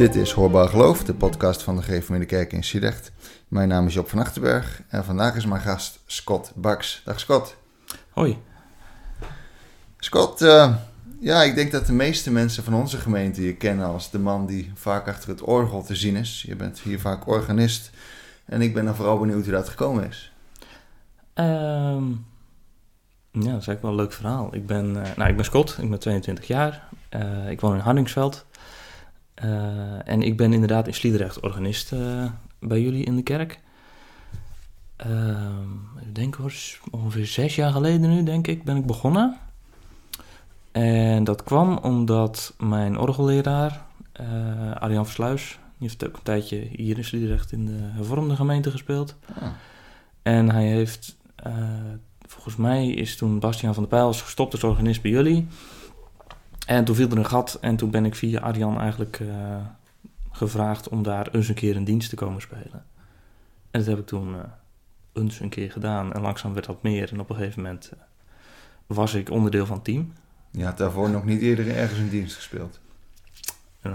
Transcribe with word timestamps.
Dit 0.00 0.14
is 0.14 0.32
Hoorbaar 0.32 0.68
Geloof, 0.68 1.04
de 1.04 1.14
podcast 1.14 1.62
van 1.62 1.76
de 1.76 1.82
Gereformeerde 1.82 2.26
Kerk 2.26 2.52
in 2.52 2.62
Sliedrecht. 2.62 3.12
Mijn 3.48 3.68
naam 3.68 3.86
is 3.86 3.94
Job 3.94 4.08
van 4.08 4.18
Achterberg 4.18 4.82
en 4.88 5.04
vandaag 5.04 5.36
is 5.36 5.46
mijn 5.46 5.60
gast 5.60 5.98
Scott 6.06 6.52
Baks. 6.54 7.02
Dag 7.04 7.20
Scott. 7.20 7.56
Hoi. 8.10 8.38
Scott, 9.98 10.42
uh, 10.42 10.74
ja, 11.18 11.42
ik 11.42 11.54
denk 11.54 11.72
dat 11.72 11.86
de 11.86 11.92
meeste 11.92 12.30
mensen 12.30 12.64
van 12.64 12.74
onze 12.74 12.96
gemeente 12.96 13.42
je 13.42 13.56
kennen 13.56 13.86
als 13.86 14.10
de 14.10 14.18
man 14.18 14.46
die 14.46 14.72
vaak 14.74 15.08
achter 15.08 15.28
het 15.28 15.42
orgel 15.42 15.82
te 15.82 15.96
zien 15.96 16.16
is. 16.16 16.44
Je 16.46 16.56
bent 16.56 16.78
hier 16.78 17.00
vaak 17.00 17.26
organist 17.26 17.90
en 18.44 18.62
ik 18.62 18.74
ben 18.74 18.84
dan 18.84 18.94
vooral 18.96 19.18
benieuwd 19.18 19.44
hoe 19.44 19.52
dat 19.52 19.68
gekomen 19.68 20.08
is. 20.08 20.32
Um, 21.34 22.26
ja, 23.30 23.50
dat 23.50 23.60
is 23.60 23.66
eigenlijk 23.66 23.82
wel 23.82 23.90
een 23.90 23.96
leuk 23.96 24.12
verhaal. 24.12 24.54
Ik 24.54 24.66
ben, 24.66 24.86
uh, 24.86 25.02
nou, 25.16 25.30
ik 25.30 25.36
ben 25.36 25.44
Scott, 25.44 25.78
ik 25.80 25.90
ben 25.90 25.98
22 25.98 26.46
jaar. 26.46 26.88
Uh, 27.10 27.50
ik 27.50 27.60
woon 27.60 27.74
in 27.74 27.80
Hardingsveld. 27.80 28.46
Uh, 29.44 30.08
en 30.08 30.22
ik 30.22 30.36
ben 30.36 30.52
inderdaad 30.52 30.86
in 30.86 30.94
Sliedrecht 30.94 31.40
organist 31.40 31.92
bij 32.58 32.80
jullie 32.80 33.04
in 33.04 33.16
de 33.16 33.22
kerk. 33.22 33.60
Ehm, 34.96 35.72
ik 36.00 36.14
denk 36.14 36.34
hoor, 36.34 36.52
ongeveer 36.90 37.26
zes 37.26 37.54
jaar 37.54 37.72
geleden 37.72 38.10
nu, 38.10 38.22
denk 38.22 38.46
ik, 38.46 38.64
ben 38.64 38.76
ik 38.76 38.86
begonnen. 38.86 39.38
En 40.72 41.24
dat 41.24 41.44
kwam 41.44 41.78
omdat 41.82 42.54
mijn 42.58 42.98
orgelleraar, 42.98 43.82
uh, 44.20 44.74
Arjan 44.74 45.04
Versluis, 45.04 45.58
die 45.78 45.88
heeft 45.88 46.06
ook 46.06 46.16
een 46.16 46.22
tijdje 46.22 46.68
hier 46.72 46.96
in 46.96 47.04
Sliedrecht 47.04 47.52
in 47.52 47.66
de 47.66 47.78
hervormde 47.78 48.36
gemeente 48.36 48.70
gespeeld. 48.70 49.16
Ah. 49.40 49.48
En 50.22 50.50
hij 50.50 50.66
heeft, 50.66 51.16
uh, 51.46 51.54
volgens 52.26 52.56
mij 52.56 52.88
is 52.88 53.16
toen 53.16 53.38
Bastiaan 53.38 53.74
van 53.74 53.82
der 53.82 53.98
Pijl 53.98 54.12
gestopt 54.12 54.52
als 54.52 54.64
organist 54.64 55.02
bij 55.02 55.10
jullie. 55.10 55.46
En 56.70 56.84
toen 56.84 56.94
viel 56.94 57.10
er 57.10 57.18
een 57.18 57.26
gat 57.26 57.58
en 57.60 57.76
toen 57.76 57.90
ben 57.90 58.04
ik 58.04 58.14
via 58.14 58.40
Arjan 58.40 58.80
eigenlijk 58.80 59.18
uh, 59.18 59.56
gevraagd 60.30 60.88
om 60.88 61.02
daar 61.02 61.28
eens 61.32 61.48
een 61.48 61.54
keer 61.54 61.76
een 61.76 61.84
dienst 61.84 62.08
te 62.08 62.16
komen 62.16 62.40
spelen. 62.40 62.84
En 63.70 63.80
dat 63.80 63.86
heb 63.86 63.98
ik 63.98 64.06
toen 64.06 64.36
eens 65.12 65.40
een 65.40 65.48
keer 65.48 65.70
gedaan 65.70 66.12
en 66.12 66.20
langzaam 66.20 66.52
werd 66.52 66.66
dat 66.66 66.82
meer. 66.82 67.12
En 67.12 67.20
op 67.20 67.30
een 67.30 67.36
gegeven 67.36 67.62
moment 67.62 67.92
was 68.86 69.14
ik 69.14 69.30
onderdeel 69.30 69.66
van 69.66 69.74
het 69.74 69.84
team. 69.84 70.12
Je 70.50 70.64
had 70.64 70.78
daarvoor 70.78 71.10
nog 71.10 71.24
niet 71.24 71.40
eerder 71.40 71.76
ergens 71.76 71.98
in 71.98 72.08
dienst 72.08 72.34
gespeeld? 72.36 72.80
Uh, 73.82 73.92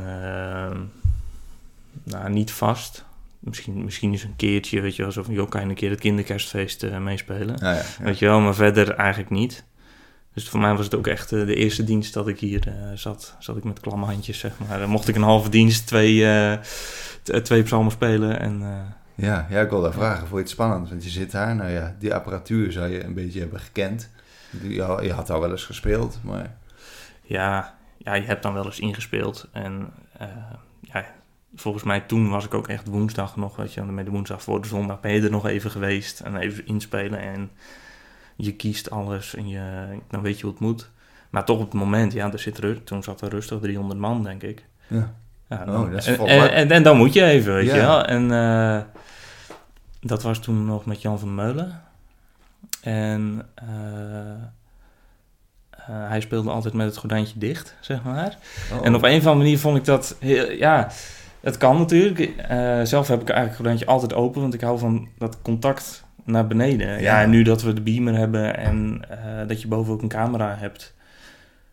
nou, 2.04 2.30
niet 2.30 2.52
vast. 2.52 3.06
Misschien, 3.40 3.84
misschien 3.84 4.12
eens 4.12 4.24
een 4.24 4.36
keertje, 4.36 4.82
weet 4.82 4.96
je 4.96 5.02
wel, 5.02 5.12
zo 5.12 5.24
van, 5.24 5.34
joh, 5.34 5.50
kan 5.50 5.62
je 5.62 5.68
een 5.68 5.76
keer 5.76 5.90
het 5.90 6.00
kinderkerstfeest 6.00 6.90
meespelen? 7.00 7.56
ja, 7.60 7.72
ja. 7.72 7.84
Weet 8.00 8.20
je 8.20 8.26
wel, 8.26 8.40
maar 8.40 8.56
verder 8.56 8.96
eigenlijk 8.96 9.30
niet. 9.30 9.66
Dus 10.36 10.50
voor 10.50 10.60
mij 10.60 10.76
was 10.76 10.86
het 10.86 10.96
ook 10.96 11.08
echt 11.08 11.32
uh, 11.32 11.46
de 11.46 11.56
eerste 11.56 11.84
dienst 11.84 12.14
dat 12.14 12.28
ik 12.28 12.40
hier 12.40 12.68
uh, 12.68 12.74
zat. 12.94 13.36
Zat 13.40 13.58
ik 13.58 13.64
met 13.64 13.80
klamme 13.80 14.06
handjes, 14.06 14.40
zeg 14.40 14.52
maar. 14.68 14.80
Dan 14.80 14.90
mocht 14.90 15.08
ik 15.08 15.16
een 15.16 15.22
halve 15.22 15.50
dienst 15.50 15.88
twee, 15.88 16.28
twee 17.44 17.64
psalmen 17.64 17.92
spelen 17.92 18.40
en... 18.40 18.60
ja, 19.16 19.48
ja, 19.50 19.62
ik 19.62 19.70
wil 19.70 19.82
daar 19.82 19.94
vragen. 19.94 20.20
Vond 20.20 20.32
je 20.32 20.38
het 20.38 20.50
spannend? 20.50 20.90
Want 20.90 21.04
je 21.04 21.10
zit 21.10 21.32
daar, 21.32 21.56
nou 21.56 21.70
ja, 21.70 21.96
die 22.00 22.14
apparatuur 22.14 22.72
zou 22.72 22.90
je 22.90 23.04
een 23.04 23.14
beetje 23.14 23.40
hebben 23.40 23.60
gekend. 23.60 24.10
Je, 24.62 25.00
je 25.02 25.14
had 25.14 25.30
al 25.30 25.40
wel 25.40 25.52
eens 25.52 25.64
gespeeld, 25.64 26.20
maar... 26.24 26.58
Ja, 27.22 27.76
ja, 27.98 28.14
je 28.14 28.26
hebt 28.26 28.44
dan 28.44 28.54
wel 28.54 28.66
eens 28.66 28.80
ingespeeld. 28.80 29.48
En 29.52 29.90
uh, 30.22 30.28
ja, 30.82 31.06
volgens 31.56 31.84
mij 31.84 32.00
toen 32.00 32.30
was 32.30 32.46
ik 32.46 32.54
ook 32.54 32.68
echt 32.68 32.88
woensdag 32.88 33.36
nog, 33.36 33.56
weet 33.56 33.74
je, 33.74 33.82
met 33.82 34.06
de 34.06 34.12
woensdag 34.12 34.44
voor 34.44 34.62
de 34.62 34.68
zondag 34.68 35.00
ben 35.00 35.12
je 35.12 35.22
er 35.22 35.32
nog 35.32 35.48
even 35.48 35.72
geweest 35.72 36.20
en 36.20 36.38
even 36.38 36.66
inspelen. 36.66 37.20
En 37.20 37.52
je 38.36 38.56
kiest 38.56 38.90
alles 38.90 39.36
en 39.36 39.48
je, 39.48 39.86
dan 40.10 40.22
weet 40.22 40.36
je 40.36 40.42
hoe 40.42 40.52
het 40.52 40.62
moet. 40.62 40.90
Maar 41.30 41.46
toch 41.46 41.60
op 41.60 41.72
het 41.72 41.74
moment, 41.74 42.14
ja, 42.14 42.32
er 42.32 42.40
zit 42.40 42.60
rust, 42.60 42.86
toen 42.86 43.04
zat 43.04 43.22
er 43.22 43.30
rustig 43.30 43.60
300 43.60 44.00
man, 44.00 44.24
denk 44.24 44.44
ik. 44.44 44.66
Ja. 44.88 45.14
ja 45.50 45.66
dan, 45.66 45.84
oh, 45.84 45.92
dat 45.92 46.00
is 46.00 46.08
en, 46.08 46.26
en, 46.26 46.52
en, 46.52 46.72
en, 46.72 46.84
dan 46.84 46.98
moet 46.98 47.14
je 47.14 47.24
even, 47.24 47.54
weet 47.54 47.66
ja. 47.66 47.76
je 47.76 47.82
wel. 47.82 48.06
En 48.06 48.24
uh, 48.24 48.80
dat 50.02 50.24
was 50.24 50.40
toen 50.40 50.66
nog 50.66 50.86
met 50.86 51.02
Jan 51.02 51.20
van 51.20 51.36
Meulen. 51.36 51.82
En 52.82 53.48
uh, 53.64 53.70
uh, 55.90 56.10
hij 56.10 56.22
speelde 56.22 56.50
altijd 56.50 56.74
met 56.74 56.86
het 56.86 56.98
gordijntje 56.98 57.40
dicht, 57.40 57.76
zeg 57.80 58.04
maar. 58.04 58.38
Oh. 58.74 58.86
En 58.86 58.96
op 58.96 59.04
een 59.04 59.18
of 59.18 59.26
andere 59.26 59.36
manier 59.36 59.60
vond 59.60 59.78
ik 59.78 59.86
dat... 59.86 60.16
Heel, 60.20 60.52
ja, 60.52 60.92
het 61.40 61.58
kan 61.58 61.78
natuurlijk. 61.78 62.20
Zelf 62.84 63.08
heb 63.08 63.22
ik 63.22 63.30
eigenlijk 63.30 63.48
het 63.48 63.56
gordijntje 63.56 63.86
altijd 63.86 64.14
open, 64.14 64.42
want 64.42 64.54
ik 64.54 64.62
hou 64.62 64.80
van 64.80 65.08
dat 65.18 65.38
contact 65.42 66.05
naar 66.26 66.48
beneden. 66.48 66.88
Ja, 66.88 66.98
ja 66.98 67.22
en 67.22 67.30
nu 67.30 67.44
dat 67.44 67.62
we 67.62 67.74
de 67.74 67.82
beamer 67.82 68.16
hebben 68.16 68.58
en 68.58 69.02
uh, 69.12 69.48
dat 69.48 69.62
je 69.62 69.68
boven 69.68 69.94
ook 69.94 70.02
een 70.02 70.08
camera 70.08 70.56
hebt, 70.56 70.96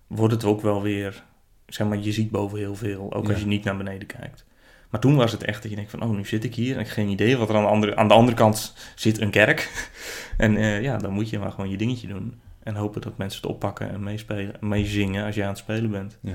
wordt 0.06 0.34
het 0.34 0.44
ook 0.44 0.60
wel 0.60 0.82
weer... 0.82 1.24
Zeg 1.66 1.86
maar, 1.86 1.98
je 1.98 2.12
ziet 2.12 2.30
boven 2.30 2.58
heel 2.58 2.74
veel, 2.74 3.12
ook 3.12 3.26
ja. 3.26 3.30
als 3.32 3.40
je 3.40 3.46
niet 3.46 3.64
naar 3.64 3.76
beneden 3.76 4.06
kijkt. 4.06 4.44
Maar 4.90 5.00
toen 5.00 5.16
was 5.16 5.32
het 5.32 5.44
echt 5.44 5.62
dat 5.62 5.70
je 5.70 5.76
denkt 5.76 5.90
van, 5.90 6.02
oh, 6.02 6.10
nu 6.10 6.24
zit 6.24 6.44
ik 6.44 6.54
hier 6.54 6.74
en 6.74 6.80
ik 6.80 6.86
heb 6.86 6.94
geen 6.94 7.08
idee 7.08 7.36
wat 7.36 7.48
er 7.48 7.56
aan 7.56 7.62
de 7.62 7.68
andere, 7.68 7.96
aan 7.96 8.08
de 8.08 8.14
andere 8.14 8.36
kant 8.36 8.74
zit, 8.94 9.20
een 9.20 9.30
kerk. 9.30 9.90
en 10.36 10.56
uh, 10.56 10.82
ja, 10.82 10.96
dan 10.96 11.12
moet 11.12 11.30
je 11.30 11.38
maar 11.38 11.50
gewoon 11.50 11.70
je 11.70 11.76
dingetje 11.76 12.08
doen. 12.08 12.40
En 12.62 12.74
hopen 12.74 13.00
dat 13.00 13.18
mensen 13.18 13.40
het 13.40 13.50
oppakken 13.50 13.90
en 13.90 14.02
meespelen, 14.02 14.54
meezingen 14.60 15.24
als 15.24 15.34
je 15.34 15.42
aan 15.42 15.48
het 15.48 15.58
spelen 15.58 15.90
bent. 15.90 16.18
Ja, 16.20 16.34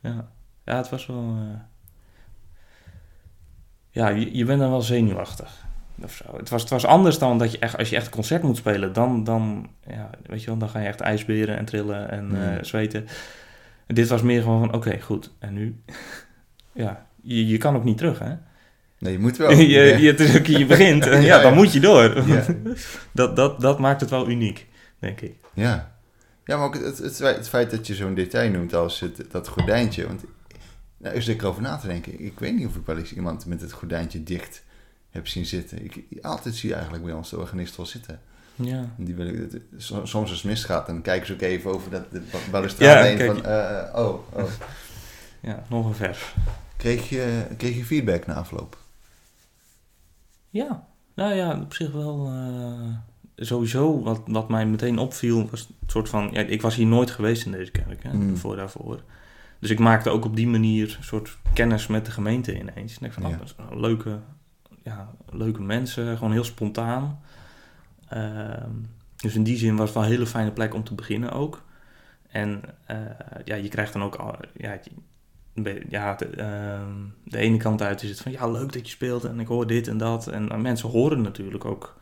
ja. 0.00 0.30
ja 0.64 0.76
het 0.76 0.88
was 0.88 1.06
wel... 1.06 1.36
Uh... 1.36 1.60
Ja, 3.90 4.08
je, 4.08 4.36
je 4.36 4.44
bent 4.44 4.60
dan 4.60 4.70
wel 4.70 4.82
zenuwachtig. 4.82 5.64
Of 6.02 6.12
zo. 6.12 6.36
Het, 6.36 6.48
was, 6.48 6.60
het 6.60 6.70
was 6.70 6.86
anders 6.86 7.18
dan 7.18 7.38
dat 7.38 7.52
je 7.52 7.58
echt, 7.58 7.78
als 7.78 7.90
je 7.90 7.96
echt 7.96 8.06
een 8.06 8.12
concert 8.12 8.42
moet 8.42 8.56
spelen, 8.56 8.92
dan, 8.92 9.24
dan, 9.24 9.70
ja, 9.86 10.10
weet 10.26 10.40
je 10.40 10.46
wel, 10.46 10.56
dan 10.56 10.68
ga 10.68 10.78
je 10.78 10.86
echt 10.86 11.00
ijsberen 11.00 11.56
en 11.56 11.64
trillen 11.64 12.10
en 12.10 12.26
mm. 12.26 12.34
uh, 12.34 12.48
zweten. 12.60 13.06
En 13.86 13.94
dit 13.94 14.08
was 14.08 14.22
meer 14.22 14.42
gewoon 14.42 14.58
van, 14.58 14.68
oké, 14.68 14.76
okay, 14.76 15.00
goed. 15.00 15.32
En 15.38 15.52
nu, 15.54 15.80
ja, 16.72 17.06
je, 17.22 17.46
je 17.46 17.58
kan 17.58 17.76
ook 17.76 17.84
niet 17.84 17.98
terug, 17.98 18.18
hè? 18.18 18.34
Nee, 18.98 19.12
je 19.12 19.18
moet 19.18 19.36
wel. 19.36 19.50
je, 19.76 20.14
is 20.16 20.38
ook, 20.38 20.46
je 20.46 20.66
begint 20.66 21.06
en 21.06 21.20
ja, 21.20 21.36
ja, 21.36 21.42
dan 21.42 21.54
moet 21.54 21.72
je 21.72 21.80
door. 21.80 22.28
Ja. 22.28 22.44
dat, 23.12 23.36
dat, 23.36 23.60
dat 23.60 23.78
maakt 23.78 24.00
het 24.00 24.10
wel 24.10 24.28
uniek, 24.28 24.66
denk 24.98 25.20
ik. 25.20 25.34
Ja. 25.52 25.92
Ja, 26.44 26.56
maar 26.56 26.66
ook 26.66 26.74
het, 26.74 26.98
het, 26.98 27.18
het 27.18 27.48
feit 27.48 27.70
dat 27.70 27.86
je 27.86 27.94
zo'n 27.94 28.14
detail 28.14 28.50
noemt 28.50 28.74
als 28.74 29.00
het, 29.00 29.24
dat 29.30 29.48
gordijntje. 29.48 30.06
Want 30.06 30.24
nou, 30.96 31.14
is 31.14 31.28
er 31.28 31.46
over 31.46 31.62
na 31.62 31.76
te 31.76 31.86
denken. 31.86 32.20
Ik 32.20 32.38
weet 32.38 32.54
niet 32.54 32.66
of 32.66 32.76
ik 32.76 32.86
wel 32.86 32.98
eens 32.98 33.14
iemand 33.14 33.46
met 33.46 33.60
het 33.60 33.72
gordijntje 33.72 34.22
dicht 34.22 34.62
heb 35.14 35.28
zien 35.28 35.46
zitten. 35.46 35.84
Ik, 35.84 36.04
altijd 36.22 36.54
zie 36.54 36.68
je 36.68 36.74
eigenlijk 36.74 37.04
bij 37.04 37.14
ons 37.14 37.30
de 37.30 37.38
organist 37.38 37.76
wel 37.76 37.86
zitten. 37.86 38.20
Ja. 38.54 38.94
Die 38.96 39.14
wil 39.14 39.26
ik, 39.26 39.62
soms 39.78 40.14
als 40.14 40.30
het 40.30 40.44
misgaat, 40.44 40.86
dan 40.86 41.02
kijken 41.02 41.26
ze 41.26 41.32
ook 41.32 41.40
even 41.40 41.70
over 41.70 41.90
dat 41.90 42.10
de 42.10 42.22
balustrade 42.50 43.08
ja, 43.08 43.16
heen 43.16 43.34
van, 43.34 43.50
uh, 43.50 44.04
oh, 44.06 44.36
oh. 44.36 44.50
Ja, 45.40 45.64
nog 45.68 45.86
een 45.86 45.94
vers. 45.94 46.34
Kreeg 46.76 47.08
je, 47.08 47.46
kreeg 47.56 47.76
je 47.76 47.84
feedback 47.84 48.26
na 48.26 48.34
afloop? 48.34 48.78
Ja, 50.50 50.86
nou 51.14 51.34
ja, 51.34 51.60
op 51.60 51.74
zich 51.74 51.92
wel. 51.92 52.32
Uh, 52.32 52.96
sowieso, 53.36 54.02
wat, 54.02 54.20
wat 54.26 54.48
mij 54.48 54.66
meteen 54.66 54.98
opviel, 54.98 55.48
was 55.50 55.68
een 55.68 55.74
soort 55.86 56.08
van. 56.08 56.28
Ja, 56.32 56.40
ik 56.40 56.62
was 56.62 56.74
hier 56.74 56.86
nooit 56.86 57.10
geweest 57.10 57.44
in 57.44 57.52
deze 57.52 57.70
kerk, 57.70 58.02
hè, 58.02 58.12
mm. 58.12 58.36
voor 58.36 58.56
daarvoor. 58.56 59.02
Dus 59.58 59.70
ik 59.70 59.78
maakte 59.78 60.10
ook 60.10 60.24
op 60.24 60.36
die 60.36 60.48
manier 60.48 60.94
een 60.98 61.04
soort 61.04 61.38
kennis 61.52 61.86
met 61.86 62.04
de 62.04 62.10
gemeente 62.10 62.58
ineens. 62.58 62.98
En 62.98 63.06
ik 63.06 63.12
van, 63.12 63.28
ja. 63.28 63.38
oh, 63.58 63.80
leuke, 63.80 64.18
ja, 64.84 65.10
leuke 65.30 65.62
mensen, 65.62 66.16
gewoon 66.16 66.32
heel 66.32 66.44
spontaan. 66.44 67.20
Uh, 68.12 68.50
dus 69.16 69.34
in 69.34 69.42
die 69.42 69.56
zin 69.56 69.76
was 69.76 69.84
het 69.84 69.94
wel 69.94 70.04
een 70.04 70.10
hele 70.10 70.26
fijne 70.26 70.52
plek 70.52 70.74
om 70.74 70.84
te 70.84 70.94
beginnen 70.94 71.32
ook. 71.32 71.62
En 72.28 72.62
uh, 72.90 72.96
ja, 73.44 73.54
je 73.54 73.68
krijgt 73.68 73.92
dan 73.92 74.02
ook. 74.02 74.36
Ja, 74.56 74.78
ja, 75.88 76.14
de, 76.14 76.30
uh, 76.36 76.96
de 77.24 77.38
ene 77.38 77.56
kant 77.56 77.82
uit 77.82 78.02
is 78.02 78.10
het 78.10 78.20
van 78.20 78.32
ja, 78.32 78.50
leuk 78.50 78.72
dat 78.72 78.86
je 78.86 78.92
speelt 78.92 79.24
en 79.24 79.40
ik 79.40 79.46
hoor 79.46 79.66
dit 79.66 79.88
en 79.88 79.98
dat. 79.98 80.26
En, 80.26 80.48
en 80.48 80.62
mensen 80.62 80.88
horen 80.88 81.22
natuurlijk 81.22 81.64
ook 81.64 81.96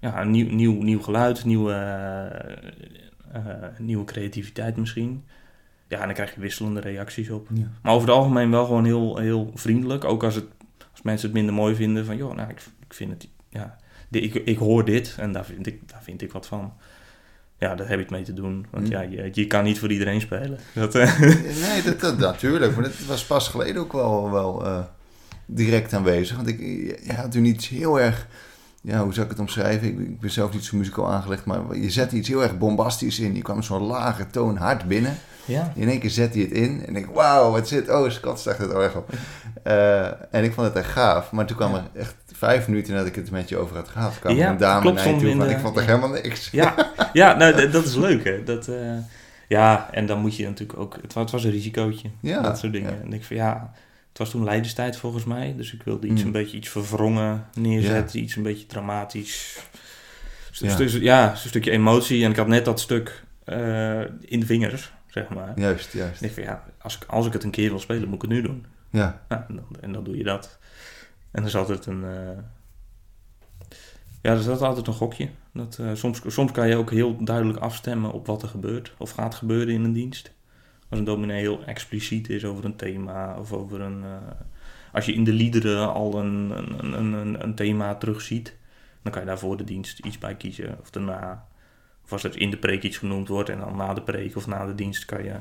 ja, 0.00 0.20
een 0.20 0.30
nieuw, 0.30 0.50
nieuw, 0.50 0.82
nieuw 0.82 1.00
geluid, 1.00 1.44
nieuwe, 1.44 1.72
uh, 3.34 3.40
uh, 3.46 3.78
nieuwe 3.78 4.04
creativiteit 4.04 4.76
misschien. 4.76 5.24
Ja, 5.88 5.98
en 5.98 6.04
dan 6.04 6.14
krijg 6.14 6.34
je 6.34 6.40
wisselende 6.40 6.80
reacties 6.80 7.30
op. 7.30 7.48
Ja. 7.54 7.66
Maar 7.82 7.92
over 7.92 8.08
het 8.08 8.16
algemeen 8.16 8.50
wel 8.50 8.64
gewoon 8.64 8.84
heel, 8.84 9.16
heel 9.16 9.50
vriendelijk. 9.54 10.04
Ook 10.04 10.22
als, 10.24 10.34
het, 10.34 10.46
als 11.02 11.10
mensen 11.10 11.28
het 11.28 11.36
minder 11.36 11.54
mooi 11.54 11.74
vinden 11.74 12.04
van 12.04 12.16
joh, 12.16 12.34
nou, 12.34 12.50
ik, 12.50 12.60
ik 12.86 12.94
vind 12.94 13.10
het, 13.10 13.28
ja, 13.48 13.78
ik, 14.10 14.34
ik 14.34 14.58
hoor 14.58 14.84
dit 14.84 15.14
en 15.18 15.32
daar 15.32 15.44
vind 15.44 15.66
ik, 15.66 15.88
daar 15.88 16.02
vind 16.02 16.22
ik 16.22 16.32
wat 16.32 16.46
van 16.46 16.72
ja, 17.62 17.74
daar 17.74 17.88
heb 17.88 18.00
ik 18.00 18.10
mee 18.10 18.22
te 18.22 18.32
doen. 18.32 18.66
Want 18.70 18.88
ja, 18.88 19.00
je, 19.00 19.30
je 19.32 19.46
kan 19.46 19.64
niet 19.64 19.78
voor 19.78 19.92
iedereen 19.92 20.20
spelen. 20.20 20.58
Dat, 20.74 20.94
uh... 20.94 21.18
Nee, 21.20 21.82
dat, 21.84 22.00
dat, 22.00 22.18
natuurlijk. 22.18 22.74
Maar 22.74 22.84
het 22.84 23.06
was 23.06 23.24
pas 23.24 23.48
geleden 23.48 23.82
ook 23.82 23.92
wel, 23.92 24.30
wel 24.30 24.66
uh, 24.66 24.78
direct 25.46 25.92
aanwezig. 25.92 26.36
Want 26.36 26.48
ik 26.48 26.58
je 27.04 27.12
had 27.12 27.32
toen 27.32 27.44
iets 27.44 27.68
heel 27.68 28.00
erg... 28.00 28.26
Ja, 28.80 29.02
hoe 29.02 29.12
zou 29.12 29.24
ik 29.24 29.30
het 29.32 29.40
omschrijven? 29.40 29.88
Ik, 29.88 29.98
ik 29.98 30.20
ben 30.20 30.30
zelf 30.30 30.52
niet 30.52 30.64
zo 30.64 30.76
muzikaal 30.76 31.12
aangelegd, 31.12 31.44
maar 31.44 31.76
je 31.76 31.90
zette 31.90 32.16
iets 32.16 32.28
heel 32.28 32.42
erg 32.42 32.58
bombastisch 32.58 33.18
in. 33.18 33.34
Je 33.34 33.42
kwam 33.42 33.62
zo'n 33.62 33.82
lage 33.82 34.26
toon 34.26 34.56
hard 34.56 34.84
binnen. 34.84 35.16
Ja. 35.44 35.72
In 35.74 35.88
één 35.88 36.00
keer 36.00 36.10
zet 36.10 36.34
hij 36.34 36.42
het 36.42 36.52
in 36.52 36.86
en 36.86 36.96
ik, 36.96 37.06
wauw, 37.06 37.50
wat 37.50 37.68
zit... 37.68 37.90
Oh, 37.90 38.10
Scott 38.10 38.38
staat 38.38 38.58
het 38.58 38.70
erg 38.70 38.96
op. 38.96 39.10
Uh, 39.66 40.06
en 40.34 40.44
ik 40.44 40.52
vond 40.52 40.66
het 40.66 40.76
echt 40.76 40.90
gaaf. 40.90 41.32
Maar 41.32 41.46
toen 41.46 41.56
kwam 41.56 41.74
er 41.74 41.82
echt 41.94 42.14
vijf 42.32 42.68
minuten 42.68 42.92
nadat 42.92 43.08
ik 43.08 43.14
het 43.14 43.30
met 43.30 43.48
je 43.48 43.56
over 43.56 43.76
had 43.76 43.88
gehad, 43.88 44.18
kwam 44.18 44.36
ja, 44.36 44.50
een 44.50 44.56
dame 44.56 44.80
klopt, 44.80 44.96
naar 44.96 45.08
je 45.08 45.20
toe 45.20 45.46
de, 45.46 45.50
ik 45.50 45.58
vond 45.58 45.76
er 45.76 45.86
helemaal 45.86 46.08
niks. 46.08 46.50
Ja, 46.50 46.92
ja 47.12 47.36
nou, 47.36 47.70
dat 47.70 47.84
is 47.84 47.94
leuk 47.94 48.24
hè. 48.24 48.44
Dat, 48.44 48.68
uh, 48.68 48.76
ja, 49.48 49.88
en 49.90 50.06
dan 50.06 50.18
moet 50.18 50.36
je 50.36 50.46
natuurlijk 50.46 50.78
ook, 50.78 50.98
het, 51.02 51.14
het 51.14 51.30
was 51.30 51.44
een 51.44 51.50
risicootje, 51.50 52.08
ja, 52.20 52.40
dat 52.42 52.58
soort 52.58 52.72
dingen. 52.72 53.02
En 53.02 53.12
ik 53.12 53.24
van 53.24 53.36
ja, 53.36 53.72
Het 54.08 54.18
was 54.18 54.30
toen 54.30 54.44
Leidenstijd 54.44 54.96
volgens 54.96 55.24
mij. 55.24 55.54
Dus 55.56 55.72
ik 55.72 55.82
wilde 55.82 56.06
iets 56.06 56.20
Mm. 56.20 56.26
een 56.26 56.32
beetje 56.32 56.56
iets 56.56 56.68
verwrongen 56.68 57.44
neerzetten. 57.54 58.20
Iets 58.20 58.36
een 58.36 58.42
beetje 58.42 58.66
dramatisch. 58.66 59.58
Ja. 60.52 60.76
ja, 61.00 61.30
een 61.30 61.36
stukje 61.36 61.70
emotie. 61.70 62.24
En 62.24 62.30
ik 62.30 62.36
had 62.36 62.46
net 62.46 62.64
dat 62.64 62.80
stuk 62.80 63.22
eh, 63.44 64.00
in 64.20 64.40
de 64.40 64.46
vingers, 64.46 64.92
zeg 65.12 65.28
maar. 65.28 65.52
Juist, 65.60 65.92
juist. 65.92 66.22
Ik 66.22 66.32
van 66.32 66.42
ja, 66.42 66.64
als 66.78 66.96
ik, 66.96 67.04
als 67.04 67.26
ik 67.26 67.32
het 67.32 67.44
een 67.44 67.50
keer 67.50 67.68
wil 67.70 67.78
spelen, 67.78 68.04
moet 68.08 68.14
ik 68.14 68.22
het 68.22 68.30
nu 68.30 68.42
doen. 68.42 68.66
Ja, 68.90 69.22
Nou, 69.28 69.42
en, 69.48 69.54
dan, 69.54 69.66
en 69.80 69.92
dan 69.92 70.04
doe 70.04 70.16
je 70.16 70.24
dat. 70.24 70.58
En 71.30 71.40
dan 71.40 71.44
is 71.44 71.56
altijd 71.56 71.86
een... 71.86 72.04
eh, 72.04 72.38
Ja, 74.22 74.30
er 74.32 74.38
is 74.38 74.48
altijd 74.48 74.86
een 74.86 74.92
gokje. 74.92 75.28
Dat, 75.52 75.78
eh, 75.80 75.90
soms, 75.94 76.20
soms 76.26 76.52
kan 76.52 76.68
je 76.68 76.76
ook 76.76 76.90
heel 76.90 77.24
duidelijk 77.24 77.58
afstemmen 77.58 78.12
op 78.12 78.26
wat 78.26 78.42
er 78.42 78.48
gebeurt. 78.48 78.94
Of 78.98 79.10
gaat 79.10 79.34
gebeuren 79.34 79.74
in 79.74 79.84
een 79.84 79.92
dienst. 79.92 80.32
Als 80.88 80.98
een 80.98 81.04
dominee 81.04 81.40
heel 81.40 81.64
expliciet 81.64 82.28
is 82.28 82.44
over 82.44 82.64
een 82.64 82.76
thema. 82.76 83.38
Of 83.38 83.52
over 83.52 83.80
een... 83.80 84.02
eh, 84.04 84.16
als 84.92 85.06
je 85.06 85.12
in 85.14 85.24
de 85.24 85.32
liederen 85.32 85.92
al 85.92 86.18
een, 86.20 86.50
een, 86.50 86.92
een, 86.92 87.12
een, 87.12 87.42
een 87.42 87.54
thema 87.54 87.94
terugziet. 87.94 88.56
Dan 89.02 89.12
kan 89.12 89.20
je 89.20 89.26
daar 89.28 89.38
voor 89.38 89.56
de 89.56 89.64
dienst 89.64 89.98
iets 89.98 90.18
bij 90.18 90.34
kiezen. 90.36 90.78
Of 90.80 90.90
daarna. 90.90 91.46
Als 92.12 92.24
er 92.24 92.40
in 92.40 92.50
de 92.50 92.56
preek 92.56 92.82
iets 92.82 92.98
genoemd 92.98 93.28
wordt. 93.28 93.48
En 93.48 93.58
dan 93.58 93.76
na 93.76 93.94
de 93.94 94.00
preek 94.02 94.36
of 94.36 94.46
na 94.46 94.66
de 94.66 94.74
dienst 94.74 95.04
kan 95.04 95.24
je 95.24 95.34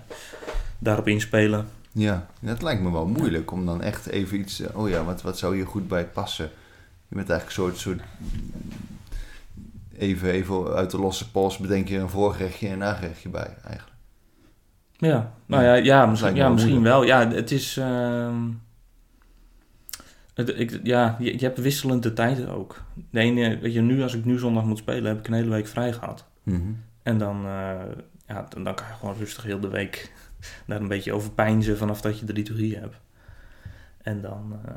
daarop 0.79 1.07
inspelen. 1.07 1.68
ja. 1.91 2.27
Dat 2.39 2.62
lijkt 2.62 2.81
me 2.81 2.91
wel 2.91 3.07
moeilijk 3.07 3.51
om 3.51 3.65
dan 3.65 3.81
echt 3.81 4.07
even 4.07 4.39
iets... 4.39 4.59
eh, 4.59 4.77
Oh 4.77 4.89
ja, 4.89 5.03
wat, 5.03 5.21
wat 5.21 5.38
zou 5.38 5.56
hier 5.56 5.68
goed 5.68 5.88
bij 5.88 6.06
passen? 6.06 6.50
Je 7.07 7.15
bent 7.15 7.29
eigenlijk 7.29 7.59
een 7.59 7.63
soort... 7.63 7.77
soort 7.77 8.01
even, 9.97 10.29
even 10.29 10.68
uit 10.73 10.91
de 10.91 10.97
losse 11.00 11.31
pols 11.31 11.57
bedenk 11.57 11.88
je 11.88 11.97
een 11.97 12.09
voorgerechtje 12.09 12.68
en 12.68 12.74
een 12.74 12.79
nagerechtje 12.79 13.29
bij, 13.29 13.56
eigenlijk. 13.65 13.97
Ja, 14.97 15.33
nou 15.45 15.63
ja, 15.63 15.74
ja, 15.74 16.06
misschien, 16.06 16.35
ja, 16.35 16.44
wel 16.44 16.51
misschien 16.53 16.81
wel. 16.83 17.03
Ja, 17.03 17.29
het 17.29 17.51
is. 17.51 17.77
ehm, 17.77 18.50
het, 20.33 20.50
ik, 20.59 20.79
ja, 20.83 21.15
je, 21.19 21.31
je 21.33 21.45
hebt 21.45 21.57
wisselende 21.59 22.13
tijden 22.13 22.50
ook. 22.50 22.83
De 23.12 23.19
ene, 23.19 23.57
weet 23.59 23.74
je, 23.74 23.81
nu 23.81 24.01
als 24.03 24.13
ik 24.13 24.25
nu 24.25 24.38
zondag 24.39 24.63
moet 24.63 24.77
spelen, 24.77 25.06
heb 25.06 25.19
ik 25.19 25.27
een 25.27 25.33
hele 25.33 25.50
week 25.50 25.67
vrij 25.67 25.94
gehad. 25.94 26.25
Mhm. 26.43 26.71
En 27.03 27.17
dan, 27.17 27.45
eh, 27.45 27.81
ja, 28.27 28.45
dan, 28.49 28.63
dan 28.63 28.75
kan 28.75 28.88
je 28.88 28.93
gewoon 28.93 29.15
rustig 29.15 29.43
heel 29.43 29.59
de 29.59 29.67
week 29.67 30.11
daar 30.67 30.81
een 30.81 30.88
beetje 30.88 31.13
over 31.13 31.31
pijnzen 31.31 31.77
vanaf 31.77 32.01
dat 32.01 32.19
je 32.19 32.25
de 32.25 32.33
liturgie 32.33 32.77
hebt. 32.77 32.99
En 34.01 34.21
dan, 34.21 34.59
eh, 34.65 34.73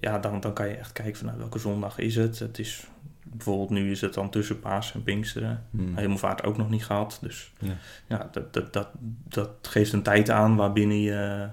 ja, 0.00 0.18
dan, 0.18 0.40
dan 0.40 0.52
kan 0.52 0.68
je 0.68 0.74
echt 0.74 0.92
kijken 0.92 1.16
van 1.16 1.26
nou, 1.26 1.38
welke 1.38 1.58
zondag 1.58 1.98
is 1.98 2.16
het. 2.16 2.38
Het 2.38 2.58
is, 2.58 2.86
bijvoorbeeld 3.24 3.70
nu 3.70 3.90
is 3.90 4.00
het 4.00 4.14
dan 4.14 4.30
tussen 4.30 4.60
paas 4.60 4.94
en 4.94 5.02
pinksteren. 5.02 5.64
Mhm. 5.70 5.96
Hemelvaart 5.96 6.44
ook 6.44 6.56
nog 6.56 6.70
niet 6.70 6.84
gehad. 6.84 7.18
Dus 7.20 7.52
Ja. 7.58 7.76
ja, 8.06 8.28
dat, 8.32 8.52
dat, 8.52 8.72
dat, 8.72 8.88
dat 9.28 9.50
geeft 9.62 9.92
een 9.92 10.02
tijd 10.02 10.30
aan 10.30 10.56
waarbinnen 10.56 11.00
je 11.00 11.48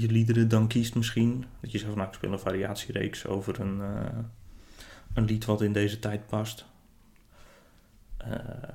je 0.00 0.10
liederen 0.10 0.48
dan 0.48 0.66
kiest 0.66 0.94
misschien. 0.94 1.44
Dat 1.60 1.72
je 1.72 1.78
zegt 1.78 1.90
van 1.90 1.98
nou, 1.98 2.10
ik 2.10 2.16
speel 2.16 2.32
een 2.32 2.38
variatiereeks 2.38 3.26
over 3.26 3.60
een, 3.60 3.80
eh, 3.80 4.18
een 5.14 5.24
lied 5.24 5.44
wat 5.44 5.62
in 5.62 5.72
deze 5.72 5.98
tijd 5.98 6.26
past. 6.26 6.66
Eh, 8.30 8.68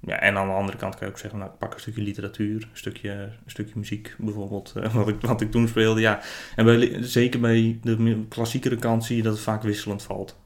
ja, 0.00 0.18
en 0.20 0.36
aan 0.36 0.46
de 0.46 0.52
andere 0.54 0.78
kant 0.78 0.94
kan 0.96 1.06
je 1.06 1.12
ook 1.12 1.18
zeggen, 1.18 1.38
nou, 1.38 1.50
ik 1.52 1.58
pak 1.58 1.74
een 1.74 1.80
stukje 1.80 2.02
literatuur, 2.02 2.62
een 2.62 2.68
stukje, 2.76 3.10
een 3.10 3.32
stukje 3.50 3.72
muziek 3.76 4.14
bijvoorbeeld, 4.18 4.72
eh, 4.76 4.94
wat, 4.94 5.08
ik, 5.08 5.20
wat 5.20 5.40
ik 5.40 5.50
toen 5.50 5.68
speelde. 5.68 6.00
Ja. 6.00 6.20
En 6.56 6.64
bij, 6.64 7.02
zeker 7.02 7.40
bij 7.40 7.78
de 7.82 8.24
klassiekere 8.28 8.76
kant 8.76 9.04
zie 9.04 9.16
je 9.16 9.22
dat 9.22 9.32
het 9.32 9.42
vaak 9.42 9.62
wisselend 9.62 10.02
valt. 10.02 10.40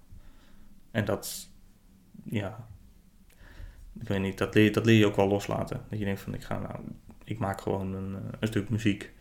En 0.91 1.05
dat, 1.05 1.49
ja, 2.25 2.67
ik 4.01 4.09
weet 4.09 4.21
niet, 4.21 4.39
dat 4.39 4.55
leer, 4.55 4.73
dat 4.73 4.85
leer 4.87 4.99
je 4.99 5.07
ook 5.07 5.17
wel 5.17 5.29
loslaten. 5.29 5.81
Dat 5.91 5.99
je 5.99 6.05
denkt 6.05 6.21
van, 6.21 6.35
ik 6.35 6.43
ga 6.43 6.59
nou, 6.59 6.75
ik 7.25 7.39
maak 7.39 7.61
gewoon 7.61 7.93
een, 7.95 8.15
eh, 8.15 8.21
een 8.41 8.49
stuk 8.49 8.69
muziek. 8.69 9.13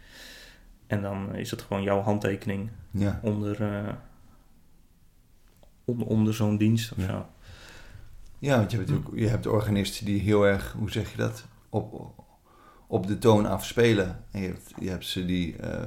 En 0.87 1.01
dan 1.01 1.35
is 1.35 1.51
het 1.51 1.61
gewoon 1.61 1.83
jouw 1.83 2.01
handtekening 2.01 2.69
Ja. 2.91 3.19
onder, 3.23 3.57
onder, 5.85 6.07
onder 6.07 6.33
zo'n 6.33 6.57
dienst 6.57 6.91
of 6.91 6.97
Ja. 6.97 7.05
zo. 7.07 7.25
Ja, 8.39 8.57
want 8.57 8.71
je 8.71 8.77
hebt, 8.77 8.89
natuurlijk, 8.89 9.19
je 9.19 9.27
hebt 9.27 9.47
organisten 9.47 10.05
die 10.05 10.19
heel 10.21 10.47
erg, 10.47 10.75
hoe 10.77 10.91
zeg 10.91 11.11
je 11.11 11.17
dat, 11.17 11.45
op, 11.69 12.11
op 12.87 13.07
de 13.07 13.17
toon 13.17 13.45
afspelen. 13.45 14.23
En 14.31 14.41
je 14.41 14.47
hebt, 14.47 14.71
je 14.79 14.89
hebt 14.89 15.05
ze 15.05 15.25
die 15.25 15.55
eh, 15.57 15.81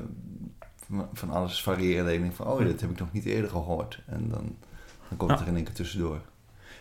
van, 0.86 1.08
van 1.12 1.30
alles 1.30 1.62
variëren. 1.62 2.06
En 2.06 2.12
je 2.12 2.18
denkt 2.20 2.36
van, 2.36 2.46
oh, 2.46 2.58
dit 2.58 2.80
heb 2.80 2.90
ik 2.90 2.98
nog 2.98 3.12
niet 3.12 3.24
eerder 3.24 3.50
gehoord. 3.50 4.02
En 4.06 4.28
dan, 4.28 4.56
dan 5.08 5.16
komt 5.18 5.30
Ja. 5.30 5.40
er 5.40 5.46
in 5.46 5.54
één 5.56 5.64
keer 5.64 5.74
tussendoor. 5.74 6.20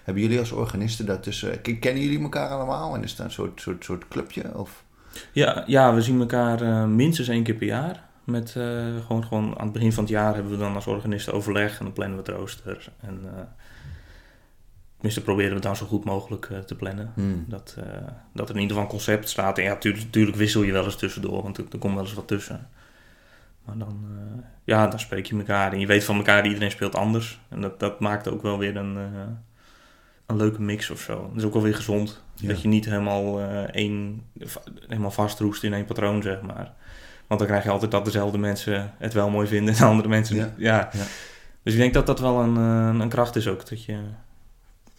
Hebben 0.03 0.23
jullie 0.23 0.39
als 0.39 0.51
organisten 0.51 1.05
daartussen, 1.05 1.61
ken- 1.61 1.79
kennen 1.79 2.03
jullie 2.03 2.21
elkaar 2.21 2.49
allemaal? 2.49 2.95
En 2.95 3.03
is 3.03 3.15
dat 3.15 3.25
een 3.25 3.31
soort, 3.31 3.61
soort, 3.61 3.83
soort 3.83 4.07
clubje? 4.07 4.57
Of? 4.57 4.83
Ja, 5.31 5.63
ja, 5.67 5.93
we 5.93 6.01
zien 6.01 6.19
elkaar 6.19 6.61
eh, 6.61 6.85
minstens 6.85 7.27
één 7.27 7.43
keer 7.43 7.55
per 7.55 7.67
jaar. 7.67 8.09
Met, 8.23 8.55
eh, 8.55 8.95
gewoon, 9.05 9.23
gewoon 9.23 9.57
aan 9.57 9.63
het 9.63 9.73
begin 9.73 9.93
van 9.93 10.03
het 10.03 10.11
jaar 10.13 10.33
hebben 10.33 10.51
we 10.51 10.57
dan 10.57 10.75
als 10.75 10.87
organisten 10.87 11.33
overleg 11.33 11.79
en 11.79 11.85
dan 11.85 11.93
plannen 11.93 12.17
we 12.23 12.31
het 12.31 12.39
rooster. 12.39 12.91
En 12.99 13.21
tenminste 15.01 15.21
proberen 15.21 15.49
we 15.49 15.55
het 15.55 15.63
dan 15.63 15.75
zo 15.75 15.85
goed 15.85 16.05
mogelijk 16.05 16.45
eh, 16.51 16.59
te 16.59 16.75
plannen. 16.75 17.11
Hmm. 17.15 17.45
Dat, 17.47 17.75
eh, 17.79 17.85
dat 18.33 18.49
er 18.49 18.55
in 18.55 18.61
ieder 18.61 18.75
geval 18.77 18.91
een 18.91 18.97
concept 18.97 19.29
staat. 19.29 19.57
En 19.57 19.63
ja, 19.63 19.77
natuurlijk 19.83 20.37
wissel 20.37 20.63
je 20.63 20.71
wel 20.71 20.83
eens 20.85 20.95
tussendoor, 20.95 21.43
want 21.43 21.57
er, 21.57 21.63
er 21.71 21.77
komt 21.77 21.93
wel 21.93 22.03
eens 22.03 22.13
wat 22.13 22.27
tussen. 22.27 22.69
Maar 23.65 23.77
dan, 23.77 24.05
eh, 24.09 24.43
ja, 24.63 24.87
dan 24.87 24.99
spreek 24.99 25.25
je 25.25 25.37
elkaar 25.37 25.73
en 25.73 25.79
je 25.79 25.85
weet 25.85 26.03
van 26.03 26.15
elkaar, 26.15 26.45
iedereen 26.47 26.71
speelt 26.71 26.95
anders. 26.95 27.39
En 27.49 27.61
dat, 27.61 27.79
dat 27.79 27.99
maakt 27.99 28.27
ook 28.27 28.41
wel 28.41 28.57
weer 28.57 28.75
een, 28.77 28.95
een 30.25 30.37
leuke 30.37 30.61
mix 30.61 30.89
of 30.89 30.99
zo. 30.99 31.27
Dat 31.27 31.37
is 31.37 31.43
ook 31.43 31.53
wel 31.53 31.61
weer 31.61 31.75
gezond. 31.75 32.23
Ja. 32.35 32.47
Dat 32.47 32.61
je 32.61 32.67
niet 32.67 32.85
helemaal, 32.85 33.41
één, 33.71 34.21
helemaal 34.87 35.11
vastroest 35.11 35.63
in 35.63 35.73
één 35.73 35.85
patroon, 35.85 36.21
zeg 36.21 36.41
maar. 36.41 36.73
Want 37.27 37.39
dan 37.39 37.49
krijg 37.49 37.63
je 37.63 37.69
altijd 37.69 37.91
dat 37.91 38.05
dezelfde 38.05 38.37
mensen 38.37 38.93
het 38.97 39.13
wel 39.13 39.29
mooi 39.29 39.47
vinden 39.47 39.75
en 39.75 39.85
andere 39.93 40.09
mensen 40.09 40.35
Ja. 40.35 40.43
niet. 40.45 40.53
Ja. 40.57 40.89
Ja. 40.93 41.03
Dus 41.63 41.73
ik 41.73 41.79
denk 41.79 41.93
dat 41.93 42.05
dat 42.05 42.19
wel 42.19 42.39
een, 42.39 42.55
een 42.99 43.09
kracht 43.09 43.35
is 43.35 43.47
ook. 43.47 43.69
Dat 43.69 43.83
je 43.85 43.99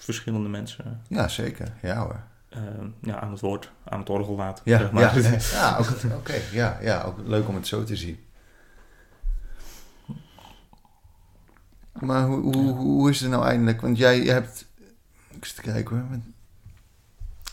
verschillende 0.05 0.49
mensen 0.49 1.01
Ja, 1.09 1.29
zeker. 1.29 1.73
Ja 1.83 1.97
hoor. 1.97 2.21
eh, 2.49 2.61
ja, 3.03 3.21
aan 3.21 3.31
het 3.31 3.41
woord, 3.41 3.71
aan 3.85 3.99
het 3.99 4.11
orgel 4.11 4.37
laat. 4.37 4.61
Ja, 4.65 4.79
zeg 4.79 4.91
maar. 4.93 5.19
ja, 5.19 5.39
ja 5.53 5.79
oké. 6.17 6.35
Ja, 6.53 6.79
ja, 6.81 7.03
ook 7.03 7.19
leuk 7.27 7.49
om 7.49 7.55
het 7.55 7.67
zo 7.67 7.85
te 7.85 7.97
zien. 7.97 8.19
Maar 12.01 12.27
hoe, 12.27 12.41
hoe, 12.57 12.73
hoe 12.73 13.11
is 13.11 13.21
het 13.21 13.31
nou 13.31 13.45
eindelijk? 13.47 13.81
Want 13.81 13.99
jij 13.99 14.21
hebt... 14.21 14.67
Ik 15.31 15.45
zit 15.45 15.57
te 15.57 15.63
kijken 15.63 15.97
hoor. 15.97 16.19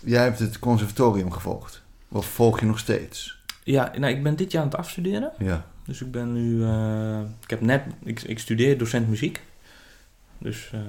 Jij 0.09 0.23
hebt 0.23 0.39
het 0.39 0.59
conservatorium 0.59 1.31
gevolgd. 1.31 1.81
Of 2.07 2.25
volg 2.25 2.59
je 2.59 2.65
nog 2.65 2.79
steeds? 2.79 3.41
Ja, 3.63 3.91
nou, 3.97 4.13
ik 4.13 4.23
ben 4.23 4.35
dit 4.35 4.51
jaar 4.51 4.61
aan 4.63 4.67
het 4.69 4.77
afstuderen. 4.77 5.31
Ja. 5.37 5.65
Dus 5.85 6.01
ik 6.01 6.11
ben 6.11 6.33
nu... 6.33 6.63
eh, 6.63 7.19
ik 7.43 7.49
heb 7.49 7.61
net... 7.61 7.83
Ik, 8.03 8.21
ik 8.21 8.39
studeer 8.39 8.77
docent 8.77 9.07
muziek. 9.09 9.43
Dus 10.39 10.71
eh 10.73 10.79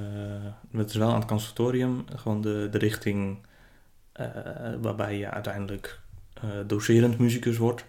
het 0.79 0.91
is 0.91 0.97
wel 0.97 1.09
aan 1.09 1.21
het 1.21 1.29
conservatorium. 1.29 2.05
Gewoon 2.15 2.41
de, 2.41 2.69
de 2.71 2.79
richting 2.79 3.39
eh, 4.13 4.27
waarbij 4.81 5.19
je 5.19 5.31
uiteindelijk 5.31 6.01
eh, 6.35 6.43
docerend 6.67 7.19
muzikus 7.19 7.57
wordt. 7.57 7.85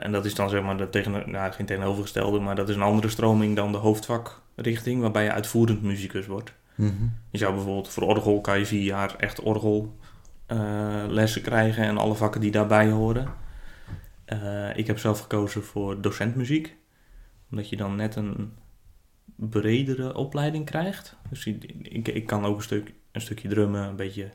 En 0.00 0.12
dat 0.12 0.24
is 0.24 0.34
dan 0.34 0.48
zeg 0.48 0.62
maar 0.62 0.76
de 0.76 0.90
tegen, 0.90 1.30
nou, 1.30 1.52
geen 1.52 1.66
tegenovergestelde, 1.66 2.38
maar 2.38 2.54
dat 2.54 2.68
is 2.68 2.74
een 2.74 2.82
andere 2.82 3.08
stroming 3.08 3.56
dan 3.56 3.72
de 3.72 3.78
hoofdvakrichting, 3.78 5.00
waarbij 5.00 5.24
je 5.24 5.32
uitvoerend 5.32 5.82
muzikus 5.82 6.26
wordt. 6.26 6.52
Mhm. 6.74 6.92
Je 7.30 7.38
zou 7.38 7.54
bijvoorbeeld 7.54 7.88
voor 7.88 8.02
orgel 8.02 8.40
kan 8.40 8.58
je 8.58 8.66
vier 8.66 8.82
jaar 8.82 9.14
echt 9.16 9.40
orgel 9.40 9.96
eh, 10.46 11.04
lessen 11.08 11.42
krijgen 11.42 11.84
en 11.84 11.98
alle 11.98 12.14
vakken 12.14 12.40
die 12.40 12.50
daarbij 12.50 12.90
horen. 12.90 13.28
Ik 14.74 14.86
heb 14.86 14.98
zelf 14.98 15.20
gekozen 15.20 15.64
voor 15.64 16.00
docentmuziek, 16.00 16.76
omdat 17.50 17.68
je 17.68 17.76
dan 17.76 17.96
net 17.96 18.16
een 18.16 18.52
bredere 19.36 20.14
opleiding 20.14 20.64
krijgt. 20.64 21.16
Dus 21.30 21.46
ik, 21.46 22.08
ik, 22.08 22.26
kan 22.26 22.44
ook 22.44 22.56
een, 22.56 22.62
stuk, 22.62 22.92
een 23.12 23.20
stukje 23.20 23.48
drummen, 23.48 23.82
een 23.82 23.96
beetje 23.96 24.30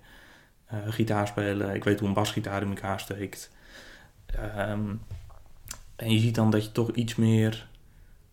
eh, 0.66 0.78
gitaar 0.88 1.28
spelen. 1.28 1.76
Ik 1.76 1.84
weet 1.84 2.00
hoe 2.00 2.08
een 2.08 2.14
basgitaar 2.14 2.62
in 2.62 2.70
elkaar 2.70 3.00
steekt. 3.00 3.52
Ehm, 4.26 4.96
en 5.96 6.12
je 6.12 6.20
ziet 6.20 6.36
dan 6.36 6.50
dat 6.50 6.64
je 6.64 6.72
toch 6.72 6.92
iets 6.92 7.16
meer, 7.16 7.68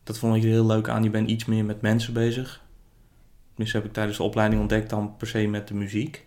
dat 0.03 0.19
vond 0.19 0.37
ik 0.37 0.43
heel 0.43 0.67
leuk 0.67 0.89
aan, 0.89 1.03
je 1.03 1.11
bent 1.11 1.31
iets 1.31 1.45
meer 1.45 1.65
met 1.65 1.81
mensen 1.81 2.13
bezig. 2.13 2.63
Tenminste 3.49 3.77
heb 3.77 3.87
ik 3.87 3.93
tijdens 3.93 4.17
de 4.17 4.23
opleiding 4.23 4.61
ontdekt 4.61 4.91
dan 4.91 5.17
per 5.17 5.27
se 5.27 5.47
met 5.47 5.69
de 5.69 5.75
muziek. 5.75 6.27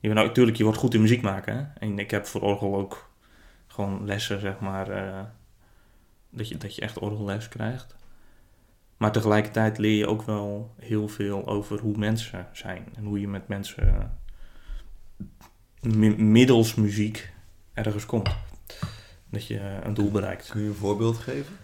Je, 0.00 0.08
bent, 0.14 0.26
natuurlijk, 0.26 0.56
je 0.56 0.64
wordt 0.64 0.78
goed 0.78 0.94
in 0.94 1.00
muziek 1.00 1.22
maken. 1.22 1.56
Hè? 1.56 1.86
En 1.86 1.98
ik 1.98 2.10
heb 2.10 2.26
voor 2.26 2.40
orgel 2.40 2.76
ook 2.76 3.10
gewoon 3.66 4.04
lessen, 4.04 4.40
zeg 4.40 4.60
maar. 4.60 4.90
eh, 4.90 5.24
dat, 6.30 6.48
je, 6.48 6.56
dat 6.56 6.74
je 6.74 6.80
echt 6.80 6.98
orgelles 6.98 7.48
krijgt. 7.48 7.96
Maar 8.98 9.12
tegelijkertijd 9.12 9.78
leer 9.78 9.96
je 9.98 10.06
ook 10.06 10.22
wel 10.22 10.74
heel 10.78 11.08
veel 11.08 11.46
over 11.46 11.80
hoe 11.80 11.96
mensen 11.96 12.46
zijn. 12.52 12.86
En 12.96 13.04
hoe 13.04 13.20
je 13.20 13.28
met 13.28 13.48
mensen 13.48 13.88
eh, 13.88 14.04
mi- 15.80 16.16
middels 16.22 16.74
muziek 16.74 17.32
ergens 17.74 18.06
komt. 18.06 18.30
Dat 19.30 19.46
je 19.46 19.60
een 19.82 19.94
doel 19.94 20.10
bereikt. 20.10 20.48
Kun 20.50 20.62
je 20.62 20.68
een 20.68 20.74
voorbeeld 20.74 21.16
geven? 21.16 21.56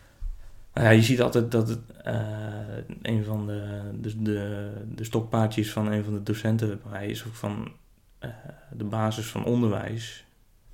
Nou 0.74 0.86
ja, 0.86 0.92
je 0.92 1.02
ziet 1.02 1.22
altijd 1.22 1.50
dat 1.50 1.68
het, 1.68 1.80
eh, 2.04 2.76
een 3.02 3.24
van 3.24 3.46
de, 3.46 3.90
de, 4.00 4.22
de, 4.22 4.70
de 4.94 5.04
stokpaardjes 5.04 5.72
van 5.72 5.86
een 5.86 6.04
van 6.04 6.12
de 6.12 6.22
docenten 6.22 6.68
bij 6.82 6.90
mij 6.90 7.06
is 7.06 7.26
ook 7.26 7.34
van 7.34 7.72
eh, 8.18 8.30
de 8.72 8.84
basis 8.84 9.26
van 9.26 9.44
onderwijs 9.44 10.24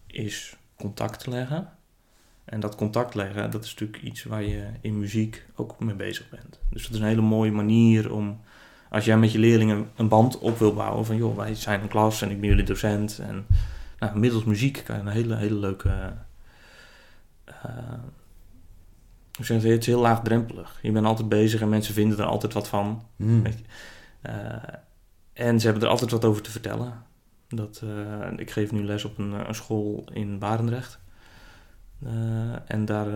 is 0.06 0.56
contact 0.76 1.26
leggen. 1.26 1.72
En 2.50 2.60
dat 2.60 2.74
contact 2.74 3.14
leggen, 3.14 3.50
dat 3.50 3.64
is 3.64 3.70
natuurlijk 3.70 4.02
iets 4.02 4.24
waar 4.24 4.42
je 4.42 4.66
in 4.80 4.98
muziek 4.98 5.46
ook 5.54 5.80
mee 5.80 5.94
bezig 5.94 6.28
bent. 6.28 6.58
Dus 6.70 6.82
dat 6.82 6.92
is 6.92 6.98
een 6.98 7.06
hele 7.06 7.20
mooie 7.20 7.50
manier 7.52 8.12
om, 8.12 8.40
als 8.88 9.04
jij 9.04 9.18
met 9.18 9.32
je 9.32 9.38
leerlingen 9.38 9.90
een 9.96 10.08
band 10.08 10.38
op 10.38 10.58
wil 10.58 10.74
bouwen, 10.74 11.06
van 11.06 11.16
joh, 11.16 11.36
wij 11.36 11.54
zijn 11.54 11.80
een 11.80 11.88
klas 11.88 12.22
en 12.22 12.30
ik 12.30 12.40
ben 12.40 12.48
jullie 12.48 12.64
docent. 12.64 13.18
En 13.18 13.46
nou, 13.98 14.18
middels 14.18 14.44
muziek 14.44 14.82
kan 14.84 14.96
je 14.96 15.02
een 15.02 15.08
hele, 15.08 15.36
hele 15.36 15.54
leuke. 15.54 16.12
Uh, 17.48 17.92
het 19.38 19.64
is 19.64 19.86
heel 19.86 20.00
laagdrempelig. 20.00 20.78
Je 20.82 20.92
bent 20.92 21.06
altijd 21.06 21.28
bezig 21.28 21.60
en 21.60 21.68
mensen 21.68 21.94
vinden 21.94 22.18
er 22.18 22.24
altijd 22.24 22.52
wat 22.52 22.68
van. 22.68 23.02
Hmm. 23.16 23.42
Weet 23.42 23.58
je. 23.58 23.64
Eh, 24.20 24.74
en 25.32 25.60
ze 25.60 25.64
hebben 25.64 25.84
er 25.84 25.90
altijd 25.90 26.10
wat 26.10 26.24
over 26.24 26.42
te 26.42 26.50
vertellen. 26.50 27.02
Dat, 27.48 27.82
eh, 27.84 28.38
ik 28.38 28.50
geef 28.50 28.72
nu 28.72 28.84
les 28.84 29.04
op 29.04 29.18
een, 29.18 29.32
een 29.48 29.54
school 29.54 30.08
in 30.12 30.38
Barendrecht. 30.38 30.98
Eh, 32.04 32.70
en 32.70 32.84
daar 32.84 33.06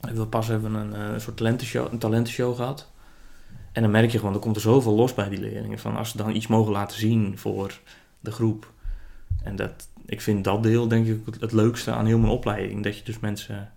hebben 0.00 0.22
we 0.22 0.26
pas 0.26 0.46
hebben 0.46 0.74
een, 0.74 1.00
een 1.00 1.20
soort 1.20 1.36
talentenshow, 1.36 1.92
een 1.92 1.98
talentenshow 1.98 2.56
gehad. 2.56 2.90
En 3.72 3.82
dan 3.82 3.90
merk 3.90 4.10
je 4.10 4.18
gewoon, 4.18 4.34
er 4.34 4.40
komt 4.40 4.56
er 4.56 4.62
zoveel 4.62 4.94
los 4.94 5.14
bij 5.14 5.28
die 5.28 5.40
leerlingen. 5.40 5.78
Van 5.78 5.96
als 5.96 6.10
ze 6.10 6.16
dan 6.16 6.34
iets 6.34 6.46
mogen 6.46 6.72
laten 6.72 6.98
zien 6.98 7.38
voor 7.38 7.80
de 8.20 8.32
groep. 8.32 8.72
En 9.42 9.56
dat, 9.56 9.88
ik 10.06 10.20
vind 10.20 10.44
dat 10.44 10.62
deel 10.62 10.88
denk 10.88 11.06
ik 11.06 11.20
het 11.40 11.52
leukste 11.52 11.92
aan 11.92 12.06
heel 12.06 12.18
mijn 12.18 12.32
opleiding. 12.32 12.84
Dat 12.84 12.98
je 12.98 13.04
dus 13.04 13.18
mensen 13.18 13.72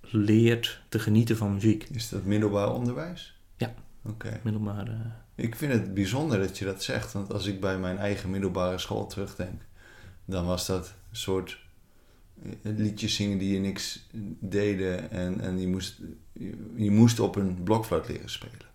leert 0.00 0.80
te 0.88 0.98
genieten 0.98 1.36
van 1.36 1.54
muziek. 1.54 1.88
Is 1.92 2.08
dat 2.08 2.24
middelbaar 2.24 2.72
onderwijs? 2.72 3.36
Ja. 3.56 3.74
Oké. 4.02 4.40
Middelbaar. 4.42 4.88
Ik 5.34 5.56
vind 5.56 5.72
het 5.72 5.94
bijzonder 5.94 6.38
dat 6.38 6.58
je 6.58 6.64
dat 6.64 6.82
zegt, 6.82 7.12
want 7.12 7.32
als 7.32 7.46
ik 7.46 7.60
bij 7.60 7.78
mijn 7.78 7.98
eigen 7.98 8.30
middelbare 8.30 8.78
school 8.78 9.06
terugdenk, 9.06 9.62
dan 10.24 10.46
was 10.46 10.66
dat 10.66 10.86
een 10.86 11.16
soort 11.16 11.50
eh, 11.50 11.67
liedjes 12.62 13.14
zingen 13.14 13.38
die 13.38 13.52
je 13.52 13.60
niks 13.60 14.08
deden 14.40 15.10
en, 15.10 15.40
en 15.40 15.60
je, 15.60 15.68
moest, 15.68 16.00
je, 16.76 16.90
moest 16.90 17.20
op 17.20 17.36
een 17.36 17.62
blokfluit 17.62 18.08
leren 18.08 18.30
spelen. 18.30 18.66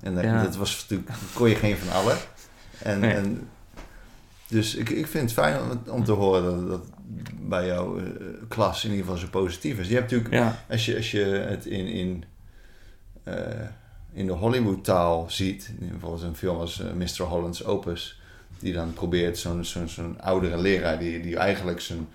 En 0.00 0.14
dat, 0.14 0.24
dat 0.24 0.56
was 0.56 0.80
natuurlijk, 0.80 1.18
kon 1.34 1.48
je 1.48 1.54
geen 1.54 1.76
van 1.76 1.92
allen. 1.92 2.16
En, 2.82 3.02
en 3.02 3.48
dus 4.48 4.74
ik, 4.74 4.88
ik 4.88 5.06
vind 5.06 5.24
het 5.24 5.32
fijn 5.32 5.60
om, 5.60 5.92
om 5.92 6.04
te 6.04 6.12
horen 6.12 6.42
dat, 6.42 6.68
dat 6.68 6.82
bij 7.40 7.66
jouw 7.66 7.98
uh, 7.98 8.04
klas 8.48 8.84
in 8.84 8.90
ieder 8.90 9.04
geval 9.04 9.20
zo 9.20 9.28
positief 9.30 9.78
is. 9.78 9.88
Je 9.88 9.94
hebt 9.94 10.10
natuurlijk, 10.10 10.54
als, 10.68 10.86
je, 10.86 10.96
als 10.96 11.10
je 11.10 11.24
het 11.24 11.66
in, 11.66 11.86
in, 11.86 12.24
uh, 13.28 13.34
in 14.12 14.26
de 14.26 14.32
Hollywood-taal 14.32 15.26
ziet, 15.30 15.72
bijvoorbeeld 15.78 16.22
een 16.22 16.36
film 16.36 16.58
als 16.58 16.80
uh, 16.80 16.92
Mr. 16.92 17.22
Holland's 17.22 17.64
Opus, 17.64 18.20
die 18.58 18.72
dan 18.72 18.92
probeert 18.92 19.38
zo'n 19.38 19.64
zo'n 19.64 19.88
zo'n 19.88 20.20
oudere 20.20 20.58
leraar, 20.58 20.98
die, 20.98 21.20
die 21.20 21.36
eigenlijk 21.36 21.80
zijn, 21.80 22.08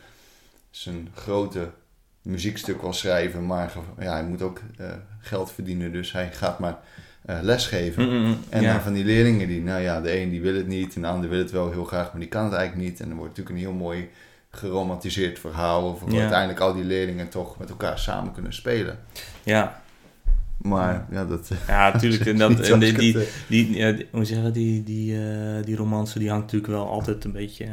zijn 0.75 1.07
grote 1.13 1.69
muziekstuk 2.21 2.81
wil 2.81 2.93
schrijven, 2.93 3.45
maar 3.45 3.73
ja, 3.99 4.11
hij 4.11 4.23
moet 4.23 4.41
ook 4.41 4.61
geld 5.19 5.51
verdienen, 5.51 5.91
dus 5.91 6.11
hij 6.11 6.31
gaat 6.31 6.59
maar 6.59 6.79
uh, 7.29 7.37
lesgeven. 7.41 8.03
Mm, 8.03 8.15
mm, 8.15 8.25
mm. 8.25 8.37
en 8.49 8.63
dan 8.63 8.81
van 8.81 8.93
die 8.93 9.05
leerlingen 9.05 9.47
die, 9.47 9.61
nou 9.61 9.81
ja, 9.81 10.01
de 10.01 10.19
een 10.19 10.29
die 10.29 10.41
wil 10.41 10.55
het 10.55 10.67
niet 10.67 10.95
en 10.95 11.01
de 11.01 11.07
ander 11.07 11.29
wil 11.29 11.39
het 11.39 11.51
wel 11.51 11.71
heel 11.71 11.85
graag, 11.85 12.11
maar 12.11 12.19
die 12.19 12.29
kan 12.29 12.43
het 12.43 12.53
eigenlijk 12.53 12.89
niet. 12.89 12.99
En 12.99 13.07
dan 13.07 13.17
wordt 13.17 13.37
natuurlijk 13.37 13.55
een 13.55 13.71
heel 13.71 13.79
mooi 13.79 14.09
geromantiseerd 14.49 15.39
verhaal 15.39 15.83
over 15.83 16.09
hoe 16.09 16.19
uiteindelijk 16.19 16.59
al 16.59 16.73
die 16.73 16.83
leerlingen 16.83 17.29
toch 17.29 17.59
met 17.59 17.69
elkaar 17.69 17.99
samen 17.99 18.33
kunnen 18.33 18.53
spelen. 18.53 18.99
Ja. 19.43 19.81
Maar 20.57 21.05
ja, 21.11 21.25
dat. 21.25 21.51
Ja, 21.67 21.91
natuurlijk. 21.93 22.25
En 22.31 22.37
dat, 22.37 22.59
en 22.59 22.79
die, 22.79 22.93
die, 22.93 23.17
die, 23.47 23.75
ja, 23.75 23.95
hoe 24.11 24.25
zeggen, 24.25 24.53
die, 24.53 24.83
die, 24.83 25.13
uh, 25.13 25.63
die 25.63 25.75
romance 25.75 26.19
die 26.19 26.29
hangt 26.29 26.43
natuurlijk 26.43 26.73
wel 26.73 26.89
altijd 26.89 27.23
een 27.23 27.31
beetje 27.31 27.67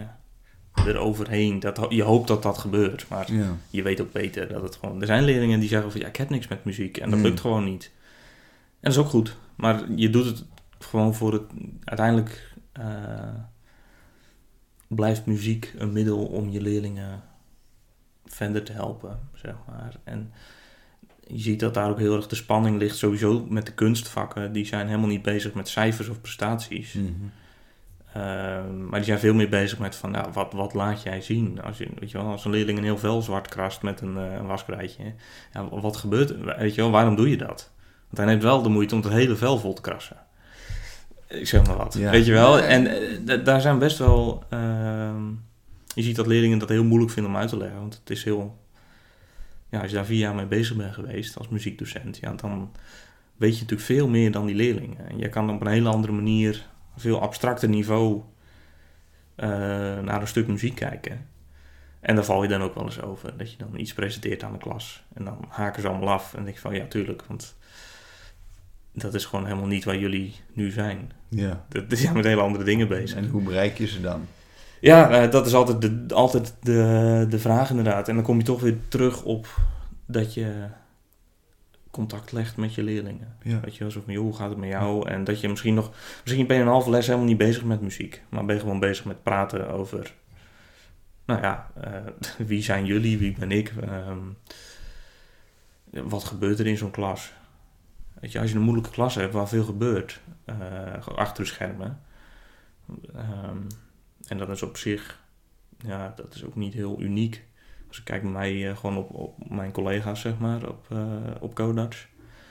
eroverheen. 0.86 1.60
Dat, 1.60 1.86
je 1.88 2.02
hoopt 2.02 2.28
dat 2.28 2.42
dat 2.42 2.58
gebeurt, 2.58 3.08
maar 3.08 3.32
ja. 3.32 3.56
je 3.70 3.82
weet 3.82 4.00
ook 4.00 4.12
beter 4.12 4.48
dat 4.48 4.62
het 4.62 4.76
gewoon. 4.76 5.00
Er 5.00 5.06
zijn 5.06 5.24
leerlingen 5.24 5.60
die 5.60 5.68
zeggen 5.68 5.90
van 5.90 6.00
ja, 6.00 6.06
ik 6.06 6.16
heb 6.16 6.30
niks 6.30 6.48
met 6.48 6.64
muziek 6.64 6.96
en 6.96 7.10
dat 7.10 7.20
lukt 7.20 7.40
gewoon 7.40 7.64
niet. 7.64 7.90
En 8.80 8.90
dat 8.90 8.92
is 8.92 8.98
ook 8.98 9.08
goed. 9.08 9.36
Maar 9.54 9.92
je 9.94 10.10
doet 10.10 10.24
het 10.24 10.44
gewoon 10.78 11.14
voor 11.14 11.32
het... 11.32 11.42
Uiteindelijk 11.84 12.52
uh, 12.80 13.34
blijft 14.88 15.26
muziek 15.26 15.74
een 15.78 15.92
middel 15.92 16.26
om 16.26 16.50
je 16.50 16.60
leerlingen 16.60 17.22
verder 18.24 18.62
te 18.62 18.72
helpen, 18.72 19.18
zeg 19.34 19.54
maar. 19.66 19.96
En 20.04 20.32
je 21.26 21.38
ziet 21.38 21.60
dat 21.60 21.74
daar 21.74 21.90
ook 21.90 21.98
heel 21.98 22.16
erg 22.16 22.26
de 22.26 22.34
spanning 22.34 22.78
ligt. 22.78 22.96
Sowieso 22.96 23.46
met 23.48 23.66
de 23.66 23.72
kunstvakken. 23.72 24.52
Die 24.52 24.66
zijn 24.66 24.86
helemaal 24.86 25.08
niet 25.08 25.22
bezig 25.22 25.54
met 25.54 25.68
cijfers 25.68 26.08
of 26.08 26.20
prestaties. 26.20 26.92
Mm 26.92 27.30
maar 28.88 28.98
die 28.98 29.04
zijn 29.04 29.18
veel 29.18 29.34
meer 29.34 29.48
bezig 29.48 29.78
met 29.78 29.96
van, 29.96 30.10
nou, 30.10 30.32
wat, 30.32 30.52
wat 30.52 30.74
laat 30.74 31.02
jij 31.02 31.20
zien? 31.20 31.62
Als, 31.62 31.78
je, 31.78 31.88
weet 31.98 32.10
je 32.10 32.18
wel, 32.18 32.26
als 32.26 32.44
een 32.44 32.50
leerling 32.50 32.78
een 32.78 32.84
heel 32.84 32.98
vel 32.98 33.22
zwart 33.22 33.48
krast 33.48 33.82
met 33.82 34.00
een, 34.00 34.16
uh, 34.16 34.32
een 34.32 34.46
waskrijtje. 34.46 35.14
Ja, 35.52 35.68
wat 35.68 35.96
gebeurt 35.96 36.30
er? 36.30 36.58
Weet 36.58 36.74
je 36.74 36.80
wel, 36.80 36.90
waarom 36.90 37.16
doe 37.16 37.30
je 37.30 37.36
dat? 37.36 37.72
Want 38.10 38.16
hij 38.16 38.26
neemt 38.26 38.42
wel 38.42 38.62
de 38.62 38.68
moeite 38.68 38.94
om 38.94 39.02
het 39.02 39.12
hele 39.12 39.36
vel 39.36 39.58
vol 39.58 39.72
te 39.72 39.80
krassen. 39.80 40.16
Ik 41.28 41.48
zeg 41.48 41.66
maar 41.66 41.76
wat. 41.76 41.94
Weet 41.94 42.26
je 42.26 42.32
wel? 42.32 42.60
En 42.60 42.86
uh, 42.86 43.44
daar 43.44 43.60
zijn 43.60 43.78
best 43.78 43.98
wel. 43.98 44.44
Uh, 44.52 45.14
je 45.94 46.02
ziet 46.02 46.16
dat 46.16 46.26
leerlingen 46.26 46.58
dat 46.58 46.68
heel 46.68 46.84
moeilijk 46.84 47.12
vinden 47.12 47.32
om 47.32 47.38
uit 47.38 47.48
te 47.48 47.56
leggen. 47.56 47.80
Want 47.80 47.94
het 47.94 48.10
is 48.10 48.24
heel. 48.24 48.58
Ja, 49.68 49.80
als 49.80 49.90
je 49.90 49.96
daar 49.96 50.04
vier 50.04 50.18
jaar 50.18 50.34
mee 50.34 50.46
bezig 50.46 50.76
bent 50.76 50.94
geweest 50.94 51.38
als 51.38 51.48
muziekdocent, 51.48 52.18
ja, 52.20 52.32
dan 52.32 52.70
weet 53.36 53.54
je 53.54 53.60
natuurlijk 53.60 53.88
veel 53.88 54.08
meer 54.08 54.32
dan 54.32 54.46
die 54.46 54.54
leerlingen. 54.54 55.08
En 55.08 55.18
je 55.18 55.28
kan 55.28 55.50
op 55.50 55.60
een 55.60 55.66
hele 55.66 55.88
andere 55.88 56.12
manier, 56.12 56.66
veel 56.96 57.20
abstracter 57.20 57.68
niveau, 57.68 58.22
uh, 59.36 59.46
naar 59.98 60.20
een 60.20 60.26
stuk 60.26 60.46
muziek 60.46 60.74
kijken. 60.74 61.28
En 62.00 62.14
daar 62.14 62.24
val 62.24 62.42
je 62.42 62.48
dan 62.48 62.62
ook 62.62 62.74
wel 62.74 62.84
eens 62.84 63.02
over. 63.02 63.36
Dat 63.36 63.50
je 63.50 63.56
dan 63.56 63.78
iets 63.78 63.92
presenteert 63.92 64.42
aan 64.42 64.52
de 64.52 64.58
klas. 64.58 65.04
En 65.14 65.24
dan 65.24 65.44
haken 65.48 65.82
ze 65.82 65.88
allemaal 65.88 66.08
af. 66.08 66.34
En 66.34 66.44
denk 66.44 66.54
je 66.54 66.60
van 66.60 66.74
ja, 66.74 66.86
tuurlijk. 66.86 67.24
Want 67.26 67.56
dat 68.92 69.14
is 69.14 69.24
gewoon 69.24 69.44
helemaal 69.44 69.66
niet 69.66 69.84
waar 69.84 69.98
jullie 69.98 70.34
nu 70.52 70.70
zijn. 70.70 71.12
Ja. 71.28 71.64
Dat, 71.68 71.88
die 71.88 71.98
zijn 71.98 72.14
met 72.14 72.24
hele 72.24 72.40
andere 72.40 72.64
dingen 72.64 72.88
bezig. 72.88 73.16
En 73.16 73.28
hoe 73.28 73.42
bereik 73.42 73.78
je 73.78 73.86
ze 73.86 74.00
dan? 74.00 74.26
Ja, 74.80 75.24
uh, 75.24 75.30
dat 75.30 75.46
is 75.46 75.54
altijd, 75.54 75.80
de, 75.80 76.14
altijd 76.14 76.54
de, 76.62 77.26
de 77.28 77.38
vraag 77.38 77.70
inderdaad. 77.70 78.08
En 78.08 78.14
dan 78.14 78.24
kom 78.24 78.38
je 78.38 78.44
toch 78.44 78.60
weer 78.60 78.76
terug 78.88 79.22
op 79.22 79.46
dat 80.06 80.34
je 80.34 80.66
contact 81.90 82.32
legt 82.32 82.56
met 82.56 82.74
je 82.74 82.82
leerlingen. 82.82 83.36
Ja. 83.42 83.60
Weet 83.60 83.76
je 83.76 83.90
zo 83.90 84.00
van, 84.00 84.12
joh, 84.12 84.22
hoe 84.22 84.36
gaat 84.36 84.48
het 84.48 84.58
met 84.58 84.68
jou? 84.68 85.08
En 85.08 85.24
dat 85.24 85.40
je 85.40 85.48
misschien 85.48 85.74
nog... 85.74 85.90
Misschien 86.22 86.46
ben 86.46 86.56
je 86.56 86.62
een 86.62 86.68
halve 86.68 86.90
les 86.90 87.06
helemaal 87.06 87.26
niet 87.28 87.38
bezig 87.38 87.64
met 87.64 87.80
muziek. 87.80 88.22
Maar 88.28 88.44
ben 88.44 88.54
je 88.54 88.60
gewoon 88.60 88.80
bezig 88.80 89.04
met 89.04 89.22
praten 89.22 89.70
over... 89.70 90.14
Nou 91.24 91.42
ja, 91.42 91.70
uh, 91.84 92.46
wie 92.48 92.62
zijn 92.62 92.86
jullie? 92.86 93.18
Wie 93.18 93.36
ben 93.38 93.50
ik? 93.50 93.72
Um, 94.08 94.36
wat 95.90 96.24
gebeurt 96.24 96.58
er 96.58 96.66
in 96.66 96.76
zo'n 96.76 96.90
klas? 96.90 97.32
Weet 98.20 98.32
je, 98.32 98.40
als 98.40 98.50
je 98.50 98.56
een 98.56 98.62
moeilijke 98.62 98.90
klas 98.90 99.14
hebt 99.14 99.32
waar 99.32 99.48
veel 99.48 99.64
gebeurt, 99.64 100.20
uh, 100.46 101.06
achter 101.16 101.44
de 101.44 101.50
schermen. 101.50 102.00
Um, 103.16 103.66
en 104.26 104.38
dat 104.38 104.48
is 104.48 104.62
op 104.62 104.76
zich, 104.76 105.20
ja, 105.78 106.12
dat 106.16 106.34
is 106.34 106.44
ook 106.44 106.56
niet 106.56 106.74
heel 106.74 107.00
uniek. 107.00 107.44
Als 107.90 107.98
ik 107.98 108.04
kijk 108.04 108.22
bij 108.22 108.30
mij 108.30 108.52
uh, 108.52 108.76
gewoon 108.76 108.96
op, 108.96 109.14
op 109.14 109.50
mijn 109.50 109.72
collega's, 109.72 110.20
zeg 110.20 110.38
maar, 110.38 110.68
op, 110.68 110.86
uh, 110.92 111.02
op 111.40 111.54
Codarts. 111.54 112.06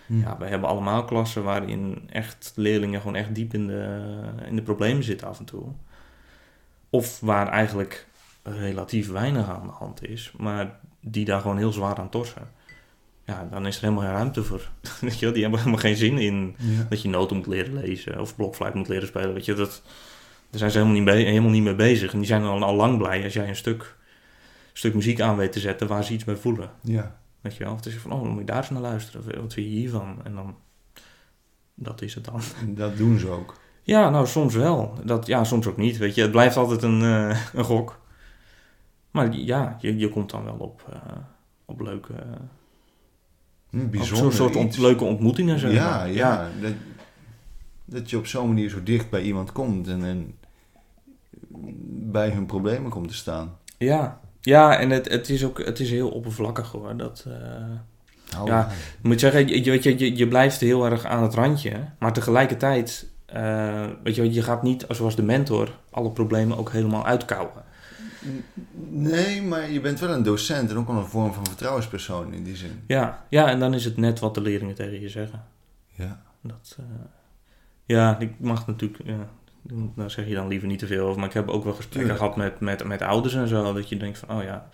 Hm. 0.05 0.19
Ja, 0.19 0.37
wij 0.37 0.49
hebben 0.49 0.69
allemaal 0.69 1.05
klassen 1.05 1.43
waarin 1.43 2.09
echt 2.09 2.51
leerlingen 2.55 3.01
gewoon 3.01 3.15
echt 3.15 3.35
diep 3.35 3.53
in 3.53 3.67
de, 3.67 4.01
in 4.45 4.55
de 4.55 4.61
problemen 4.61 5.03
zitten 5.03 5.27
af 5.27 5.39
en 5.39 5.45
toe. 5.45 5.63
Of 6.89 7.19
waar 7.19 7.47
eigenlijk 7.47 8.07
relatief 8.43 9.11
weinig 9.11 9.49
aan 9.49 9.67
de 9.67 9.73
hand 9.73 10.03
is, 10.05 10.33
maar 10.37 10.79
die 11.01 11.25
daar 11.25 11.41
gewoon 11.41 11.57
heel 11.57 11.71
zwaar 11.71 11.95
aan 11.95 12.09
torsen 12.09 12.47
ja, 13.29 13.47
dan 13.51 13.65
is 13.65 13.75
er 13.75 13.81
helemaal 13.81 14.03
geen 14.03 14.13
ruimte 14.13 14.43
voor. 14.43 14.69
weet 15.01 15.19
je, 15.19 15.31
die 15.31 15.41
hebben 15.41 15.59
helemaal 15.59 15.81
geen 15.81 15.95
zin 15.95 16.17
in 16.17 16.55
ja. 16.57 16.85
dat 16.89 17.01
je 17.01 17.09
noten 17.09 17.35
moet 17.35 17.47
leren 17.47 17.73
lezen 17.73 18.19
of 18.19 18.35
blokfluit 18.35 18.73
moet 18.73 18.87
leren 18.87 19.07
spelen. 19.07 19.33
Weet 19.33 19.45
je, 19.45 19.53
dat, 19.53 19.81
daar 20.49 20.59
zijn 20.59 20.71
ze 20.71 20.77
helemaal 20.77 21.01
niet, 21.01 21.25
helemaal 21.25 21.49
niet 21.49 21.63
mee 21.63 21.75
bezig. 21.75 22.11
En 22.11 22.17
die 22.17 22.27
zijn 22.27 22.43
al, 22.43 22.63
al 22.63 22.75
lang 22.75 22.97
blij 22.97 23.23
als 23.23 23.33
jij 23.33 23.47
een 23.47 23.55
stuk, 23.55 23.97
stuk 24.79 24.93
muziek 24.93 25.21
aan 25.21 25.37
weet 25.37 25.51
te 25.51 25.59
zetten 25.59 25.87
waar 25.87 26.03
ze 26.03 26.13
iets 26.13 26.23
bij 26.23 26.35
voelen. 26.35 26.71
Ja. 26.81 27.19
Weet 27.41 27.55
je 27.55 27.63
wel, 27.63 27.71
of 27.73 27.77
het 27.77 27.85
is 27.85 27.95
van, 27.95 28.11
oh, 28.11 28.21
dan 28.21 28.29
moet 28.29 28.39
je 28.39 28.45
daar 28.45 28.57
eens 28.57 28.69
naar 28.69 28.81
luisteren. 28.81 29.41
Wat 29.41 29.53
vind 29.53 29.67
je 29.67 29.73
hiervan? 29.73 30.19
En 30.23 30.35
dan, 30.35 30.55
dat 31.73 32.01
is 32.01 32.13
het 32.15 32.25
dan. 32.25 32.41
Dat 32.67 32.97
doen 32.97 33.19
ze 33.19 33.29
ook. 33.29 33.59
Ja, 33.83 34.09
nou, 34.09 34.27
soms 34.27 34.55
wel. 34.55 34.93
Dat, 35.03 35.25
ja, 35.25 35.43
soms 35.43 35.67
ook 35.67 35.77
niet. 35.77 35.97
Weet 35.97 36.15
je, 36.15 36.21
het 36.21 36.31
blijft 36.31 36.57
altijd 36.57 36.81
een, 36.81 37.01
uh, 37.01 37.37
een 37.53 37.63
gok. 37.63 37.99
Maar 39.11 39.33
ja, 39.33 39.77
je, 39.79 39.97
je 39.97 40.09
komt 40.09 40.29
dan 40.29 40.43
wel 40.43 40.57
op, 40.57 40.85
uh, 40.93 41.17
op 41.65 41.81
leuke 41.81 42.13
Bijzonder. 43.69 44.17
Zo'n 44.17 44.31
soort 44.31 44.55
ont 44.55 44.77
leuke 44.77 45.03
ontmoetingen, 45.03 45.59
zeg 45.59 45.73
ja, 45.73 45.89
maar. 45.89 46.11
Ja, 46.11 46.13
ja. 46.13 46.49
Dat, 46.61 46.73
dat 47.85 48.09
je 48.09 48.17
op 48.17 48.27
zo'n 48.27 48.47
manier 48.47 48.69
zo 48.69 48.83
dicht 48.83 49.09
bij 49.09 49.21
iemand 49.21 49.51
komt 49.51 49.87
en, 49.87 50.03
en 50.03 50.37
bij 52.11 52.29
hun 52.29 52.45
problemen 52.45 52.91
komt 52.91 53.07
te 53.07 53.15
staan. 53.15 53.57
Ja, 53.77 54.19
ja 54.41 54.77
en 54.79 54.89
het, 54.89 55.09
het, 55.09 55.29
is 55.29 55.45
ook 55.45 55.65
het 55.65 55.79
is 55.79 55.89
heel 55.89 56.09
oppervlakkig 56.09 56.71
hoor. 56.71 56.97
Dat, 56.97 57.25
uh, 57.27 58.45
ja, 58.45 58.67
ik 58.71 59.03
moet 59.03 59.19
zeggen, 59.19 59.47
je, 59.47 59.63
je, 59.63 59.99
je, 59.99 60.17
je 60.17 60.27
blijft 60.27 60.59
heel 60.59 60.85
erg 60.85 61.05
aan 61.05 61.23
het 61.23 61.33
randje, 61.33 61.71
maar 61.99 62.13
tegelijkertijd, 62.13 63.07
uh, 63.35 63.85
weet 64.03 64.15
je, 64.15 64.33
je 64.33 64.41
gaat 64.41 64.63
niet, 64.63 64.85
zoals 64.89 65.15
de 65.15 65.23
mentor, 65.23 65.77
alle 65.89 66.11
problemen 66.11 66.57
ook 66.57 66.71
helemaal 66.71 67.05
uitkouwen. 67.05 67.63
Nee, 68.89 69.41
maar 69.41 69.71
je 69.71 69.81
bent 69.81 69.99
wel 69.99 70.09
een 70.09 70.23
docent 70.23 70.69
en 70.69 70.77
ook 70.77 70.87
wel 70.87 70.97
een 70.97 71.05
vorm 71.05 71.33
van 71.33 71.45
vertrouwenspersoon 71.45 72.33
in 72.33 72.43
die 72.43 72.55
zin. 72.55 72.83
Ja, 72.87 73.25
ja 73.29 73.47
en 73.47 73.59
dan 73.59 73.73
is 73.73 73.85
het 73.85 73.97
net 73.97 74.19
wat 74.19 74.33
de 74.33 74.41
leerlingen 74.41 74.75
tegen 74.75 75.01
je 75.01 75.09
zeggen. 75.09 75.43
Ja. 75.87 76.21
Dat, 76.41 76.77
uh, 76.79 76.85
ja, 77.85 78.19
ik 78.19 78.39
mag 78.39 78.67
natuurlijk, 78.67 79.01
ja, 79.05 79.29
daar 79.95 80.11
zeg 80.11 80.27
je 80.27 80.33
dan 80.33 80.47
liever 80.47 80.67
niet 80.67 80.79
te 80.79 80.87
veel 80.87 81.05
over. 81.05 81.19
Maar 81.19 81.27
ik 81.27 81.33
heb 81.33 81.49
ook 81.49 81.63
wel 81.63 81.73
gesprekken 81.73 82.15
gehad 82.15 82.35
met, 82.35 82.59
met, 82.59 82.83
met 82.83 83.01
ouders 83.01 83.33
en 83.33 83.47
zo. 83.47 83.73
Dat 83.73 83.89
je 83.89 83.97
denkt 83.97 84.17
van, 84.17 84.37
oh 84.37 84.43
ja, 84.43 84.69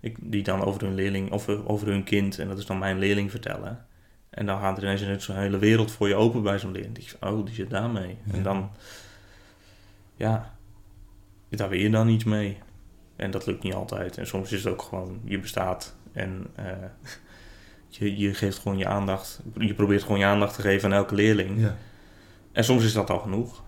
ik, 0.00 0.16
die 0.20 0.42
dan 0.42 0.64
over 0.64 0.82
hun 0.82 0.94
leerling 0.94 1.32
of 1.32 1.48
over 1.48 1.86
hun 1.86 2.04
kind, 2.04 2.38
en 2.38 2.48
dat 2.48 2.58
is 2.58 2.66
dan 2.66 2.78
mijn 2.78 2.98
leerling 2.98 3.30
vertellen. 3.30 3.86
En 4.30 4.46
dan 4.46 4.60
gaat 4.60 4.76
er 4.76 4.82
ineens 4.82 5.24
zo'n 5.24 5.36
hele 5.36 5.58
wereld 5.58 5.90
voor 5.90 6.08
je 6.08 6.14
open 6.14 6.42
bij 6.42 6.58
zo'n 6.58 6.72
leerling. 6.72 6.94
Die 6.94 7.08
oh, 7.20 7.44
die 7.46 7.54
zit 7.54 7.70
daarmee. 7.70 8.18
Ja. 8.24 8.34
En 8.34 8.42
dan, 8.42 8.70
ja, 10.16 10.54
daar 11.48 11.68
wil 11.68 11.78
je 11.78 11.90
dan 11.90 12.08
iets 12.08 12.24
mee. 12.24 12.58
En 13.16 13.30
dat 13.30 13.46
lukt 13.46 13.62
niet 13.62 13.74
altijd. 13.74 14.18
En 14.18 14.26
soms 14.26 14.52
is 14.52 14.64
het 14.64 14.72
ook 14.72 14.82
gewoon, 14.82 15.20
je 15.24 15.38
bestaat 15.38 15.96
en 16.12 16.46
uh, 16.58 16.66
je, 17.88 18.16
je 18.16 18.34
geeft 18.34 18.58
gewoon 18.58 18.78
je 18.78 18.86
aandacht. 18.86 19.42
Je 19.58 19.74
probeert 19.74 20.02
gewoon 20.02 20.18
je 20.18 20.24
aandacht 20.24 20.54
te 20.54 20.60
geven 20.60 20.90
aan 20.90 20.98
elke 20.98 21.14
leerling. 21.14 21.60
Ja. 21.60 21.76
En 22.52 22.64
soms 22.64 22.84
is 22.84 22.92
dat 22.92 23.10
al 23.10 23.18
genoeg. 23.18 23.62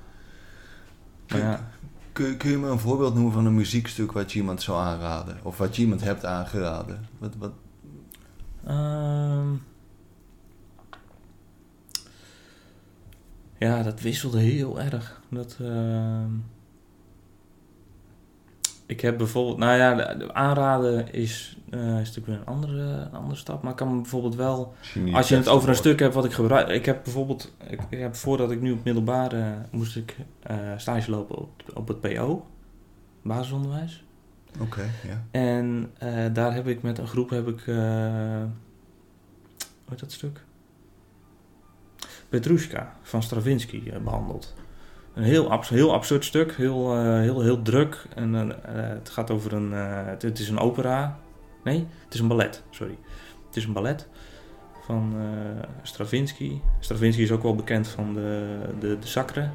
Maar 1.30 1.40
ja. 1.40 1.70
Kun, 2.12 2.36
kun 2.36 2.50
je 2.50 2.58
me 2.58 2.68
een 2.68 2.78
voorbeeld 2.78 3.14
noemen 3.14 3.32
van 3.32 3.46
een 3.46 3.54
muziekstuk 3.54 4.12
wat 4.12 4.32
je 4.32 4.38
iemand 4.38 4.62
zou 4.62 4.78
aanraden? 4.78 5.38
Of 5.42 5.58
wat 5.58 5.76
je 5.76 5.82
iemand 5.82 6.00
hebt 6.00 6.24
aangeraden? 6.24 7.08
Wat, 7.18 7.34
wat... 7.38 7.52
Um, 8.68 9.62
ja, 13.58 13.82
dat 13.82 14.00
wisselde 14.00 14.40
heel 14.40 14.80
erg. 14.80 15.20
Dat, 15.28 15.56
uh, 15.60 16.24
ik 18.90 19.00
heb 19.00 19.18
bijvoorbeeld, 19.18 19.58
nou 19.58 19.76
ja, 19.76 19.94
de, 19.94 20.16
de 20.18 20.34
aanraden 20.34 21.12
is, 21.12 21.58
uh, 21.70 21.80
is 21.80 22.08
natuurlijk 22.08 22.26
weer 22.26 22.36
een 22.36 22.46
andere, 22.46 22.82
een 22.82 23.14
andere 23.14 23.36
stap. 23.36 23.62
Maar 23.62 23.70
ik 23.70 23.76
kan 23.76 24.02
bijvoorbeeld 24.02 24.34
wel, 24.34 24.74
als 25.12 25.28
je 25.28 25.36
het 25.36 25.48
over 25.48 25.68
een 25.68 25.74
stuk 25.74 26.00
hebt 26.00 26.14
wat 26.14 26.24
ik 26.24 26.32
gebruik. 26.32 26.68
Ik 26.68 26.86
heb 26.86 27.04
bijvoorbeeld, 27.04 27.54
ik, 27.68 27.80
ik 27.88 27.98
heb 27.98 28.14
voordat 28.14 28.50
ik 28.50 28.60
nu 28.60 28.72
op 28.72 28.84
middelbare 28.84 29.38
uh, 29.38 29.54
moest 29.70 29.96
ik 29.96 30.16
uh, 30.50 30.56
stage 30.76 31.10
lopen 31.10 31.38
op, 31.38 31.50
op 31.74 31.88
het 31.88 32.00
PO, 32.00 32.46
basisonderwijs. 33.22 34.04
Oké, 34.52 34.62
okay, 34.62 34.88
ja. 35.08 35.24
En 35.30 35.92
daar 36.32 36.54
heb 36.54 36.66
ik 36.66 36.82
met 36.82 36.98
een 36.98 37.06
groep, 37.06 37.30
heb 37.30 37.48
ik, 37.48 37.60
hoe 37.64 38.48
heet 39.88 40.00
dat 40.00 40.12
stuk? 40.12 40.44
Petrushka 42.28 42.96
van 43.02 43.22
Stravinsky 43.22 43.92
behandeld. 44.02 44.54
Een 45.14 45.22
heel, 45.22 45.50
abs 45.50 45.68
heel 45.68 45.92
absurd 45.92 46.24
stuk, 46.24 46.52
heel, 46.56 46.96
uh, 46.96 47.20
heel, 47.20 47.40
heel 47.40 47.62
druk. 47.62 48.04
En 48.14 48.34
uh, 48.34 48.46
het 48.74 49.10
gaat 49.10 49.30
over 49.30 49.52
een. 49.52 49.72
Het, 49.72 50.22
het, 50.22 50.38
is 50.38 50.48
een 50.48 50.58
opera. 50.58 51.18
Nee, 51.64 51.86
het 52.04 52.14
is 52.14 52.20
een 52.20 52.28
ballet, 52.28 52.62
sorry. 52.70 52.98
Het 53.46 53.56
is 53.56 53.64
een 53.64 53.72
ballet 53.72 54.08
van 54.84 55.14
Stravinsky. 55.82 56.60
Stravinsky 56.80 57.22
is 57.22 57.30
ook 57.30 57.42
wel 57.42 57.54
bekend 57.54 57.88
van 57.88 58.14
de, 58.14 58.58
de, 58.80 58.98
de 58.98 59.06
Sacre, 59.06 59.48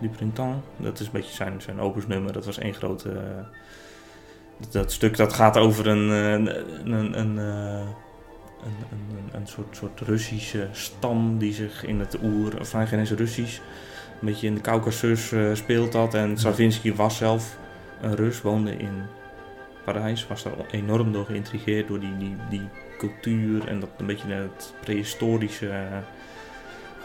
du 0.00 0.08
Printemps. 0.08 0.56
Dat 0.76 1.00
is 1.00 1.06
een 1.06 1.12
beetje 1.12 1.34
zijn, 1.34 1.60
zijn 1.60 1.80
opusnummer. 1.80 2.32
Dat 2.32 2.44
was 2.44 2.58
één 2.58 2.74
grote. 2.74 3.44
Dat, 4.70 4.92
stuk 4.92 5.16
dat 5.16 5.32
gaat 5.32 5.56
over 5.56 5.86
een. 5.86 6.08
een, 6.08 6.46
een, 6.92 7.18
een 7.18 7.38
een, 8.66 8.98
een, 8.98 9.40
een, 9.40 9.46
soort, 9.46 9.76
soort 9.76 10.00
Russische 10.00 10.68
stam 10.72 11.38
die 11.38 11.52
zich 11.52 11.84
in 11.84 12.00
het 12.00 12.18
oer, 12.22 12.60
of 12.60 12.70
geen 12.70 12.98
eens 12.98 13.10
Russisch, 13.10 13.60
een 14.20 14.26
beetje 14.26 14.46
in 14.46 14.54
de 14.54 14.60
Caucasus 14.60 15.32
uh, 15.32 15.54
speelt 15.54 15.92
dat. 15.92 16.14
En 16.14 16.38
Stravinsky 16.38 16.94
was 16.94 17.16
zelf 17.16 17.56
een 18.00 18.14
Rus, 18.14 18.42
woonde 18.42 18.76
in 18.76 19.02
Parijs, 19.84 20.26
was 20.26 20.42
daar 20.42 20.52
enorm 20.70 21.12
door 21.12 21.24
geïntrigeerd 21.24 21.88
door 21.88 22.00
die, 22.00 22.16
die, 22.18 22.36
die 22.48 22.68
cultuur 22.98 23.68
en 23.68 23.80
dat 23.80 23.88
een 23.96 24.06
beetje 24.06 24.32
het 24.32 24.74
prehistorische, 24.80 25.66
uh, 25.66 25.98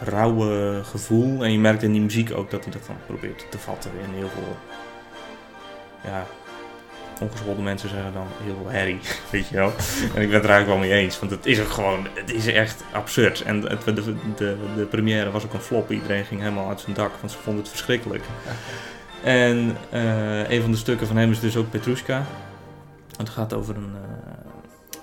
rauwe 0.00 0.80
gevoel. 0.84 1.44
En 1.44 1.52
je 1.52 1.58
merkt 1.58 1.82
in 1.82 1.92
die 1.92 2.00
muziek 2.00 2.32
ook 2.34 2.50
dat 2.50 2.64
hij 2.64 2.72
dat 2.72 2.86
dan 2.86 2.96
probeert 3.06 3.46
te 3.50 3.58
vatten 3.58 3.90
in 4.08 4.14
heel 4.14 4.28
veel 4.28 4.56
ja, 6.04 6.26
ongeschoolde 7.22 7.62
mensen 7.62 7.88
zeggen 7.88 8.12
dan 8.12 8.26
heel 8.42 8.66
herrie, 8.68 8.98
weet 9.30 9.48
je 9.48 9.56
wel. 9.56 9.72
En 10.14 10.22
ik 10.22 10.28
ben 10.28 10.32
het 10.32 10.44
er 10.44 10.50
eigenlijk 10.50 10.66
wel 10.66 10.78
mee 10.78 10.92
eens, 10.92 11.18
want 11.18 11.30
het 11.30 11.46
is 11.46 11.60
ook 11.60 11.70
gewoon, 11.70 12.06
het 12.14 12.32
is 12.32 12.46
echt 12.46 12.84
absurd. 12.92 13.42
En 13.42 13.60
de, 13.60 14.04
de, 14.36 14.56
de 14.76 14.84
première 14.84 15.30
was 15.30 15.44
ook 15.44 15.52
een 15.52 15.60
flop, 15.60 15.90
iedereen 15.90 16.24
ging 16.24 16.40
helemaal 16.40 16.68
uit 16.68 16.80
zijn 16.80 16.94
dak, 16.94 17.12
want 17.20 17.32
ze 17.32 17.38
vonden 17.38 17.62
het 17.62 17.70
verschrikkelijk. 17.70 18.24
En 19.22 19.76
uh, 19.92 20.50
een 20.50 20.62
van 20.62 20.70
de 20.70 20.76
stukken 20.76 21.06
van 21.06 21.16
hem 21.16 21.30
is 21.30 21.40
dus 21.40 21.56
ook 21.56 21.70
Petrushka. 21.70 22.24
Het 23.16 23.28
gaat 23.28 23.52
over 23.52 23.76
een, 23.76 23.92
uh, 23.94 24.00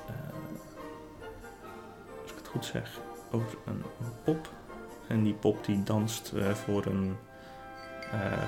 uh, 0.10 0.34
als 2.22 2.32
ik 2.32 2.38
het 2.38 2.48
goed 2.48 2.66
zeg, 2.66 3.00
over 3.32 3.58
een, 3.66 3.84
pop. 4.24 4.50
En 5.08 5.24
die 5.24 5.34
pop 5.34 5.66
die 5.66 5.84
danst 5.84 6.34
voor 6.66 6.86
een 6.86 7.18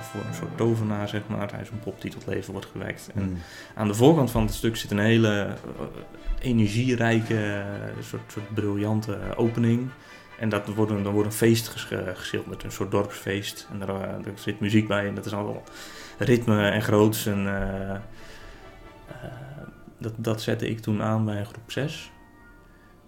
voor 0.02 0.22
een 0.28 0.34
soort 0.34 0.58
tovenaar, 0.58 1.08
zeg 1.08 1.22
maar. 1.28 1.52
Hij 1.52 1.62
is 1.62 1.70
een 1.70 1.80
pop 1.80 2.02
die 2.02 2.12
tot 2.12 2.26
leven 2.26 2.52
wordt 2.52 2.68
gewekt. 2.72 3.10
En 3.16 3.24
Mm. 3.24 3.38
aan 3.76 3.88
de 3.88 3.94
voorkant 3.94 4.32
van 4.32 4.42
het 4.42 4.54
stuk 4.54 4.76
zit 4.76 4.92
een 4.92 5.00
hele 5.00 5.48
uh, 5.48 5.86
energierijke, 6.40 7.34
uh, 7.34 8.04
soort, 8.04 8.22
soort 8.32 8.54
briljante 8.54 9.18
opening. 9.36 9.90
En 10.40 10.50
dat 10.50 10.68
wordt 10.68 10.92
een, 10.92 11.04
dan 11.04 11.14
wordt 11.14 11.28
een 11.28 11.36
feest 11.36 11.68
ges 11.68 11.88
geschilderd, 12.14 12.64
een 12.64 12.72
soort 12.72 12.92
dorpsfeest. 12.92 13.68
En 13.72 13.80
daar, 13.80 13.88
daar, 14.24 14.34
zit 14.36 14.60
muziek 14.60 14.88
bij 14.88 15.08
en 15.08 15.16
dat 15.16 15.26
is 15.26 15.34
allemaal 15.34 15.64
ritme 16.18 16.70
en 16.70 16.82
groots. 16.82 17.26
En, 17.26 17.48
dat, 19.98 20.14
dat 20.18 20.42
zette 20.42 20.70
ik 20.70 20.80
toen 20.80 21.02
aan 21.02 21.26
bij 21.26 21.44
groep 21.44 21.72
6. 21.72 22.12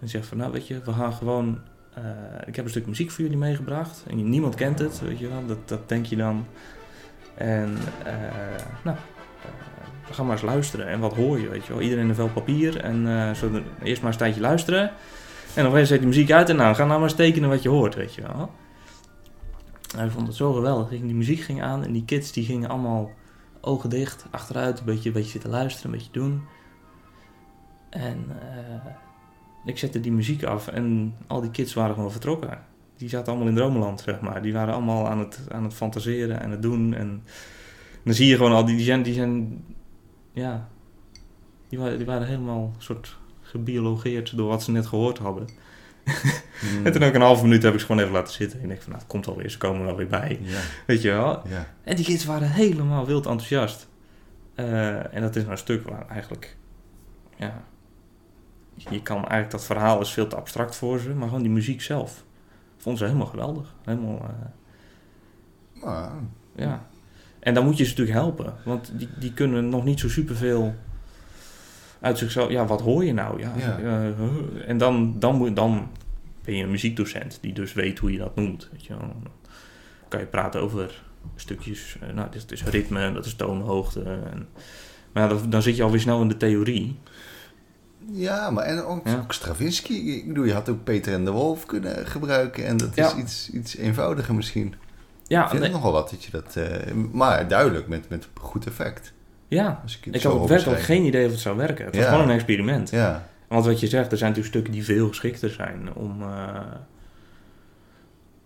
En 0.00 0.08
zeg 0.08 0.26
van, 0.26 0.36
nou 0.36 0.52
weet 0.52 0.66
je, 0.66 0.80
we 0.84 0.92
gaan 0.92 1.12
gewoon 1.12 1.60
uh, 1.98 2.04
ik 2.46 2.56
heb 2.56 2.64
een 2.64 2.70
stuk 2.70 2.86
muziek 2.86 3.10
voor 3.10 3.24
jullie 3.24 3.38
meegebracht. 3.38 4.04
En 4.08 4.28
niemand 4.28 4.54
kent 4.54 4.78
het, 4.78 5.00
weet 5.00 5.18
je 5.18 5.28
wel. 5.28 5.46
Dat, 5.46 5.68
dat 5.68 5.88
denk 5.88 6.06
je 6.06 6.16
dan. 6.16 6.46
En 7.34 7.78
uh, 8.06 8.12
nou, 8.84 8.96
uh, 8.96 10.06
we 10.06 10.14
gaan 10.14 10.26
maar 10.26 10.34
eens 10.34 10.44
luisteren. 10.44 10.86
En 10.86 11.00
wat 11.00 11.14
hoor 11.14 11.40
je, 11.40 11.48
weet 11.48 11.66
je 11.66 11.72
wel. 11.72 11.82
Iedereen 11.82 12.08
een 12.08 12.14
vel 12.14 12.28
papier. 12.28 12.80
En 12.80 13.36
zo 13.36 13.62
eerst 13.82 14.02
maar 14.02 14.12
een 14.12 14.18
tijdje 14.18 14.40
luisteren. 14.40 14.90
En 15.54 15.70
dan 15.70 15.86
zet 15.86 15.98
die 15.98 16.08
muziek 16.08 16.30
uit. 16.30 16.48
En 16.48 16.56
nou, 16.56 16.74
ga 16.74 16.84
nou 16.84 16.98
maar 17.00 17.08
eens 17.08 17.16
tekenen 17.16 17.48
wat 17.48 17.62
je 17.62 17.68
hoort, 17.68 17.94
weet 17.94 18.14
je 18.14 18.22
wel. 18.22 18.50
Ik 20.04 20.10
vond 20.10 20.26
het 20.26 20.36
zo 20.36 20.52
geweldig. 20.52 20.88
Die 20.88 21.14
muziek 21.14 21.40
ging 21.40 21.62
aan. 21.62 21.84
En 21.84 21.92
die 21.92 22.04
kids 22.04 22.32
die 22.32 22.44
gingen 22.44 22.68
allemaal 22.68 23.10
ogen 23.60 23.90
dicht, 23.90 24.26
achteruit. 24.30 24.78
Een 24.78 24.84
beetje, 24.84 25.08
een 25.08 25.14
beetje 25.14 25.30
zitten 25.30 25.50
luisteren, 25.50 25.92
een 25.92 25.98
beetje 25.98 26.12
doen. 26.12 26.42
En 27.90 28.26
ik 29.64 29.78
zette 29.78 30.00
die 30.00 30.12
muziek 30.12 30.44
af 30.44 30.68
en 30.68 31.14
al 31.26 31.40
die 31.40 31.50
kids 31.50 31.74
waren 31.74 31.94
gewoon 31.94 32.12
vertrokken. 32.12 32.58
Die 32.96 33.08
zaten 33.08 33.32
allemaal 33.32 33.48
in 33.48 33.54
dromenland, 33.54 34.00
zeg 34.00 34.20
maar. 34.20 34.42
Die 34.42 34.52
waren 34.52 34.74
allemaal 34.74 35.08
aan 35.08 35.18
het, 35.18 35.40
aan 35.48 35.62
het 35.64 35.74
fantaseren 35.74 36.40
en 36.40 36.50
het 36.50 36.62
doen. 36.62 36.94
En 36.94 37.22
dan 38.04 38.14
zie 38.14 38.28
je 38.28 38.36
gewoon 38.36 38.52
al 38.52 38.64
die, 38.64 38.76
die 38.76 38.84
zijn, 38.84 39.02
die 39.02 39.14
zijn 39.14 39.64
ja, 40.32 40.68
die 41.68 41.78
waren, 41.78 41.96
die 41.96 42.06
waren 42.06 42.26
helemaal 42.26 42.72
soort 42.78 43.16
gebiologeerd 43.42 44.36
door 44.36 44.48
wat 44.48 44.62
ze 44.62 44.70
net 44.70 44.86
gehoord 44.86 45.18
hadden. 45.18 45.48
Mm. 46.04 46.84
en 46.86 46.92
toen 46.92 47.02
ook 47.02 47.14
een 47.14 47.20
halve 47.20 47.42
minuut 47.42 47.62
heb 47.62 47.72
ik 47.72 47.80
ze 47.80 47.86
gewoon 47.86 48.00
even 48.00 48.14
laten 48.14 48.32
zitten. 48.32 48.58
En 48.58 48.64
ik 48.64 48.70
denk 48.70 48.82
van, 48.82 48.90
nou, 48.90 49.02
het 49.02 49.12
komt 49.12 49.26
alweer, 49.26 49.50
ze 49.50 49.58
komen 49.58 49.84
wel 49.84 49.96
weer 49.96 50.06
bij. 50.06 50.40
Weet 50.86 51.02
je 51.02 51.10
wel? 51.10 51.42
En 51.84 51.96
die 51.96 52.04
kids 52.04 52.24
waren 52.24 52.50
helemaal 52.50 53.06
wild 53.06 53.26
enthousiast. 53.26 53.88
Uh, 54.56 55.14
en 55.14 55.20
dat 55.20 55.36
is 55.36 55.42
nou 55.42 55.52
een 55.52 55.58
stuk 55.58 55.88
waar 55.88 56.08
eigenlijk, 56.08 56.56
ja, 57.36 57.64
je 58.76 59.02
kan 59.02 59.16
eigenlijk 59.16 59.50
dat 59.50 59.64
verhaal 59.64 60.00
is 60.00 60.10
veel 60.10 60.26
te 60.26 60.36
abstract 60.36 60.76
voor 60.76 60.98
ze, 60.98 61.08
maar 61.08 61.28
gewoon 61.28 61.42
die 61.42 61.52
muziek 61.52 61.82
zelf 61.82 62.24
vonden 62.84 63.02
ze 63.02 63.04
helemaal 63.06 63.30
geweldig. 63.30 63.74
Helemaal, 63.84 64.28
uh, 65.76 65.84
ah. 65.84 66.12
ja. 66.56 66.86
En 67.38 67.54
dan 67.54 67.64
moet 67.64 67.76
je 67.76 67.84
ze 67.84 67.90
natuurlijk 67.90 68.18
helpen, 68.18 68.54
want 68.64 68.92
die, 68.98 69.08
die 69.18 69.32
kunnen 69.32 69.68
nog 69.68 69.84
niet 69.84 70.00
zo 70.00 70.08
superveel 70.08 70.74
uit 72.00 72.18
zichzelf. 72.18 72.50
Ja, 72.50 72.66
wat 72.66 72.80
hoor 72.80 73.04
je 73.04 73.12
nou? 73.12 73.40
Ja, 73.40 73.52
ja. 73.56 73.78
Uh, 73.78 74.68
en 74.68 74.78
dan, 74.78 75.18
dan, 75.18 75.36
moet, 75.36 75.56
dan 75.56 75.90
ben 76.44 76.56
je 76.56 76.62
een 76.62 76.70
muziekdocent 76.70 77.38
die 77.40 77.52
dus 77.52 77.72
weet 77.72 77.98
hoe 77.98 78.12
je 78.12 78.18
dat 78.18 78.36
noemt. 78.36 78.68
Weet 78.72 78.84
je 78.84 78.96
wel. 78.96 79.00
Dan 79.00 79.26
kan 80.08 80.20
je 80.20 80.26
praten 80.26 80.60
over 80.60 81.02
stukjes, 81.36 81.96
uh, 82.02 82.14
nou, 82.14 82.30
dit 82.30 82.52
is 82.52 82.64
ritme, 82.64 83.12
dat 83.12 83.26
is 83.26 83.34
toonhoogte. 83.34 84.02
En, 84.02 84.48
maar 85.12 85.28
dan, 85.28 85.50
dan 85.50 85.62
zit 85.62 85.76
je 85.76 85.82
alweer 85.82 86.00
snel 86.00 86.20
in 86.20 86.28
de 86.28 86.36
theorie. 86.36 86.98
Ja, 88.12 88.50
maar 88.50 88.64
en 88.64 88.84
ook, 88.84 89.06
ja. 89.06 89.24
Stravinsky. 89.28 89.92
Ik 89.92 90.28
bedoel, 90.28 90.44
je 90.44 90.52
had 90.52 90.68
ook 90.68 90.84
Peter 90.84 91.12
en 91.12 91.24
de 91.24 91.30
Wolf 91.30 91.66
kunnen 91.66 92.06
gebruiken. 92.06 92.66
En 92.66 92.76
dat 92.76 92.94
ja. 92.94 93.06
is 93.06 93.16
iets, 93.16 93.50
iets 93.50 93.76
eenvoudiger 93.76 94.34
misschien. 94.34 94.74
Ja, 95.26 95.42
ik 95.42 95.48
vind 95.48 95.62
nee. 95.62 95.70
nogal 95.70 95.92
wat 95.92 96.10
dat 96.10 96.24
je 96.24 96.30
dat... 96.30 96.54
Uh, 96.58 96.64
maar 97.12 97.48
duidelijk, 97.48 97.88
met, 97.88 98.08
met 98.08 98.28
goed 98.40 98.66
effect. 98.66 99.12
Ja, 99.48 99.82
ik, 99.86 100.14
ik 100.14 100.22
had 100.22 100.32
ook 100.32 100.48
werkelijk 100.48 100.80
geen 100.80 101.04
idee 101.04 101.24
of 101.24 101.30
het 101.30 101.40
zou 101.40 101.56
werken. 101.56 101.84
Het 101.84 101.94
was 101.94 102.04
ja. 102.04 102.10
gewoon 102.10 102.28
een 102.28 102.34
experiment. 102.34 102.90
Ja. 102.90 103.26
Want 103.48 103.64
wat 103.64 103.80
je 103.80 103.86
zegt, 103.86 104.12
er 104.12 104.18
zijn 104.18 104.30
natuurlijk 104.30 104.54
stukken 104.54 104.72
die 104.72 104.84
veel 104.84 105.08
geschikter 105.08 105.50
zijn 105.50 105.94
om... 105.94 106.22
Uh, 106.22 106.60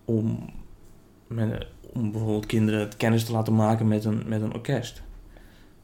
om, 0.05 0.51
met, 1.27 1.66
om 1.92 2.11
bijvoorbeeld 2.11 2.47
kinderen 2.47 2.88
kennis 2.97 3.25
te 3.25 3.33
laten 3.33 3.55
maken 3.55 3.88
met 3.88 4.05
een, 4.05 4.23
met 4.27 4.42
een 4.42 4.55
orkest. 4.55 5.03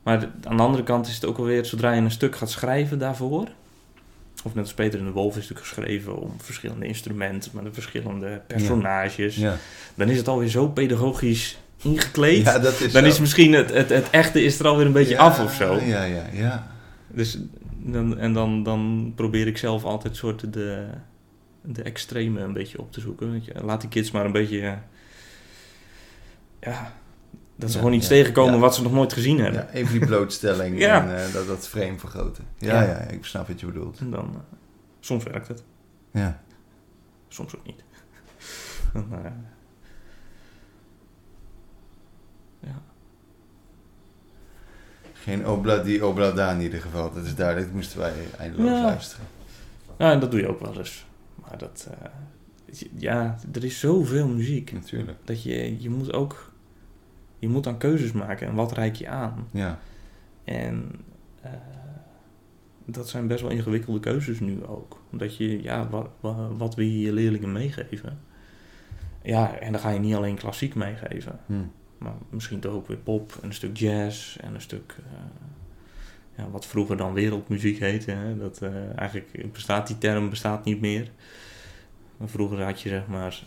Maar 0.03 0.21
de- 0.21 0.31
aan 0.49 0.57
de 0.57 0.63
andere 0.63 0.83
kant 0.83 1.07
is 1.07 1.15
het 1.15 1.25
ook 1.25 1.39
alweer, 1.39 1.65
zodra 1.65 1.93
je 1.93 2.01
een 2.01 2.11
stuk 2.11 2.37
gaat 2.37 2.51
schrijven 2.51 2.99
daarvoor, 2.99 3.49
of 4.45 4.55
net 4.55 4.65
als 4.65 4.75
Peter 4.75 4.99
in 4.99 5.05
de 5.05 5.11
Wolf 5.11 5.37
is 5.37 5.49
natuurlijk 5.49 5.67
geschreven 5.67 6.17
om 6.17 6.35
verschillende 6.39 6.87
instrumenten, 6.87 7.51
met 7.55 7.65
de 7.65 7.73
verschillende 7.73 8.43
personages, 8.47 9.37
Ja, 9.37 9.57
dan 9.95 10.09
is 10.09 10.17
het 10.17 10.29
alweer 10.29 10.49
zo 10.49 10.69
pedagogisch 10.69 11.59
ingekleed. 11.83 12.45
ja 12.45 12.59
dat 12.59 12.81
is 12.81 12.93
dan 12.93 13.03
zo. 13.03 13.09
is 13.09 13.21
misschien 13.21 13.53
het, 13.53 13.71
het, 13.73 13.89
het 13.89 14.11
echte 14.11 14.43
is 14.45 14.59
er 14.59 14.67
alweer 14.67 14.87
een 14.87 14.93
beetje 14.93 15.19
af 15.19 15.41
of 15.45 15.55
zo. 15.55 15.75
Ja, 15.81 16.05
ja, 16.05 16.25
ja. 16.33 16.67
Dus 17.09 17.39
dan, 17.77 18.19
en 18.19 18.33
dan, 18.33 18.63
dan 18.63 19.13
probeer 19.17 19.47
ik 19.47 19.59
zelf 19.59 19.85
altijd 19.85 20.17
soort 20.17 20.53
de, 20.53 20.87
de 21.63 21.83
extreme 21.83 22.41
een 22.41 22.53
beetje 22.53 22.79
op 22.79 22.93
te 22.93 23.01
zoeken. 23.01 23.43
Laat 23.63 23.81
die 23.81 23.91
kids 23.91 24.11
maar 24.11 24.25
een 24.25 24.33
beetje. 24.33 24.79
Ja, 26.61 26.95
dat 27.57 27.69
ze 27.71 27.77
Ja, 27.77 27.83
gewoon 27.83 27.97
iets 27.99 28.09
ja, 28.09 28.15
tegenkomen 28.15 28.55
ja. 28.55 28.61
wat 28.61 28.75
ze 28.75 28.83
nog 28.83 28.93
nooit 28.93 29.13
gezien 29.13 29.39
hebben. 29.41 29.61
Ja, 29.61 29.71
even 29.73 29.93
die 29.99 30.07
blootstelling 30.07 30.81
en 30.83 31.17
eh, 31.17 31.33
dat, 31.33 31.47
dat 31.47 31.69
frame 31.69 31.99
vergroten. 31.99 32.45
Ja, 32.59 32.83
Ja. 32.83 32.97
ik 32.99 33.25
snap 33.25 33.49
wat 33.49 33.61
je 33.61 33.67
bedoelt. 33.67 33.99
En 33.99 34.11
dan, 34.11 34.31
eh, 34.35 34.57
soms 35.01 35.25
werkt 35.25 35.49
het, 35.49 35.63
Ja. 36.11 36.43
soms 37.29 37.57
ook 37.57 37.67
niet. 37.67 37.83
Dan, 38.93 39.07
eh, 39.13 39.31
ja. 42.61 42.83
Geen 45.13 45.47
obla 45.49 45.79
die 45.79 46.07
obla 46.07 46.31
da 46.31 46.51
in 46.53 46.61
ieder 46.61 46.81
geval. 46.81 47.13
Dat 47.15 47.25
is 47.25 47.35
duidelijk. 47.35 47.67
Dat 47.67 47.75
moesten 47.75 47.99
wij 47.99 48.13
eindeloos 48.39 48.71
luisteren. 48.83 49.27
ja, 49.99 50.13
en 50.13 50.21
dat 50.21 50.31
doe 50.31 50.41
je 50.41 50.49
ook 50.49 50.61
wel 50.61 50.79
eens. 50.79 51.07
Maar 51.35 51.59
dat, 51.59 51.89
ja, 52.97 53.39
er 53.53 53.65
is 53.65 53.79
zoveel 53.81 54.29
muziek. 54.29 54.73
Natuurlijk. 54.73 55.19
Dat 55.25 55.43
je, 55.43 55.83
je 55.83 55.91
moet 55.91 56.13
ook, 56.13 56.53
je 57.39 57.49
moet 57.49 57.65
dan 57.65 57.79
keuzes 57.79 58.13
maken. 58.13 58.47
En 58.47 58.55
wat 58.55 58.73
reik 58.73 58.95
je 58.95 59.09
aan? 59.09 59.49
Ja. 59.51 59.79
En 60.45 60.91
eh, 61.41 61.51
dat 62.85 63.09
zijn 63.09 63.27
best 63.27 63.43
wel 63.43 63.51
ingewikkelde 63.51 64.01
keuzes 64.01 64.41
nu 64.41 64.65
ook. 64.65 65.01
Omdat 65.13 65.37
je, 65.37 65.63
ja, 65.63 65.89
wat, 65.89 66.09
wat, 66.57 66.75
wil 66.75 66.85
je 66.85 67.01
je 67.01 67.13
leerlingen 67.13 67.53
meegeven? 67.53 68.19
Ja, 69.23 69.55
en 69.55 69.73
dan 69.73 69.81
ga 69.81 69.91
je 69.91 69.99
niet 69.99 70.15
alleen 70.15 70.37
klassiek 70.37 70.75
meegeven. 70.75 71.41
Hm. 71.47 71.55
Maar 71.99 72.15
misschien 72.31 72.61
toch 72.61 72.73
ook 72.73 72.89
weer 72.89 72.97
pop 72.97 73.39
en 73.43 73.49
een 73.49 73.55
stuk 73.55 73.77
jazz 73.77 74.37
en 74.37 74.55
een 74.55 74.61
stuk... 74.61 74.97
eh, 74.99 75.53
ja, 76.37 76.51
wat 76.51 76.67
vroeger 76.67 76.97
dan 76.97 77.13
wereldmuziek 77.13 77.79
heette. 77.79 78.11
Hè? 78.11 78.37
Dat, 78.37 78.63
eh, 78.63 78.99
eigenlijk 78.99 79.53
bestaat 79.53 79.87
die 79.87 79.99
term 79.99 80.31
bestaat 80.31 80.65
niet 80.65 80.81
meer. 80.81 81.11
Maar 82.17 82.29
vroeger 82.29 82.63
had 82.63 82.81
je 82.81 82.89
zeg 82.89 83.07
maar 83.07 83.43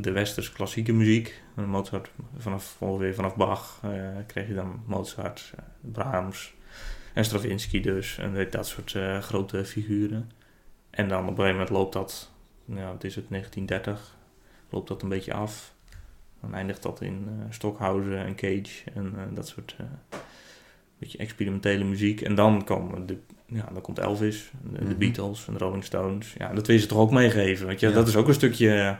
de 0.00 0.12
westers 0.12 0.52
klassieke 0.52 0.92
muziek. 0.92 1.42
Mozart, 1.54 2.10
vanaf, 2.36 2.76
ongeveer 2.78 3.14
vanaf 3.14 3.36
Bach 3.36 3.80
eh, 3.82 3.90
kreeg 4.26 4.48
je 4.48 4.54
dan 4.54 4.82
Mozart, 4.86 5.52
eh, 5.56 5.62
Brahms 5.92 6.54
en 7.14 7.24
Stravinsky 7.24 7.80
dus. 7.80 8.18
En 8.18 8.46
dat 8.50 8.66
soort 8.66 8.94
eh, 8.94 9.18
grote 9.18 9.64
figuren. 9.64 10.30
En 10.90 11.08
dan 11.08 11.22
op 11.22 11.28
een 11.28 11.34
gegeven 11.34 11.52
moment 11.52 11.70
loopt 11.70 11.92
dat, 11.92 12.30
nou, 12.64 12.92
het 12.94 13.04
is 13.04 13.14
het 13.14 13.28
1930, 13.28 14.16
loopt 14.70 14.88
dat 14.88 15.02
een 15.02 15.08
beetje 15.08 15.34
af. 15.34 15.74
Dan 16.40 16.54
eindigt 16.54 16.82
dat 16.82 17.00
in 17.00 17.26
eh, 17.28 17.44
Stockhausen 17.50 18.24
en 18.24 18.34
Cage 18.34 18.90
en 18.94 19.30
dat 19.34 19.48
soort 19.48 19.76
beetje 20.98 21.18
experimentele 21.18 21.84
muziek. 21.84 22.20
En 22.20 22.34
dan, 22.34 22.64
komen 22.64 23.06
de, 23.06 23.16
ja, 23.46 23.68
dan 23.72 23.82
komt 23.82 23.98
Elvis, 23.98 24.50
de, 24.72 24.84
Mhm. 24.84 24.98
Beatles 24.98 25.46
en 25.46 25.52
de 25.52 25.58
Rolling 25.58 25.84
Stones. 25.84 26.34
Ja, 26.38 26.52
dat 26.52 26.66
wil 26.66 26.76
je 26.76 26.82
ze 26.82 26.88
toch 26.88 26.98
ook 26.98 27.10
meegeven. 27.10 27.66
Weet 27.66 27.80
je? 27.80 27.88
Ja. 27.88 27.94
Dat 27.94 28.08
is 28.08 28.16
ook 28.16 28.28
een 28.28 28.34
stukje... 28.34 28.96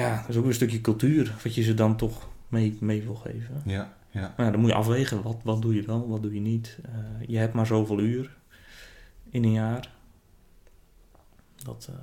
Ja, 0.00 0.16
dat 0.20 0.28
is 0.28 0.36
ook 0.36 0.44
een 0.44 0.54
stukje 0.54 0.80
cultuur 0.80 1.34
wat 1.42 1.54
je 1.54 1.62
ze 1.62 1.74
dan 1.74 1.96
toch 1.96 2.28
mee, 2.48 2.76
mee 2.80 3.02
wil 3.02 3.14
geven. 3.14 3.62
Ja, 3.64 3.92
ja. 4.10 4.32
Maar 4.36 4.46
ja, 4.46 4.52
dan 4.52 4.60
moet 4.60 4.70
je 4.70 4.76
afwegen. 4.76 5.22
Wat, 5.22 5.36
wat 5.42 5.62
doe 5.62 5.74
je 5.74 5.82
wel, 5.82 6.08
wat 6.08 6.22
doe 6.22 6.34
je 6.34 6.40
niet. 6.40 6.78
Eh, 6.84 7.28
je 7.28 7.38
hebt 7.38 7.54
maar 7.54 7.66
zoveel 7.66 8.00
uur 8.00 8.36
in 9.30 9.44
een 9.44 9.52
jaar. 9.52 9.90
Dat... 11.64 11.86
eh, 11.90 11.96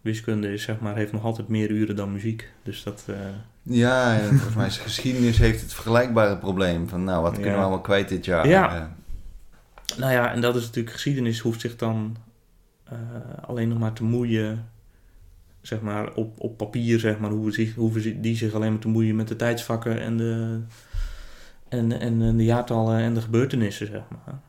wiskunde 0.00 0.52
is, 0.52 0.62
zeg 0.62 0.80
maar, 0.80 0.96
heeft 0.96 1.12
nog 1.12 1.24
altijd 1.24 1.48
meer 1.48 1.70
uren 1.70 1.96
dan 1.96 2.12
muziek. 2.12 2.50
Dus 2.62 2.82
dat... 2.82 3.04
eh, 3.06 3.16
Ja, 3.62 4.18
en 4.18 4.28
volgens 4.28 4.54
mij 4.54 4.66
is 4.66 4.78
geschiedenis 4.78 5.38
heeft 5.38 5.60
het 5.60 5.72
vergelijkbare 5.72 6.36
probleem. 6.38 6.88
Van 6.88 7.04
nou, 7.04 7.22
wat 7.22 7.32
kunnen 7.32 7.50
Ja. 7.50 7.56
we 7.56 7.62
allemaal 7.62 7.80
kwijt 7.80 8.08
dit 8.08 8.24
jaar? 8.24 8.48
Ja. 8.48 8.96
Nou 9.96 10.12
ja, 10.12 10.32
en 10.32 10.40
dat 10.40 10.56
is 10.56 10.64
natuurlijk 10.64 10.94
geschiedenis 10.94 11.38
hoeft 11.38 11.60
zich 11.60 11.76
dan 11.76 12.16
alleen 13.40 13.68
nog 13.68 13.78
maar 13.78 13.92
te 13.92 14.04
moeien, 14.04 14.68
zeg 15.66 15.80
maar, 15.80 16.14
op, 16.14 16.40
op 16.40 16.56
papier, 16.56 16.98
zeg 16.98 17.18
maar, 17.18 17.30
hoeven, 17.30 17.52
zich, 17.52 17.74
hoeven 17.74 18.20
die 18.20 18.36
zich 18.36 18.54
alleen 18.54 18.70
maar 18.70 18.80
te 18.80 18.88
moeien 18.88 19.16
met 19.16 19.28
de 19.28 19.36
tijdsvakken 19.36 20.00
en 20.00 20.16
de, 20.16 20.60
en, 21.68 22.00
en, 22.00 22.22
en 22.22 22.36
de 22.36 22.44
jaartallen 22.44 22.98
en 22.98 23.14
de 23.14 23.20
gebeurtenissen, 23.20 23.86
zeg 23.86 24.02
maar. 24.08 24.40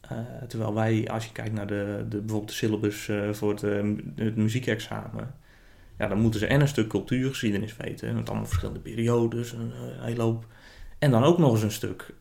Eh, 0.00 0.42
terwijl 0.48 0.74
wij, 0.74 1.08
als 1.08 1.24
je 1.24 1.32
kijkt 1.32 1.52
naar 1.52 1.66
de, 1.66 2.04
de, 2.08 2.18
bijvoorbeeld 2.18 2.48
de 2.48 2.54
syllabus 2.54 3.08
eh, 3.08 3.32
voor 3.32 3.50
het, 3.50 3.62
eh, 3.62 3.82
het 4.14 4.36
muziekexamen, 4.36 5.34
ja, 5.98 6.08
dan 6.08 6.20
moeten 6.20 6.40
ze 6.40 6.46
en 6.46 6.60
een 6.60 6.68
stuk 6.68 6.88
cultuurgeschiedenis 6.88 7.76
weten, 7.76 8.14
met 8.14 8.28
allemaal 8.28 8.46
verschillende 8.46 8.80
periodes, 8.80 9.52
een, 9.52 9.72
hele 10.00 10.22
hoop. 10.22 10.46
En 10.98 11.10
dan 11.10 11.24
ook 11.24 11.38
nog 11.38 11.52
eens 11.52 11.62
een 11.62 11.70
stuk 11.70 12.14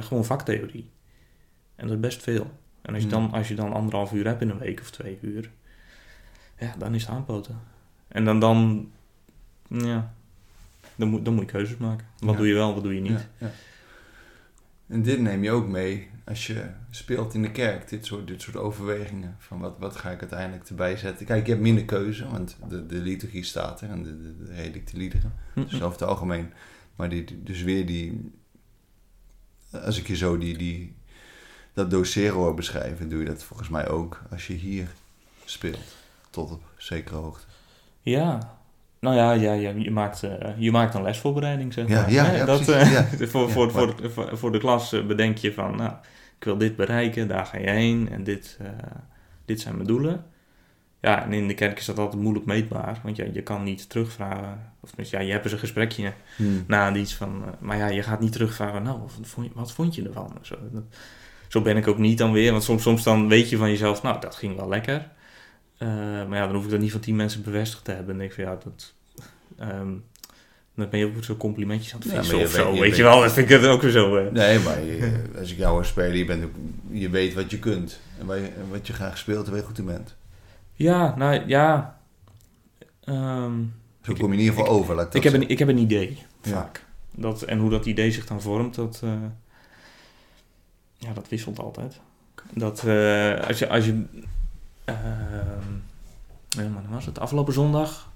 gewoon 0.00 0.24
vaktheorie. 0.24 0.90
En 1.76 1.86
dat 1.86 1.94
is 1.94 2.00
best 2.00 2.22
veel. 2.22 2.50
En 2.82 2.94
als 2.94 3.02
je, 3.02 3.08
Hmm. 3.08 3.20
dan, 3.20 3.32
als 3.32 3.48
je 3.48 3.54
dan 3.54 3.72
anderhalf 3.72 4.12
uur 4.12 4.26
hebt 4.26 4.42
in 4.42 4.50
een 4.50 4.58
week 4.58 4.80
of 4.80 4.90
twee 4.90 5.18
uur, 5.20 5.50
ja, 6.64 6.74
dan 6.78 6.94
is 6.94 7.02
het 7.02 7.10
aanpoten. 7.10 7.60
En 8.08 8.24
dan, 8.24 8.40
dan 8.40 8.90
ja, 9.68 10.14
dan 10.96 11.08
moet, 11.08 11.24
dan 11.24 11.34
moet 11.34 11.44
je 11.44 11.50
keuzes 11.50 11.76
maken. 11.76 12.06
Wat 12.18 12.30
Ja. 12.32 12.36
doe 12.36 12.46
je 12.48 12.54
wel, 12.54 12.74
wat 12.74 12.82
doe 12.82 12.94
je 12.94 13.00
niet. 13.00 13.10
Ja, 13.12 13.26
ja. 13.38 13.50
En 14.86 15.02
dit 15.02 15.20
neem 15.20 15.42
je 15.42 15.50
ook 15.50 15.66
mee 15.68 16.10
als 16.24 16.46
je 16.46 16.70
speelt 16.90 17.34
in 17.34 17.42
de 17.42 17.50
kerk, 17.50 17.88
dit 17.88 18.06
soort, 18.06 18.26
dit 18.26 18.42
soort 18.42 18.56
overwegingen. 18.56 19.36
Van 19.38 19.58
wat, 19.60 19.74
wat 19.78 19.96
ga 19.96 20.10
ik 20.10 20.20
uiteindelijk 20.20 20.68
erbij 20.68 20.96
zetten? 20.96 21.26
Kijk, 21.26 21.44
je 21.46 21.50
hebt 21.52 21.62
minder 21.64 21.84
keuze, 21.84 22.28
want 22.28 22.56
de, 22.68 22.86
de 22.86 22.96
liturgie 23.00 23.44
staat 23.44 23.80
er 23.80 23.90
en 23.90 24.02
de, 24.02 24.20
de, 24.20 24.70
de 24.84 24.96
liederen. 24.96 25.32
Hm, 25.54 25.60
Dus 25.60 25.74
over 25.82 26.00
het 26.00 26.02
algemeen. 26.08 26.52
Maar 26.96 27.08
die, 27.08 27.24
die- 27.24 27.42
dus 27.42 27.62
weer 27.62 27.86
die. 27.86 28.32
Als 29.70 29.98
ik 29.98 30.06
je 30.06 30.16
zo 30.16 30.38
die, 30.38 30.58
die, 30.58 30.94
dat 31.72 31.90
doseren 31.90 32.34
hoor 32.36 32.54
beschrijven, 32.54 33.08
doe 33.08 33.18
je 33.20 33.26
dat 33.26 33.44
volgens 33.44 33.68
mij 33.68 33.88
ook 33.88 34.22
als 34.30 34.46
je 34.46 34.54
hier 34.54 34.88
speelt. 35.44 35.96
Tot 36.32 36.50
op 36.50 36.62
zekere 36.76 37.16
hoogte. 37.16 37.44
Ja. 38.00 38.56
Nou 39.00 39.16
ja, 39.16 39.32
ja, 39.32 39.52
ja 39.52 39.70
je, 39.76 39.90
maakt, 39.90 40.22
eh, 40.22 40.48
je 40.58 40.70
maakt 40.70 40.94
een 40.94 41.02
lesvoorbereiding, 41.02 41.72
zeg 41.72 41.88
Ja, 41.88 42.00
maar. 42.00 42.12
ja, 42.12 42.44
dat, 42.44 42.68
eh, 42.68 42.92
Ja. 42.92 43.06
voor, 43.26 43.50
voor, 43.50 43.70
voor, 43.70 43.94
voor, 44.10 44.36
voor 44.38 44.52
de 44.52 44.58
klas 44.58 44.92
eh, 44.92 45.06
bedenk 45.06 45.36
je 45.38 45.52
van, 45.52 45.76
nou, 45.76 45.92
ik 46.38 46.44
wil 46.44 46.56
dit 46.58 46.76
bereiken, 46.76 47.28
daar 47.28 47.46
ga 47.46 47.58
je 47.58 47.70
heen 47.70 48.08
en 48.10 48.24
dit, 48.24 48.58
dit 49.44 49.60
zijn 49.60 49.74
mijn 49.74 49.86
doelen. 49.86 50.24
Ja, 51.00 51.24
en 51.24 51.32
in 51.32 51.48
de 51.48 51.54
kerk 51.54 51.78
is 51.78 51.84
dat 51.84 51.98
altijd 51.98 52.22
moeilijk 52.22 52.46
meetbaar, 52.46 53.00
want 53.02 53.16
ja, 53.16 53.24
je 53.32 53.42
kan 53.42 53.62
niet 53.62 53.88
terugvragen. 53.88 54.72
Of 54.80 54.88
tenminste, 54.88 55.16
ja, 55.16 55.22
je 55.22 55.30
hebt 55.32 55.44
eens 55.44 55.52
een 55.52 55.58
gesprekje 55.58 56.12
Hmm. 56.36 56.64
na 56.66 56.94
iets 56.94 57.14
van, 57.14 57.44
maar 57.60 57.76
ja, 57.76 57.86
je 57.88 58.02
gaat 58.02 58.20
niet 58.20 58.32
terugvragen, 58.32 58.82
nou, 58.82 58.98
wat 59.00 59.10
vond 59.28 59.46
je, 59.46 59.52
wat 59.54 59.72
vond 59.72 59.94
je 59.94 60.02
ervan? 60.02 60.32
Zo, 60.40 60.54
dat- 60.72 60.82
zo 61.48 61.60
ben 61.62 61.76
ik 61.76 61.86
ook 61.88 61.98
niet 61.98 62.18
dan 62.18 62.32
weer, 62.32 62.50
want 62.52 62.62
soms, 62.62 62.82
soms 62.82 63.02
dan 63.02 63.28
weet 63.28 63.50
je 63.50 63.56
van 63.56 63.68
jezelf, 63.68 64.02
nou, 64.02 64.20
dat 64.20 64.34
ging 64.34 64.56
wel 64.56 64.68
lekker. 64.68 65.08
Eh, 65.82 65.88
maar 66.28 66.38
ja, 66.38 66.46
dan 66.46 66.54
hoef 66.54 66.64
ik 66.64 66.70
dat 66.70 66.80
niet 66.80 66.90
van 66.92 67.00
tien 67.00 67.16
mensen 67.16 67.42
bevestigd 67.42 67.84
te 67.84 67.90
hebben. 67.92 68.12
En 68.12 68.18
denk 68.18 68.30
ik 68.30 68.36
van, 68.36 68.44
ja, 68.52 68.58
dat... 68.64 68.92
ehm, 69.58 69.90
dan 70.74 70.88
ben 70.90 70.98
je 70.98 71.06
ook 71.16 71.24
zo 71.24 71.36
complimentjes 71.36 71.94
aan 71.94 72.00
het 72.00 72.10
Ja, 72.10 72.16
vissen 72.18 72.38
je 72.38 72.44
of 72.44 72.50
zo, 72.50 72.64
weet- 72.64 72.74
je 72.74 72.80
weet 72.80 72.96
je 72.96 73.02
weet- 73.02 73.12
wel. 73.12 73.20
Dat 73.20 73.32
vind 73.32 73.50
ik 73.50 73.60
het 73.60 73.66
ook 73.70 73.82
weer 73.82 73.90
zo... 73.90 74.16
eh. 74.16 74.32
Nee, 74.32 74.58
maar 74.58 74.80
je- 74.82 75.22
als 75.38 75.52
ik 75.52 75.58
jou 75.58 75.72
hoor 75.72 75.84
spelen, 75.84 76.16
je, 76.18 76.24
bent 76.24 76.44
ook, 76.44 76.50
je 76.90 77.08
weet 77.10 77.34
wat 77.34 77.50
je 77.50 77.58
kunt. 77.58 78.00
En 78.18 78.26
je, 78.42 78.50
wat 78.70 78.86
je 78.86 78.92
graag 78.92 79.18
speelt 79.18 79.44
en 79.44 79.50
waar 79.50 79.60
je 79.60 79.66
goed 79.66 79.78
in 79.78 79.84
bent. 79.84 80.16
Ja, 80.74 81.16
nou 81.16 81.42
ja... 81.46 81.98
ehm, 83.04 83.52
Zo 84.02 84.12
kom 84.12 84.26
je 84.32 84.32
in 84.38 84.38
ieder 84.44 84.54
geval 84.54 84.68
over. 84.70 84.94
Laat 84.94 85.06
ik, 85.06 85.14
ik, 85.14 85.22
heb 85.32 85.42
een, 85.42 85.48
ik 85.48 85.58
heb 85.58 85.68
een 85.68 85.78
idee, 85.78 86.18
Ja. 86.42 86.50
vaak. 86.50 86.84
Dat, 87.14 87.42
en 87.42 87.58
hoe 87.58 87.70
dat 87.70 87.86
idee 87.86 88.10
zich 88.12 88.26
dan 88.26 88.42
vormt, 88.42 88.74
dat... 88.74 89.00
eh, 89.04 89.12
ja, 90.98 91.12
dat 91.12 91.28
wisselt 91.28 91.58
altijd. 91.58 92.00
Dat 92.54 92.78
als 93.46 93.58
je... 93.58 93.68
Als 93.68 93.84
je 93.86 94.02
ehm, 94.84 95.71
ja, 96.52 96.68
maar 96.68 96.82
dan 96.82 96.92
was 96.92 97.06
het 97.06 97.18
afgelopen 97.18 97.52
zondag... 97.52 98.10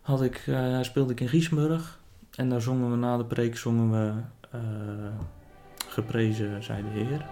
Had 0.00 0.22
ik, 0.22 0.42
eh, 0.46 0.78
speelde 0.80 1.12
ik 1.12 1.20
in 1.20 1.28
Giesmurg. 1.28 1.98
En 2.34 2.48
daar 2.48 2.60
zongen 2.60 2.90
we 2.90 2.96
na 2.96 3.16
de 3.16 3.24
preek 3.24 3.56
zongen 3.56 3.90
we... 3.90 4.12
eh, 4.50 4.60
geprezen 5.88 6.62
zij 6.62 6.82
de 6.82 6.88
Heer. 6.88 7.24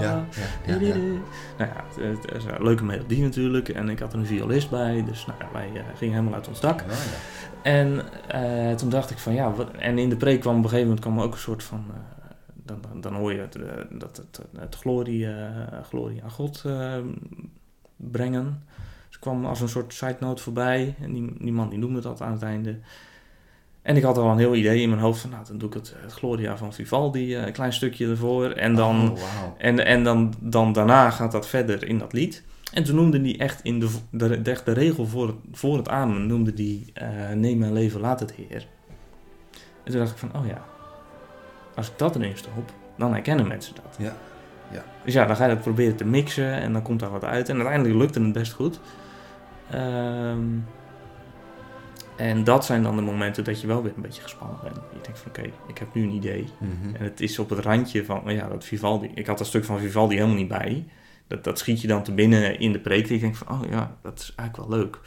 Ja. 0.00 0.24
Ja, 0.66 0.74
ja. 0.80 0.94
Nou 1.58 1.70
ja, 1.70 1.84
het, 2.02 2.22
het 2.22 2.34
is 2.34 2.44
een 2.44 2.62
leuke 2.62 2.84
melodie 2.84 3.22
natuurlijk. 3.22 3.68
En 3.68 3.88
ik 3.88 3.98
had 3.98 4.12
er 4.12 4.18
een 4.18 4.26
violist 4.26 4.70
bij. 4.70 5.04
Dus 5.04 5.26
nou, 5.26 5.38
wij 5.52 5.70
eh, 5.74 5.82
gingen 5.96 6.14
helemaal 6.14 6.34
uit 6.34 6.48
ons 6.48 6.60
dak. 6.60 6.84
En 7.62 8.02
toen 8.76 8.88
dacht 8.88 9.10
ik 9.10 9.18
van 9.18 9.34
ja, 9.34 9.52
wat, 9.52 9.70
en 9.70 9.98
in 9.98 10.08
de 10.08 10.16
preek 10.16 10.40
kwam 10.40 10.56
op 10.56 10.62
een 10.62 10.68
gegeven 10.68 10.86
moment 10.88 11.04
kwam 11.04 11.18
er 11.18 11.24
ook 11.24 11.32
een 11.32 11.38
soort 11.38 11.62
van, 11.62 11.84
dan, 12.72 12.90
dan, 12.90 13.00
dan 13.00 13.14
hoor 13.14 13.32
je 13.32 13.40
het, 13.40 13.56
eh, 13.56 13.72
dat 13.90 14.16
het, 14.16 14.40
het 14.58 14.74
glorie, 14.74 15.26
eh, 15.26 15.82
glorie 15.82 16.22
aan 16.22 16.30
God 16.30 16.62
eh, 16.66 16.98
brengen. 17.96 18.64
Dus 19.08 19.18
kwam 19.18 19.46
als 19.46 19.60
een 19.60 19.68
soort 19.68 19.94
side 19.94 20.16
note 20.20 20.42
voorbij. 20.42 20.94
En 21.00 21.12
die, 21.12 21.34
die 21.38 21.52
man 21.52 21.68
die 21.68 21.78
noemde 21.78 22.00
dat 22.00 22.20
aan 22.20 22.32
het 22.32 22.42
einde. 22.42 22.78
En 23.82 23.96
ik 23.96 24.02
had 24.02 24.18
al 24.18 24.30
een 24.30 24.38
heel 24.38 24.54
idee 24.54 24.80
in 24.80 24.88
mijn 24.88 25.00
hoofd 25.00 25.20
van, 25.20 25.30
nou, 25.30 25.44
dan 25.46 25.58
doe 25.58 25.68
ik 25.68 25.74
het, 25.74 25.94
het 25.96 26.12
Gloria 26.12 26.56
van 26.56 26.72
Vivaldi, 26.72 27.34
eh, 27.34 27.46
een 27.46 27.52
klein 27.52 27.72
stukje 27.72 28.08
ervoor. 28.08 28.50
En 28.50 28.74
dan, 28.74 29.10
Oh, 29.10 29.18
en, 29.58 29.86
en 29.86 30.04
dan, 30.04 30.34
dan 30.40 30.72
daarna 30.72 31.10
gaat 31.10 31.32
dat 31.32 31.48
verder 31.48 31.88
in 31.88 31.98
dat 31.98 32.12
lied. 32.12 32.42
En 32.72 32.84
toen 32.84 32.96
noemde 32.96 33.20
hij 33.20 33.38
echt 33.38 33.62
in 33.62 33.80
de, 33.80 33.88
de, 34.10 34.42
de, 34.42 34.72
regel 34.72 35.06
voor 35.06 35.26
het, 35.26 35.36
voor 35.52 35.76
het 35.76 35.88
amen, 35.88 36.26
noemde 36.26 36.54
die 36.54 36.90
eh, 36.94 37.30
neem 37.34 37.58
mijn 37.58 37.72
leven, 37.72 38.00
laat 38.00 38.20
het 38.20 38.32
Heer. 38.32 38.66
En 39.84 39.90
toen 39.90 40.00
dacht 40.00 40.12
ik 40.12 40.18
van, 40.18 40.36
oh 40.36 40.46
ja, 40.46 40.64
als 41.74 41.88
ik 41.88 41.98
dat 41.98 42.16
erin 42.16 42.36
stop, 42.36 42.72
dan 42.96 43.12
herkennen 43.12 43.46
mensen 43.46 43.74
dat. 43.74 43.96
Ja, 43.98 44.16
ja. 44.70 44.84
Dus 45.04 45.14
ja, 45.14 45.26
dan 45.26 45.36
ga 45.36 45.46
je 45.46 45.54
dat 45.54 45.62
proberen 45.62 45.96
te 45.96 46.04
mixen 46.04 46.52
en 46.52 46.72
dan 46.72 46.82
komt 46.82 47.00
daar 47.00 47.10
wat 47.10 47.24
uit. 47.24 47.48
En 47.48 47.56
uiteindelijk 47.56 47.98
lukte 47.98 48.22
het 48.22 48.32
best 48.32 48.52
goed. 48.52 48.80
Ehm, 49.70 50.44
en 52.16 52.44
dat 52.44 52.64
zijn 52.64 52.82
dan 52.82 52.96
de 52.96 53.02
momenten 53.02 53.44
dat 53.44 53.60
je 53.60 53.66
wel 53.66 53.82
weer 53.82 53.92
een 53.96 54.02
beetje 54.02 54.22
gespannen 54.22 54.58
bent. 54.62 54.76
Je 54.76 55.00
denkt 55.02 55.18
van 55.18 55.28
oké, 55.28 55.50
ik 55.66 55.78
heb 55.78 55.94
nu 55.94 56.02
een 56.02 56.14
idee. 56.14 56.46
Mhm. 56.58 56.94
En 56.94 57.04
het 57.04 57.20
is 57.20 57.38
op 57.38 57.50
het 57.50 57.58
randje 57.58 58.04
van, 58.04 58.24
oh 58.24 58.30
ja, 58.30 58.48
dat 58.48 58.64
Vivaldi. 58.64 59.10
Ik 59.14 59.26
had 59.26 59.38
dat 59.38 59.46
stuk 59.46 59.64
van 59.64 59.78
Vivaldi 59.78 60.14
helemaal 60.14 60.36
niet 60.36 60.48
bij. 60.48 60.86
Dat, 61.26 61.44
dat 61.44 61.58
schiet 61.58 61.80
je 61.80 61.86
dan 61.86 62.02
te 62.02 62.12
binnen 62.12 62.58
in 62.58 62.72
de 62.72 62.80
preek. 62.80 63.08
En 63.08 63.14
je 63.14 63.20
denkt 63.20 63.38
van, 63.38 63.60
oh 63.60 63.70
ja, 63.70 63.96
dat 64.02 64.18
is 64.18 64.32
eigenlijk 64.36 64.68
wel 64.68 64.78
leuk. 64.78 65.00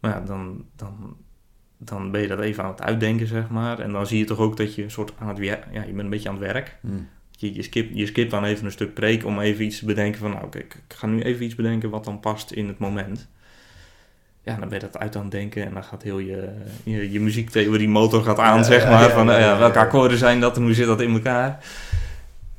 Maar 0.00 0.10
ja, 0.10 0.20
dan, 0.20 0.64
dan, 0.76 1.16
dan 1.78 2.10
ben 2.10 2.20
je 2.20 2.26
dat 2.28 2.40
even 2.40 2.64
aan 2.64 2.70
het 2.70 2.82
uitdenken, 2.82 3.26
zeg 3.26 3.48
maar. 3.48 3.78
En 3.78 3.92
dan 3.92 4.06
zie 4.06 4.18
je 4.18 4.24
toch 4.24 4.38
ook 4.38 4.56
dat 4.56 4.74
je 4.74 4.82
een 4.82 4.90
soort 4.90 5.12
aan 5.18 5.28
het. 5.28 5.38
Ja, 5.38 5.58
je 5.72 5.80
bent 5.80 5.98
een 5.98 6.10
beetje 6.10 6.28
aan 6.28 6.34
het 6.34 6.52
werk. 6.52 6.76
Mhm. 6.80 6.94
Je, 7.30 7.54
je, 7.54 7.62
skipt, 7.62 7.96
je 7.96 8.06
skipt 8.06 8.30
dan 8.30 8.44
even 8.44 8.64
een 8.64 8.72
stuk 8.72 8.94
preek 8.94 9.24
om 9.24 9.40
even 9.40 9.64
iets 9.64 9.78
te 9.78 9.84
bedenken 9.84 10.20
van... 10.20 10.30
Nou, 10.30 10.44
oké, 10.44 10.58
ik 10.58 10.74
ik 10.88 10.94
ga 10.96 11.06
nu 11.06 11.22
even 11.22 11.44
iets 11.44 11.54
bedenken 11.54 11.90
wat 11.90 12.04
dan 12.04 12.20
past 12.20 12.50
in 12.50 12.68
het 12.68 12.78
moment. 12.78 13.28
Ja, 14.42 14.56
dan 14.56 14.68
ben 14.68 14.78
je 14.78 14.84
dat 14.84 14.98
uit 14.98 15.16
aan 15.16 15.22
het 15.22 15.30
denken 15.30 15.64
en 15.64 15.74
dan 15.74 15.84
gaat 15.84 16.02
heel 16.02 16.18
je, 16.18 16.48
je, 16.82 17.12
je 17.12 17.20
muziektheorie 17.20 17.88
motor 17.88 18.22
gaat 18.22 18.38
aan, 18.38 18.56
Ja, 18.56 18.62
zeg 18.62 18.88
maar. 18.88 19.02
ja, 19.02 19.08
van, 19.08 19.26
ja, 19.26 19.58
welke 19.58 19.78
akkoorden 19.78 20.18
zijn 20.18 20.40
dat 20.40 20.56
en 20.56 20.62
hoe 20.62 20.74
zit 20.74 20.86
dat 20.86 21.00
in 21.00 21.12
elkaar? 21.12 21.64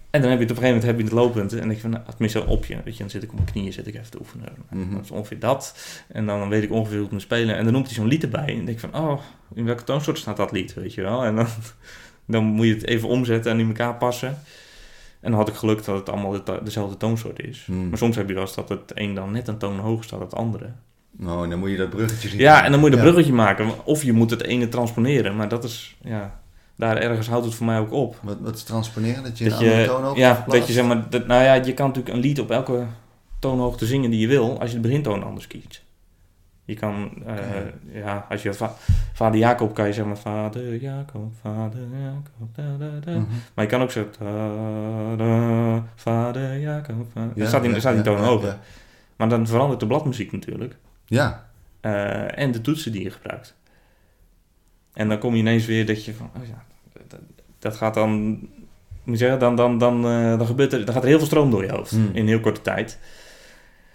En 0.09 0.21
dan 0.21 0.29
heb 0.29 0.39
je 0.39 0.45
het 0.45 0.57
op 0.57 0.57
een 0.57 0.63
gegeven 0.63 0.67
moment 0.67 0.83
heb 0.85 0.97
je 0.97 1.03
het 1.03 1.13
lopend. 1.13 1.53
En 1.53 1.69
je 1.69 1.79
van, 1.79 1.89
nou, 1.89 2.03
tenminste 2.09 2.45
op 2.45 2.65
je. 2.65 2.75
Weet 2.83 2.93
je, 2.93 2.99
dan 2.99 3.09
zit 3.09 3.23
ik 3.23 3.29
op 3.29 3.35
mijn 3.35 3.51
knieën 3.51 3.73
zit 3.73 3.87
ik 3.87 3.95
even 3.95 4.11
te 4.11 4.19
oefenen. 4.19 4.47
Mhm. 4.69 4.95
Dat 4.95 5.03
is 5.03 5.11
ongeveer 5.11 5.39
dat. 5.39 5.75
En 6.07 6.25
dan 6.25 6.49
weet 6.49 6.63
ik 6.63 6.71
ongeveer 6.71 6.93
hoe 6.95 7.03
het 7.03 7.11
moet 7.11 7.21
spelen. 7.21 7.55
En 7.57 7.63
dan 7.63 7.73
noemt 7.73 7.85
hij 7.85 7.95
zo'n 7.95 8.07
lied 8.07 8.23
erbij. 8.23 8.47
En 8.47 8.55
dan 8.55 8.65
denk 8.65 8.79
ik 8.81 8.89
van, 8.91 9.01
oh, 9.01 9.19
in 9.53 9.65
welke 9.65 9.83
toonsoort 9.83 10.17
staat 10.17 10.37
dat 10.37 10.51
lied, 10.51 10.73
weet 10.73 10.93
je 10.93 11.01
wel? 11.01 11.23
En 11.23 11.35
dan, 11.35 11.47
dan 12.27 12.43
moet 12.43 12.65
je 12.67 12.73
het 12.73 12.85
even 12.85 13.09
omzetten 13.09 13.51
en 13.51 13.59
in 13.59 13.67
elkaar 13.67 13.95
passen. 13.95 14.37
En 15.21 15.29
dan 15.31 15.39
had 15.39 15.49
ik 15.49 15.55
geluk 15.55 15.85
dat 15.85 15.95
het 15.99 16.09
allemaal 16.09 16.31
de- 16.43 16.59
dezelfde 16.63 16.97
toonsoort 16.97 17.39
is. 17.43 17.65
Mhm. 17.69 17.89
Maar 17.89 17.97
soms 17.97 18.15
heb 18.15 18.27
je 18.27 18.33
wel 18.33 18.43
eens 18.43 18.55
dat 18.55 18.69
het 18.69 18.91
een 18.93 19.13
dan 19.15 19.31
net 19.31 19.47
een 19.47 19.57
toon 19.57 19.79
hoger 19.79 20.03
staat 20.03 20.19
dan 20.19 20.27
het 20.27 20.37
andere. 20.37 20.69
Nou, 21.11 21.43
en 21.43 21.49
dan 21.49 21.59
moet 21.59 21.69
je 21.69 21.77
dat 21.77 21.89
bruggetje 21.89 22.29
zien. 22.29 22.39
Ja, 22.39 22.63
en 22.63 22.71
dan 22.71 22.79
moet 22.79 22.89
je 22.89 22.95
dat 22.95 23.05
Ja. 23.05 23.11
bruggetje 23.11 23.35
maken. 23.37 23.85
Of 23.85 24.03
je 24.03 24.13
moet 24.13 24.29
het 24.29 24.43
ene 24.43 24.69
transponeren. 24.69 25.35
Maar 25.35 25.49
dat 25.49 25.63
is, 25.63 25.97
ja, 26.03 26.39
daar 26.79 26.97
ergens 26.97 27.27
houdt 27.27 27.45
het 27.45 27.55
voor 27.55 27.65
mij 27.65 27.79
ook 27.79 27.91
op. 27.91 28.19
Wat, 28.21 28.37
wat 28.39 28.55
is 28.55 28.63
transponeren? 28.63 29.23
Dat 29.23 29.37
je 29.37 29.43
een 29.43 29.49
Dat 29.49 29.59
andere 29.59 29.79
je, 29.79 29.87
toonhoogte 29.87 30.19
ja, 30.19 30.35
verplaatst? 30.35 30.59
dat 30.59 30.67
je 30.67 30.73
zeg 30.73 30.85
maar, 30.85 31.09
dat, 31.09 31.27
nou 31.27 31.43
ja, 31.43 31.53
je 31.53 31.73
kan 31.73 31.87
natuurlijk 31.87 32.15
een 32.15 32.21
lied 32.21 32.39
op 32.39 32.51
elke 32.51 32.85
toonhoogte 33.39 33.85
zingen 33.85 34.09
die 34.09 34.19
je 34.19 34.27
wil, 34.27 34.59
als 34.59 34.69
je 34.69 34.75
de 34.75 34.81
begintoon 34.87 35.23
anders 35.23 35.47
kiest. 35.47 35.83
Je 36.65 36.75
kan, 36.75 37.11
eh, 37.25 37.35
ja, 37.93 38.25
als 38.29 38.43
je 38.43 38.53
va- 38.53 38.75
vader 39.13 39.39
Jacob 39.39 39.73
kan 39.73 39.87
je 39.87 39.93
zeggen, 39.93 40.11
maar 40.13 40.21
vader 40.21 40.75
Jacob, 40.75 41.31
vader 41.41 41.81
Jacob, 42.01 42.55
da, 42.55 42.63
da, 42.79 42.99
da. 43.05 43.11
Mhm. 43.11 43.23
Maar 43.53 43.65
je 43.65 43.71
kan 43.71 43.81
ook 43.81 43.91
da, 45.17 45.83
vader 45.95 46.59
Jacob, 46.59 47.05
vader. 47.13 47.29
Ja, 47.29 47.33
dan 47.35 47.47
staat 47.47 47.65
ja, 47.65 47.79
staat 47.79 47.93
die 47.95 48.03
ja, 48.03 48.09
toon 48.09 48.21
ja, 48.21 48.27
hoger. 48.29 48.47
Ja, 48.47 48.59
Maar 49.15 49.29
dan 49.29 49.47
verandert 49.47 49.79
de 49.79 49.87
bladmuziek 49.87 50.31
natuurlijk. 50.31 50.75
ja. 51.05 51.47
Eh, 51.81 52.37
en 52.39 52.51
de 52.51 52.61
toetsen 52.61 52.91
die 52.91 53.03
je 53.03 53.11
gebruikt. 53.11 53.55
En 54.99 55.09
dan 55.09 55.17
kom 55.19 55.33
je 55.33 55.39
ineens 55.39 55.65
weer 55.65 55.85
dat 55.85 56.05
je 56.05 56.13
van, 56.13 56.29
oh 56.35 56.47
ja, 56.47 56.63
dat, 57.07 57.19
dat 57.59 57.75
gaat 57.75 57.93
dan, 57.93 58.29
moet 59.03 59.17
je 59.17 59.17
zeggen, 59.17 59.39
dan, 59.39 59.55
dan, 59.55 59.77
dan, 59.77 60.05
eh, 60.05 60.37
dan, 60.37 60.47
gebeurt 60.47 60.73
er, 60.73 60.85
dan 60.85 60.93
gaat 60.93 61.03
er 61.03 61.09
heel 61.09 61.17
veel 61.17 61.27
stroom 61.27 61.51
door 61.51 61.63
je 61.63 61.71
hoofd 61.71 61.91
Hmm. 61.91 62.09
in 62.13 62.27
heel 62.27 62.39
korte 62.39 62.61
tijd. 62.61 62.99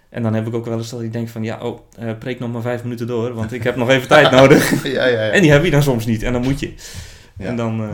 En 0.09 0.23
dan 0.23 0.33
heb 0.33 0.47
ik 0.47 0.53
ook 0.53 0.65
wel 0.65 0.77
eens 0.77 0.89
dat 0.89 1.01
ik 1.01 1.13
denk 1.13 1.29
van, 1.29 1.43
ja, 1.43 1.59
oh, 1.61 1.79
eh, 1.97 2.17
preek 2.17 2.39
nog 2.39 2.51
maar 2.51 2.61
vijf 2.61 2.83
minuten 2.83 3.07
door, 3.07 3.33
want 3.33 3.51
ik 3.51 3.63
heb 3.63 3.75
nog 3.75 3.89
even 3.89 4.07
tijd 4.07 4.31
nodig. 4.41 4.83
ja, 4.83 5.05
ja, 5.05 5.25
ja. 5.25 5.29
En 5.31 5.41
die 5.41 5.51
heb 5.51 5.63
je 5.63 5.71
dan 5.71 5.83
soms 5.83 6.05
niet, 6.05 6.23
en 6.23 6.33
dan 6.33 6.41
moet 6.43 6.59
je. 6.59 6.73
Ja. 7.37 7.45
En 7.45 7.55
dan, 7.55 7.81
eh, 7.83 7.89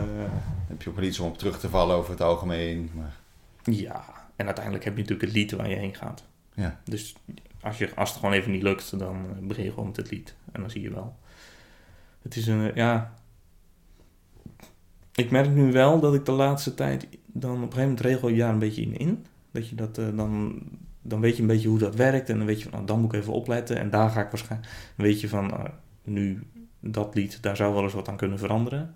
heb 0.68 0.82
je 0.82 0.88
ook 0.90 0.96
wel 0.96 1.04
iets 1.04 1.18
om 1.18 1.28
op 1.28 1.38
terug 1.38 1.58
te 1.60 1.68
vallen 1.68 1.96
over 1.96 2.10
het 2.10 2.20
algemeen. 2.20 2.90
Maar, 2.94 3.14
ja, 3.64 4.04
en 4.36 4.46
uiteindelijk 4.46 4.84
heb 4.84 4.94
je 4.96 5.00
natuurlijk 5.00 5.28
het 5.28 5.36
lied 5.36 5.52
waar 5.52 5.68
je 5.68 5.76
heen 5.76 5.94
gaat. 5.94 6.24
ja. 6.54 6.80
Dus 6.84 7.14
als, 7.60 7.78
je, 7.78 7.88
als 7.94 8.08
het 8.10 8.18
gewoon 8.18 8.34
even 8.34 8.50
niet 8.50 8.62
lukt, 8.62 8.98
dan 8.98 9.16
begin 9.40 9.64
je 9.64 9.70
gewoon 9.70 9.86
met 9.86 9.96
het 9.96 10.10
lied. 10.10 10.34
En 10.52 10.60
dan 10.60 10.70
zie 10.70 10.82
je 10.82 10.90
wel. 10.90 11.16
Het 12.22 12.36
is 12.36 12.46
een, 12.46 12.70
eh, 12.70 12.76
ja... 12.76 13.14
Ik 15.14 15.30
merk 15.30 15.50
nu 15.50 15.72
wel 15.72 16.00
dat 16.00 16.14
ik 16.14 16.24
de 16.24 16.32
laatste 16.32 16.74
tijd 16.74 17.08
dan 17.26 17.50
op 17.50 17.56
een 17.56 17.62
gegeven 17.62 17.82
moment 17.82 18.00
regel 18.00 18.28
je 18.28 18.38
daar 18.38 18.52
een 18.52 18.58
beetje 18.58 18.82
in 18.82 18.96
in. 18.96 19.26
Dat 19.50 19.68
je 19.68 19.74
dat 19.74 19.98
eh, 19.98 20.16
dan... 20.16 20.62
Dan 21.04 21.20
weet 21.20 21.36
je 21.36 21.42
een 21.42 21.48
beetje 21.48 21.68
hoe 21.68 21.78
dat 21.78 21.94
werkt. 21.94 22.28
En 22.28 22.36
dan 22.36 22.46
weet 22.46 22.58
je 22.58 22.62
van, 22.62 22.72
nou, 22.72 22.86
dan 22.86 23.00
moet 23.00 23.12
ik 23.12 23.20
even 23.20 23.32
opletten. 23.32 23.78
En 23.78 23.90
daar 23.90 24.10
ga 24.10 24.20
ik 24.20 24.30
waarschijnlijk... 24.30 24.72
Dan 24.96 25.06
weet 25.06 25.20
je 25.20 25.28
van, 25.28 25.46
nou, 25.46 25.68
nu 26.04 26.42
dat 26.80 27.14
lied, 27.14 27.42
daar 27.42 27.56
zou 27.56 27.74
wel 27.74 27.82
eens 27.82 27.92
wat 27.92 28.08
aan 28.08 28.16
kunnen 28.16 28.38
veranderen. 28.38 28.94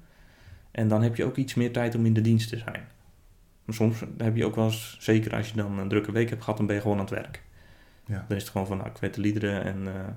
En 0.71 0.89
dan 0.89 1.03
heb 1.03 1.17
je 1.17 1.25
ook 1.25 1.37
iets 1.37 1.55
meer 1.55 1.73
tijd 1.73 1.95
om 1.95 2.07
in 2.07 2.13
de 2.13 2.21
dienst 2.21 2.49
te 2.49 2.59
zijn. 2.59 2.89
Maar 3.65 3.75
soms 3.75 4.03
heb 4.17 4.37
je 4.37 4.45
ook 4.45 4.55
wel 4.55 4.65
eens, 4.65 4.97
zeker 5.01 5.35
als 5.35 5.49
je 5.49 5.57
dan 5.57 5.79
een 5.79 5.89
drukke 5.89 6.13
week 6.13 6.29
hebt 6.29 6.43
gehad, 6.43 6.57
dan 6.57 6.67
ben 6.67 6.77
je 6.77 6.83
gewoon 6.83 6.99
aan 6.99 7.05
het 7.05 7.15
werk. 7.15 7.43
Ja. 8.07 8.25
Dan 8.29 8.37
is 8.37 8.43
het 8.43 8.53
gewoon 8.53 8.67
van, 8.67 8.77
nou, 8.77 8.89
ik 8.89 8.97
weet 8.97 9.15
de 9.15 9.21
liederen 9.21 9.65
en 9.65 9.87
eh, 9.87 10.09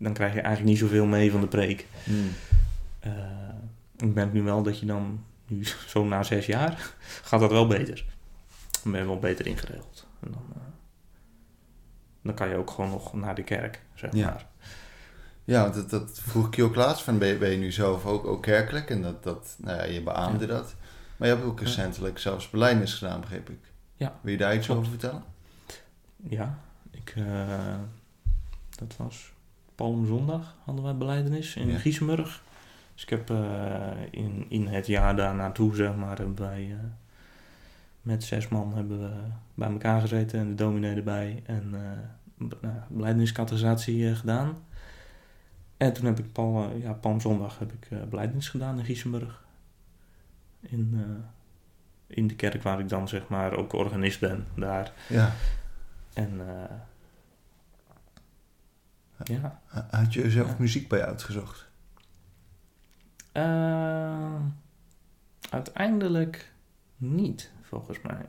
dan 0.00 0.12
krijg 0.12 0.34
je 0.34 0.40
eigenlijk 0.40 0.70
niet 0.70 0.78
zoveel 0.90 1.06
mee 1.06 1.30
van 1.30 1.40
de 1.40 1.46
preek. 1.46 1.86
Hmm. 2.04 2.30
Eh, 3.00 3.12
ik 3.96 4.14
merk 4.14 4.32
nu 4.32 4.42
wel 4.42 4.62
dat 4.62 4.78
je 4.78 4.86
dan, 4.86 5.24
nu 5.46 5.64
zo 5.92 6.04
na 6.04 6.22
zes 6.22 6.46
jaar, 6.46 6.94
gaat 7.28 7.40
dat 7.40 7.50
wel 7.50 7.66
beter. 7.66 8.04
Dan 8.82 8.92
ben 8.92 9.00
je 9.00 9.06
wel 9.06 9.18
beter 9.18 9.46
ingeregeld. 9.46 10.06
En 10.20 10.30
dan, 10.32 10.44
eh, 10.54 10.60
dan 12.22 12.34
kan 12.34 12.48
je 12.48 12.56
ook 12.56 12.70
gewoon 12.70 12.90
nog 12.90 13.12
naar 13.14 13.34
de 13.34 13.42
kerk, 13.44 13.82
zeg 13.94 14.12
Ja. 14.14 14.24
maar. 14.26 14.46
Ja, 15.44 15.62
want 15.62 15.74
dat, 15.74 15.90
dat 15.90 16.20
vroeg 16.22 16.46
ik 16.46 16.54
je 16.56 16.62
ook 16.62 16.74
laatst. 16.74 17.02
Van, 17.04 17.18
ben, 17.18 17.28
je, 17.28 17.36
ben 17.36 17.50
je 17.50 17.56
nu 17.56 17.72
zelf 17.72 18.06
ook, 18.06 18.26
ook 18.26 18.42
kerkelijk? 18.42 18.90
En 18.90 19.02
dat, 19.02 19.22
dat, 19.22 19.54
nou 19.58 19.76
ja, 19.78 19.84
je 19.84 20.02
beaamde 20.02 20.46
dat. 20.46 20.74
Maar 21.16 21.28
je 21.28 21.34
hebt 21.34 21.46
ook 21.46 21.58
Ja. 21.58 21.64
recentelijk 21.64 22.18
zelfs 22.18 22.50
belijdenis 22.50 22.94
gedaan, 22.94 23.20
begreep 23.20 23.50
ik. 23.50 23.58
Ja. 23.96 24.18
Wil 24.20 24.32
je 24.32 24.38
daar 24.38 24.54
iets 24.54 24.66
Klopt. 24.66 24.80
over 24.80 24.90
vertellen? 24.92 25.24
Ja, 26.16 26.58
ik, 26.90 27.12
eh, 27.16 27.74
dat 28.78 28.94
was 28.96 29.32
Palmzondag 29.80 30.56
hadden 30.64 30.84
wij 30.84 30.96
beleidenis 30.96 31.56
in 31.56 31.68
Ja. 31.68 31.78
Giesenburg. 31.78 32.42
Dus 32.94 33.02
ik 33.02 33.08
heb 33.08 33.30
eh, 33.30 33.90
in, 34.10 34.46
in 34.48 34.66
het 34.66 34.86
jaar 34.86 35.16
daarnaartoe, 35.16 35.74
zeg 35.74 35.94
maar, 35.94 36.16
hebben 36.16 36.38
wij 36.38 36.68
eh, 36.70 36.78
met 38.02 38.24
zes 38.24 38.48
man 38.48 38.74
hebben 38.74 39.00
we 39.00 39.10
bij 39.54 39.70
elkaar 39.70 40.00
gezeten 40.00 40.38
en 40.38 40.48
de 40.48 40.54
dominee 40.54 40.96
erbij 40.96 41.42
en 41.46 41.70
uh, 41.72 41.80
gedaan. 44.16 44.56
En 45.76 45.92
toen 45.92 46.04
heb 46.04 46.18
ik 46.18 46.32
Pal, 46.32 46.76
ja, 46.76 46.92
Palmzondag 46.92 47.58
heb 47.58 47.72
ik 47.72 47.90
uh, 47.90 47.98
gedaan 48.38 48.78
in 48.78 48.84
Giesenburg. 48.84 49.44
In, 50.60 51.04
in 52.06 52.26
de 52.26 52.34
kerk 52.34 52.62
waar 52.62 52.80
ik 52.80 52.88
dan 52.88 53.08
zeg 53.08 53.28
maar 53.28 53.52
ook 53.52 53.72
organist 53.72 54.20
ben 54.20 54.46
daar. 54.54 54.92
Ja. 55.08 55.32
En 56.12 56.32
uh, 56.34 56.46
ja. 59.24 59.60
Had 59.90 60.12
je 60.14 60.30
zelf 60.30 60.48
Ja. 60.48 60.56
muziek 60.58 60.88
bij 60.88 60.98
je 60.98 61.04
uitgezocht? 61.06 61.68
Uh, 63.32 64.34
uiteindelijk 65.50 66.52
niet, 66.96 67.52
volgens 67.62 68.00
mij. 68.02 68.26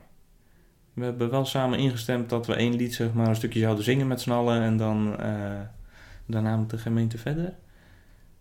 We 0.94 1.04
hebben 1.04 1.30
wel 1.30 1.44
samen 1.44 1.78
ingestemd 1.78 2.28
dat 2.30 2.46
we 2.46 2.54
één 2.54 2.74
lied, 2.74 2.94
zeg 2.94 3.12
maar, 3.12 3.28
een 3.28 3.36
stukje 3.36 3.60
zouden 3.60 3.84
zingen 3.84 4.06
met 4.06 4.20
z'n 4.20 4.30
allen 4.30 4.62
en 4.62 4.76
dan 4.76 5.16
uh, 5.20 5.60
daarna 6.26 6.56
met 6.56 6.70
de 6.70 6.78
gemeente 6.78 7.18
verder. 7.18 7.54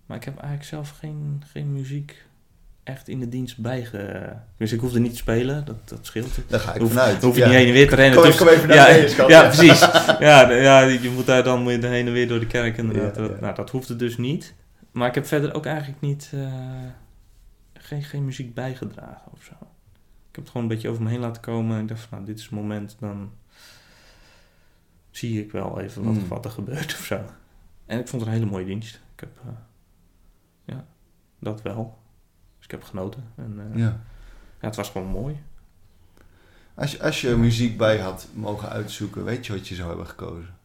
Maar 0.06 0.18
ik 0.18 0.24
heb 0.24 0.34
eigenlijk 0.38 0.70
zelf 0.70 0.90
geen, 0.90 1.44
geen 1.46 1.74
muziek 1.74 2.26
echt 2.84 3.08
in 3.08 3.20
de 3.20 3.30
dienst 3.30 3.58
bijge... 3.58 4.34
Dus 4.58 4.72
ik 4.72 4.80
hoefde 4.80 5.00
niet 5.00 5.12
te 5.12 5.18
spelen, 5.18 5.66
dat, 5.66 5.90
dat 5.90 6.06
scheelt. 6.06 6.38
Daar 6.48 6.60
ga 6.60 6.74
ik 6.74 6.82
Hoef, 6.82 6.90
vanuit. 6.90 7.22
Hoef 7.24 7.36
je 7.36 7.42
ja. 7.42 7.48
niet 7.48 7.56
heen 7.56 7.68
en 7.68 7.74
weer 7.74 7.90
te 7.90 7.96
rennen. 7.96 8.16
Kom, 8.20 8.28
Dus- 8.28 8.38
kom 8.38 8.48
even 8.48 8.68
naar 8.68 8.78
ja. 8.78 9.28
Ja, 9.28 9.48
precies. 9.48 9.80
Ja, 10.20 10.52
ja, 10.52 10.80
je 10.82 11.10
moet 11.16 11.26
daar 11.26 11.44
dan 11.44 11.62
moet 11.62 11.72
je 11.72 11.88
heen 11.88 12.08
en 12.08 12.14
weer 12.14 12.28
door 12.28 12.40
de 12.40 12.48
kerk 12.48 12.78
inderdaad. 12.78 13.16
Ja, 13.16 13.40
nou, 13.42 13.56
dat 13.56 13.70
hoefde 13.70 13.96
dus 13.96 14.18
niet. 14.18 14.54
Maar 14.92 15.08
ik 15.08 15.16
heb 15.16 15.26
verder 15.26 15.54
ook 15.54 15.66
eigenlijk 15.66 16.02
niet... 16.02 16.32
uh, 16.34 16.54
geen, 17.74 18.04
geen 18.04 18.26
muziek 18.26 18.54
bijgedragen 18.54 19.32
of 19.32 19.44
zo. 19.44 19.54
Ik 20.30 20.38
heb 20.38 20.44
het 20.44 20.48
gewoon 20.48 20.62
een 20.64 20.74
beetje 20.74 20.90
over 20.90 21.04
me 21.04 21.10
heen 21.10 21.20
laten 21.20 21.42
komen. 21.42 21.76
En 21.76 21.82
ik 21.82 21.88
dacht 21.88 22.00
van, 22.02 22.10
nou, 22.12 22.26
dit 22.26 22.38
is 22.38 22.44
het 22.44 22.52
moment, 22.54 22.96
dan 23.00 23.32
zie 25.10 25.44
ik 25.44 25.52
wel 25.52 25.80
even 25.80 26.04
wat, 26.04 26.14
Mm. 26.14 26.28
wat 26.28 26.46
er 26.46 26.52
gebeurt 26.52 26.94
of 27.00 27.06
zo. 27.06 27.20
En 27.86 28.00
ik 28.00 28.08
vond 28.08 28.22
het 28.22 28.32
een 28.32 28.38
hele 28.38 28.52
mooie 28.52 28.66
dienst. 28.66 28.96
Ik 29.16 29.20
heb, 29.20 29.30
uh, 29.46 29.52
ja, 30.66 30.86
dat 31.40 31.62
wel. 31.62 32.00
Ik 32.72 32.78
heb 32.80 32.90
genoten. 32.90 33.24
En 33.36 33.62
uh, 33.72 33.80
ja. 33.80 33.86
Ja. 34.60 34.68
het 34.68 34.76
was 34.76 34.90
gewoon 34.90 35.08
mooi. 35.08 35.36
Als 36.74 36.92
je, 36.92 37.02
als 37.02 37.22
je 37.22 37.36
muziek 37.36 37.78
bij 37.78 37.98
had 37.98 38.28
mogen 38.34 38.70
uitzoeken, 38.70 39.24
weet 39.24 39.46
je 39.46 39.54
wat 39.54 39.68
je 39.68 39.76
zou 39.76 39.88
hebben 39.88 40.08
gekozen? 40.08 40.56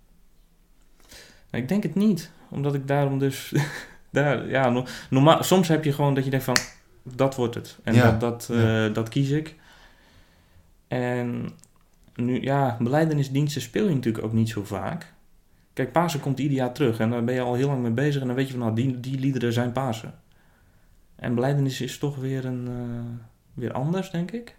Nou, 1.50 1.62
ik 1.62 1.68
denk 1.68 1.82
het 1.82 1.94
niet. 1.94 2.30
Omdat 2.48 2.74
ik 2.74 2.88
daarom 2.88 3.18
dus... 3.18 3.54
daar, 4.10 4.48
ja, 4.48 4.68
no- 4.70 4.84
normaal, 5.10 5.42
soms 5.42 5.68
heb 5.68 5.84
je 5.84 5.92
gewoon 5.92 6.14
dat 6.14 6.24
je 6.24 6.30
denkt 6.30 6.44
van... 6.44 6.56
Dat 7.02 7.34
wordt 7.34 7.54
het. 7.54 7.78
En 7.82 7.94
Ja, 7.94 8.10
dat, 8.10 8.20
dat, 8.20 8.56
ja. 8.56 8.86
eh, 8.86 8.94
dat 8.94 9.08
kies 9.08 9.30
ik. 9.30 9.54
En 10.88 11.50
nu, 12.14 12.42
ja, 12.42 12.76
beleidenisdiensten 12.80 13.62
speel 13.62 13.88
je 13.88 13.94
natuurlijk 13.94 14.24
ook 14.24 14.32
niet 14.32 14.48
zo 14.48 14.64
vaak. 14.64 15.12
Kijk, 15.72 15.92
Pasen 15.92 16.20
komt 16.20 16.38
ieder 16.38 16.56
jaar 16.56 16.72
terug. 16.72 16.98
En 16.98 17.10
daar 17.10 17.24
ben 17.24 17.34
je 17.34 17.40
al 17.40 17.54
heel 17.54 17.68
lang 17.68 17.82
mee 17.82 17.90
bezig. 17.90 18.20
En 18.20 18.26
dan 18.26 18.36
weet 18.36 18.46
je 18.46 18.52
van, 18.52 18.62
nou, 18.62 18.74
die, 18.74 19.00
die 19.00 19.18
liederen 19.18 19.52
zijn 19.52 19.72
Pasen. 19.72 20.14
En 21.16 21.34
beleidenis 21.34 21.80
is 21.80 21.98
toch 21.98 22.16
weer, 22.16 22.44
een, 22.44 22.66
eh, 22.68 23.24
weer 23.54 23.72
anders, 23.72 24.10
denk 24.10 24.30
ik. 24.30 24.56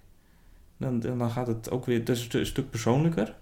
Dan, 0.78 1.00
dan 1.00 1.18
dan 1.18 1.30
gaat 1.30 1.48
het 1.48 1.72
ook 1.72 1.86
weer... 1.86 2.00
Het 2.00 2.10
is 2.10 2.20
een 2.20 2.26
stu- 2.26 2.46
stuk 2.46 2.70
persoonlijker. 2.70 3.36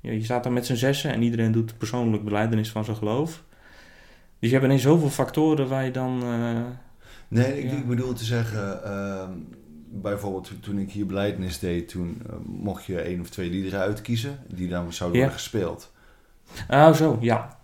Ja, 0.00 0.10
je 0.12 0.24
staat 0.24 0.42
daar 0.44 0.52
met 0.52 0.66
z'n 0.66 0.74
zessen 0.74 1.12
en 1.12 1.22
iedereen 1.22 1.52
doet 1.52 1.78
persoonlijk 1.78 2.24
beleidenis 2.24 2.70
van 2.70 2.84
zijn 2.84 2.96
geloof. 2.96 3.42
Dus 4.38 4.48
je 4.50 4.54
hebt 4.54 4.64
ineens 4.64 4.82
zoveel 4.82 5.10
factoren 5.10 5.68
waar 5.68 5.84
je 5.84 5.90
dan... 5.90 6.22
eh, 6.22 6.60
Nee, 7.28 7.58
ik, 7.62 7.70
Ja. 7.70 7.76
ik 7.76 7.86
bedoel 7.88 8.12
te 8.12 8.24
zeggen, 8.24 8.84
ehm, 8.84 9.30
bijvoorbeeld 9.90 10.50
toen- 10.60 10.78
ik 10.78 10.90
hier 10.92 11.06
beleidnis 11.06 11.58
deed, 11.58 11.88
toen 11.88 12.22
eh, 12.26 12.34
mocht 12.44 12.84
je 12.84 13.00
één 13.00 13.20
of 13.20 13.30
twee 13.30 13.50
liederen 13.50 13.80
uitkiezen 13.80 14.38
die 14.46 14.68
dan 14.68 14.92
zouden 14.92 15.18
Ja. 15.18 15.24
worden 15.24 15.42
gespeeld. 15.42 15.92
Oh, 16.70 16.92
zo, 16.92 17.18
ja. 17.20 17.58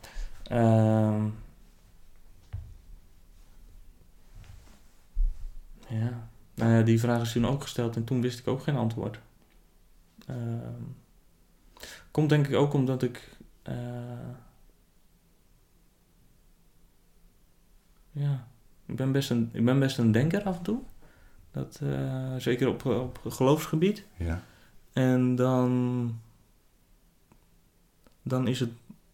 Die 6.85 7.01
vraag 7.01 7.23
is 7.23 7.33
toen 7.33 7.47
ook 7.47 7.63
gesteld 7.63 7.97
en 7.97 8.05
toen 8.05 8.21
wist 8.21 8.39
ik 8.39 8.49
ook 8.49 8.63
geen 8.63 8.77
antwoord. 8.77 9.19
Ehm. 10.27 10.83
komt 12.11 12.29
denk 12.29 12.47
ik 12.47 12.55
ook 12.55 12.73
omdat 12.73 13.03
ik... 13.03 13.37
eh, 13.63 13.75
ja, 18.11 18.47
ik 18.87 18.97
ben, 18.97 19.13
best 19.13 19.31
een, 19.31 19.51
ik 19.53 19.65
ben 19.65 19.79
best 19.79 19.99
een 19.99 20.13
denker 20.13 20.43
af 20.43 20.57
en 20.57 20.63
toe. 20.63 20.81
Dat, 21.51 21.81
eh, 21.83 22.37
zeker 22.37 22.69
op, 22.69 22.85
op 22.85 23.19
geloofsgebied. 23.29 24.05
Ja. 24.17 24.43
En 24.93 25.35
dan, 25.35 26.15
dan 28.23 28.49
is 28.49 28.61
het 28.61 28.71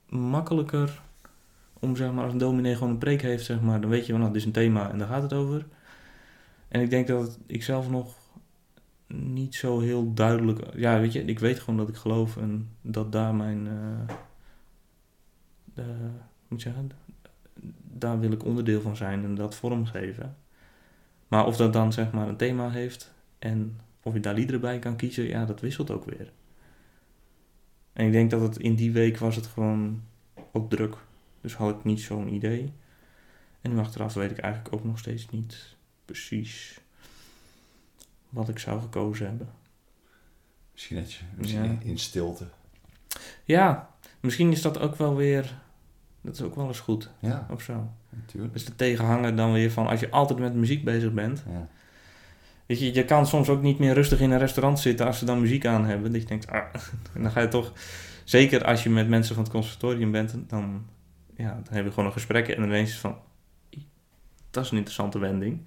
makkelijker 0.09 1.03
om 1.81 1.97
zeg 1.97 2.13
maar 2.13 2.25
als 2.25 2.33
een 2.33 2.39
dominee 2.39 2.75
gewoon 2.75 2.91
een 2.91 2.99
preek 2.99 3.23
heeft, 3.23 3.45
zeg 3.45 3.61
maar, 3.61 3.81
dan 3.81 3.91
weet 3.91 4.07
je 4.07 4.13
van 4.13 4.21
nou, 4.21 4.33
dit 4.33 4.41
is 4.41 4.47
een 4.47 4.53
thema 4.53 4.91
en 4.91 4.99
daar 4.99 5.09
gaat 5.09 5.23
het 5.23 5.33
over. 5.33 5.67
En 6.71 6.81
ik 6.81 6.91
denk 6.91 7.07
dat 7.07 7.39
ik 7.47 7.63
zelf 7.63 7.91
nog 7.91 8.17
niet 9.07 9.55
zo 9.55 9.81
heel 9.81 10.15
duidelijk, 10.15 10.75
ja, 10.77 11.01
weet 11.01 11.13
je, 11.13 11.25
ik 11.25 11.39
weet 11.39 11.59
gewoon 11.59 11.77
dat 11.77 11.89
ik 11.89 11.97
geloof 11.97 12.37
en 12.37 12.69
dat 12.81 13.13
daar 13.13 13.35
mijn, 13.35 13.67
hoe 15.75 15.85
moet 16.49 16.63
je 16.63 16.69
zeggen, 16.69 16.91
daar 17.83 18.21
wil 18.21 18.33
ik 18.33 18.45
onderdeel 18.45 18.81
van 18.81 18.97
zijn 18.97 19.25
en 19.25 19.35
dat 19.35 19.55
vormgeven. 19.55 20.37
Maar 21.29 21.47
of 21.47 21.57
dat 21.57 21.73
dan 21.73 21.93
zeg 21.93 22.13
maar 22.13 22.29
een 22.29 22.37
thema 22.37 22.71
heeft 22.71 23.15
en 23.39 23.81
of 24.03 24.15
je 24.15 24.21
daar 24.21 24.35
liederen 24.35 24.61
bij 24.61 24.79
kan 24.79 24.97
kiezen, 24.97 25.27
ja, 25.27 25.45
dat 25.45 25.61
wisselt 25.61 25.91
ook 25.91 26.05
weer. 26.05 26.33
En 27.93 28.07
ik 28.07 28.13
denk 28.13 28.31
dat 28.31 28.41
het 28.41 28.59
in 28.59 28.75
die 28.75 28.93
week 28.93 29.19
was 29.19 29.37
het 29.37 29.47
gewoon 29.47 30.03
ook 30.53 30.71
druk. 30.71 30.97
Dus 31.41 31.55
had 31.55 31.77
ik 31.77 31.85
niet 31.85 32.01
zo'n 32.01 32.35
idee. 32.35 32.73
En 33.61 33.71
nu 33.71 33.79
achteraf 33.79 34.15
weet 34.15 34.31
ik 34.31 34.39
eigenlijk 34.39 34.75
ook 34.75 34.85
nog 34.85 34.99
steeds 34.99 35.31
niet 35.31 35.77
precies 36.11 36.81
wat 38.29 38.49
ik 38.49 38.59
zou 38.59 38.81
gekozen 38.81 39.27
hebben. 39.27 39.49
Misschien, 40.73 40.97
net 40.97 41.13
je, 41.13 41.23
misschien 41.37 41.65
Ja. 41.65 41.79
in- 41.83 41.99
stilte. 41.99 42.45
Ja, 43.45 43.91
misschien 44.21 44.53
is 44.53 44.63
dat 44.63 44.79
ook 44.79 44.97
wel 44.97 45.17
weer, 45.17 45.61
dat 46.21 46.35
is 46.35 46.43
ook 46.43 46.55
wel 46.55 46.67
eens 46.67 46.81
goed 46.81 47.11
Ja, 47.19 47.47
of 47.51 47.63
zo. 47.63 47.91
natuurlijk. 48.11 48.53
Dus 48.53 48.65
de 48.65 48.77
tegenhanger 48.77 49.37
dan 49.37 49.53
weer 49.53 49.71
van 49.71 49.87
als 49.87 50.01
je 50.01 50.11
altijd 50.11 50.39
met 50.39 50.55
muziek 50.55 50.85
bezig 50.85 51.13
bent. 51.13 51.45
Ja. 51.51 51.69
Weet 52.67 52.79
je, 52.81 52.95
je 52.95 53.05
kan 53.05 53.27
soms 53.27 53.49
ook 53.49 53.63
niet 53.63 53.79
meer 53.79 53.95
rustig 53.95 54.21
in 54.21 54.31
een 54.31 54.39
restaurant 54.39 54.79
zitten 54.81 55.07
als 55.07 55.19
ze 55.19 55.25
dan 55.25 55.41
muziek 55.41 55.67
aan 55.67 55.85
hebben. 55.85 56.13
Dat 56.13 56.21
je 56.21 56.27
denkt, 56.29 56.47
ah, 56.51 56.75
en 57.15 57.23
dan 57.23 57.31
ga 57.31 57.41
je 57.41 57.49
toch, 57.49 57.73
zeker 58.25 58.65
als 58.65 58.83
je 58.83 58.91
met 58.91 59.09
mensen 59.09 59.35
van 59.35 59.45
het 59.45 59.53
conservatorium 59.53 60.11
bent, 60.11 60.35
dan, 60.49 60.87
ja, 61.37 61.61
dan 61.65 61.75
heb 61.75 61.85
je 61.85 61.91
gewoon 61.91 62.07
een 62.07 62.13
gesprek 62.13 62.49
en 62.49 62.63
ineens 62.63 62.99
van, 62.99 63.17
dat 64.51 64.65
is 64.65 64.71
een 64.71 64.77
interessante 64.77 65.19
wending. 65.19 65.61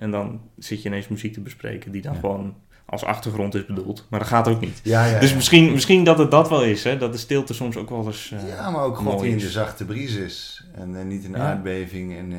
En 0.00 0.10
dan 0.10 0.40
zit 0.58 0.82
je 0.82 0.88
ineens 0.88 1.08
muziek 1.08 1.32
te 1.32 1.40
bespreken 1.40 1.92
die 1.92 2.02
dan 2.02 2.12
Ja. 2.14 2.20
gewoon 2.20 2.54
als 2.84 3.04
achtergrond 3.04 3.54
is 3.54 3.66
bedoeld. 3.66 4.06
Maar 4.10 4.18
dat 4.18 4.28
gaat 4.28 4.48
ook 4.48 4.60
niet. 4.60 4.80
Ja, 4.82 5.04
ja, 5.04 5.20
Dus 5.20 5.34
misschien, 5.34 5.72
misschien 5.72 6.04
dat 6.04 6.18
het 6.18 6.30
dat 6.30 6.48
wel 6.48 6.62
is, 6.64 6.84
hè? 6.84 6.98
dat 6.98 7.12
de 7.12 7.18
stilte 7.18 7.54
soms 7.54 7.76
ook 7.76 7.88
wel 7.88 8.06
eens 8.06 8.30
eh, 8.30 8.48
ja, 8.48 8.70
maar 8.70 8.82
ook 8.82 8.96
gewoon 8.96 9.14
mooi 9.14 9.30
in 9.30 9.38
de 9.38 9.50
zachte 9.50 9.84
bries 9.84 10.14
is. 10.14 10.64
En 10.74 10.96
eh, 10.98 11.04
niet 11.04 11.24
een 11.24 11.36
aardbeving 11.36 12.16
en, 12.16 12.32
eh, 12.32 12.38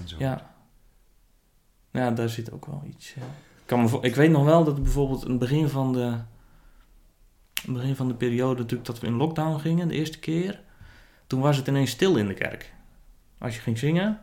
en 0.00 0.08
zo. 0.08 0.16
Ja. 0.18 0.50
Ja, 1.90 2.10
daar 2.10 2.28
zit 2.28 2.52
ook 2.52 2.66
wel 2.66 2.82
iets. 2.88 3.14
Ik, 3.14 3.22
kan 3.66 3.82
me 3.82 3.98
ik 4.00 4.14
weet 4.14 4.30
nog 4.30 4.44
wel 4.44 4.64
dat 4.64 4.82
bijvoorbeeld 4.82 5.24
in 5.24 5.30
het 5.30 5.38
begin 5.38 5.68
van 5.68 5.92
de, 5.92 6.14
het 7.62 7.72
begin 7.72 7.96
van 7.96 8.08
de 8.08 8.14
periode 8.14 8.60
natuurlijk 8.60 8.88
dat 8.88 9.00
we 9.00 9.06
in 9.06 9.14
lockdown 9.16 9.58
gingen, 9.60 9.88
de 9.88 9.94
eerste 9.94 10.18
keer, 10.18 10.60
toen 11.26 11.40
was 11.40 11.56
het 11.56 11.66
ineens 11.66 11.90
stil 11.90 12.16
in 12.16 12.26
de 12.26 12.34
kerk. 12.34 12.72
Als 13.38 13.54
je 13.54 13.60
ging 13.60 13.78
zingen, 13.78 14.20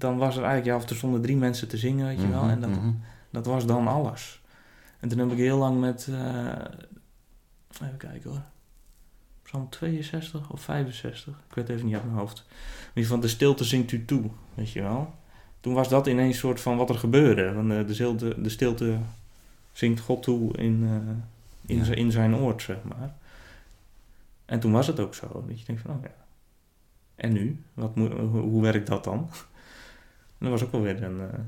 dan 0.00 0.16
was 0.16 0.36
er 0.36 0.42
eigenlijk, 0.44 0.76
ja, 0.76 0.84
of 0.84 0.90
er 0.90 0.96
stonden 0.96 1.22
drie 1.22 1.36
mensen 1.36 1.68
te 1.68 1.76
zingen, 1.76 2.06
weet 2.06 2.20
je 2.20 2.28
wel, 2.28 2.42
Mhm, 2.42 2.50
en 2.50 2.60
dat, 2.60 2.70
mhm. 2.70 2.90
dat 3.30 3.46
was 3.46 3.66
dan 3.66 3.86
alles. 3.88 4.40
En 5.00 5.08
toen 5.08 5.18
heb 5.18 5.30
ik 5.30 5.36
heel 5.38 5.58
lang 5.58 5.80
met, 5.80 6.08
eh, 6.10 6.48
even 7.82 7.96
kijken 7.96 8.30
hoor, 8.30 8.42
Psalm 9.42 9.68
62 9.70 10.50
of 10.50 10.60
65, 10.60 11.34
ik 11.48 11.54
weet 11.54 11.68
even 11.68 11.86
niet 11.86 11.94
uit 11.94 12.04
mijn 12.04 12.16
hoofd. 12.16 12.44
Ieder 12.88 13.02
geval, 13.02 13.20
de 13.20 13.28
stilte 13.28 13.64
zingt 13.64 13.92
u 13.92 14.04
toe, 14.04 14.30
weet 14.54 14.70
je 14.72 14.82
wel. 14.82 15.14
Toen 15.60 15.74
was 15.74 15.88
dat 15.88 16.06
ineens 16.06 16.32
een 16.34 16.40
soort 16.40 16.60
van 16.60 16.76
wat 16.76 16.88
er 16.88 16.98
gebeurde. 16.98 17.52
Want 17.52 17.70
eh, 17.72 17.86
de, 17.86 17.94
stilte, 17.94 18.34
de 18.42 18.48
stilte 18.48 18.98
zingt 19.72 20.00
God 20.00 20.22
toe 20.22 20.56
in, 20.56 20.82
eh, 20.84 21.14
in, 21.66 21.76
Ja. 21.78 21.84
zijn, 21.84 21.98
in 21.98 22.10
zijn 22.10 22.34
oord, 22.36 22.62
zeg 22.62 22.76
maar. 22.84 23.14
En 24.44 24.60
toen 24.60 24.72
was 24.72 24.86
het 24.86 25.00
ook 25.00 25.14
zo. 25.14 25.44
Dat 25.46 25.58
je 25.60 25.64
denkt 25.66 25.82
van, 25.82 25.90
oh 25.90 26.02
ja. 26.02 26.14
En 27.14 27.32
nu? 27.32 27.62
Wat 27.74 27.90
hoe, 27.94 28.08
hoe 28.40 28.62
werkt 28.62 28.86
dat 28.86 29.04
dan? 29.04 29.28
En 30.40 30.46
dat 30.46 30.50
was 30.50 30.62
ook 30.62 30.72
wel 30.72 30.80
weer 30.82 31.02
een... 31.02 31.20
eh, 31.20 31.38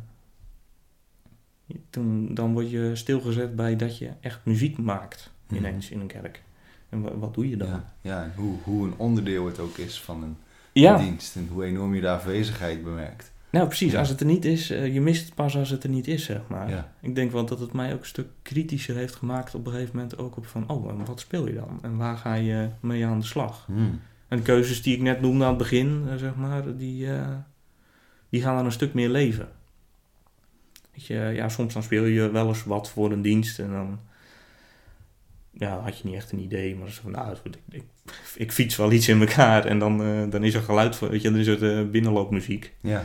toen, 1.90 2.34
dan 2.34 2.52
word 2.52 2.70
je 2.70 2.90
stilgezet 2.94 3.56
bij 3.56 3.76
dat 3.76 3.98
je 3.98 4.10
echt 4.20 4.40
muziek 4.44 4.78
maakt 4.78 5.30
Mhm. 5.46 5.56
ineens 5.56 5.90
in 5.90 6.00
een 6.00 6.06
kerk. 6.06 6.42
En 6.88 7.02
wa- 7.02 7.16
wat 7.16 7.34
doe 7.34 7.48
je 7.48 7.56
dan? 7.56 7.68
Ja, 7.68 7.92
ja 8.00 8.22
en 8.22 8.32
hoe, 8.36 8.54
hoe 8.64 8.86
een 8.86 8.94
onderdeel 8.96 9.46
het 9.46 9.58
ook 9.58 9.76
is 9.78 10.00
van 10.00 10.22
een 10.22 10.36
Ja, 10.72 10.96
dienst. 10.96 11.36
En 11.36 11.48
hoe 11.52 11.64
enorm 11.64 11.94
je 11.94 12.00
de 12.00 12.10
afwezigheid 12.10 12.84
bemerkt. 12.84 13.32
nou 13.50 13.66
precies. 13.66 13.92
Ja. 13.92 13.98
Als 13.98 14.08
het 14.08 14.20
er 14.20 14.26
niet 14.26 14.44
is, 14.44 14.70
eh, 14.70 14.94
je 14.94 15.00
mist 15.00 15.24
het 15.24 15.34
pas 15.34 15.56
als 15.56 15.70
het 15.70 15.82
er 15.84 15.90
niet 15.90 16.08
is, 16.08 16.24
zeg 16.24 16.40
maar. 16.48 16.68
Ja. 16.70 16.92
Ik 17.00 17.14
denk 17.14 17.32
wel 17.32 17.44
dat 17.46 17.58
het 17.60 17.72
mij 17.72 17.92
ook 17.92 18.00
een 18.00 18.06
stuk 18.06 18.28
kritischer 18.42 18.96
heeft 18.96 19.14
gemaakt 19.14 19.54
op 19.54 19.66
een 19.66 19.72
gegeven 19.72 19.96
moment 19.96 20.18
ook 20.18 20.36
op 20.36 20.46
van, 20.46 20.68
oh, 20.68 20.90
en 20.90 21.04
wat 21.04 21.20
speel 21.20 21.46
je 21.46 21.54
dan? 21.54 21.78
En 21.82 21.96
waar 21.96 22.16
ga 22.16 22.34
je 22.34 22.68
mee 22.80 23.06
aan 23.06 23.18
de 23.20 23.26
slag? 23.26 23.66
Hmm. 23.66 24.00
En 24.28 24.36
de 24.36 24.42
keuzes 24.42 24.82
die 24.82 24.94
ik 24.94 25.02
net 25.02 25.20
noemde 25.20 25.42
aan 25.44 25.48
het 25.50 25.58
begin, 25.58 26.04
eh, 26.08 26.16
zeg 26.16 26.34
maar, 26.36 26.76
die, 26.76 27.06
die 28.32 28.42
gaan 28.42 28.56
dan 28.56 28.64
een 28.64 28.72
stuk 28.72 28.94
meer 28.94 29.08
leven. 29.08 29.48
Weet 30.92 31.06
je, 31.06 31.14
ja, 31.14 31.48
soms 31.48 31.72
dan 31.72 31.82
speel 31.82 32.04
je 32.04 32.30
wel 32.30 32.48
eens 32.48 32.64
wat 32.64 32.90
voor 32.90 33.12
een 33.12 33.22
dienst 33.22 33.58
en 33.58 33.70
dan 33.70 34.00
ja, 35.50 35.78
had 35.80 35.98
je 35.98 36.08
niet 36.08 36.14
echt 36.14 36.32
een 36.32 36.38
idee, 36.38 36.76
maar 36.76 36.90
van, 36.90 37.10
nou, 37.10 37.36
ik, 37.42 37.56
ik, 37.68 37.84
ik 38.34 38.52
fiets 38.52 38.76
wel 38.76 38.92
iets 38.92 39.08
in 39.08 39.20
elkaar 39.20 39.64
en 39.64 39.78
dan, 39.78 40.02
eh, 40.02 40.30
dan 40.30 40.44
is 40.44 40.54
er 40.54 40.62
geluid 40.62 40.96
voor, 40.96 41.10
weet 41.10 41.22
je, 41.22 41.30
dan 41.30 41.38
is 41.38 41.46
het 41.46 41.62
eh, 41.62 41.90
binnenloopmuziek. 41.90 42.74
Ja. 42.80 43.04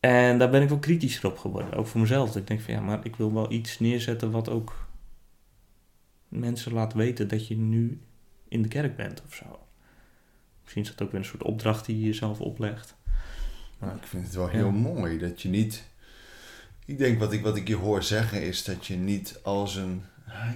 En 0.00 0.38
daar 0.38 0.50
ben 0.50 0.62
ik 0.62 0.68
wel 0.68 0.78
kritischer 0.78 1.30
op 1.30 1.38
geworden, 1.38 1.72
ook 1.72 1.86
voor 1.86 2.00
mezelf. 2.00 2.36
Ik 2.36 2.46
denk 2.46 2.60
van 2.60 2.74
ja, 2.74 2.80
maar 2.80 3.04
ik 3.04 3.16
wil 3.16 3.34
wel 3.34 3.52
iets 3.52 3.78
neerzetten 3.78 4.30
wat 4.30 4.48
ook 4.48 4.86
mensen 6.28 6.72
laat 6.72 6.92
weten 6.92 7.28
dat 7.28 7.46
je 7.46 7.56
nu 7.56 8.00
in 8.48 8.62
de 8.62 8.68
kerk 8.68 8.96
bent 8.96 9.22
of 9.26 9.34
zo. 9.34 9.58
Misschien 10.62 10.82
is 10.82 10.88
dat 10.88 11.02
ook 11.02 11.10
weer 11.10 11.20
een 11.20 11.26
soort 11.26 11.42
opdracht 11.42 11.86
die 11.86 11.98
je 11.98 12.06
jezelf 12.06 12.40
oplegt. 12.40 12.96
Maar, 13.78 13.94
Ik 13.96 14.06
vind 14.06 14.24
het 14.24 14.34
wel 14.34 14.48
heel 14.48 14.70
mooi 14.70 15.18
dat 15.18 15.42
je 15.42 15.48
niet. 15.48 15.84
Ik 16.84 16.98
denk 16.98 17.18
wat 17.18 17.32
ik, 17.32 17.42
wat 17.42 17.56
ik 17.56 17.68
je 17.68 17.74
hoor 17.76 18.02
zeggen 18.02 18.42
is 18.42 18.64
dat 18.64 18.86
je 18.86 18.96
niet 18.96 19.38
als 19.42 19.76
een. 19.76 20.02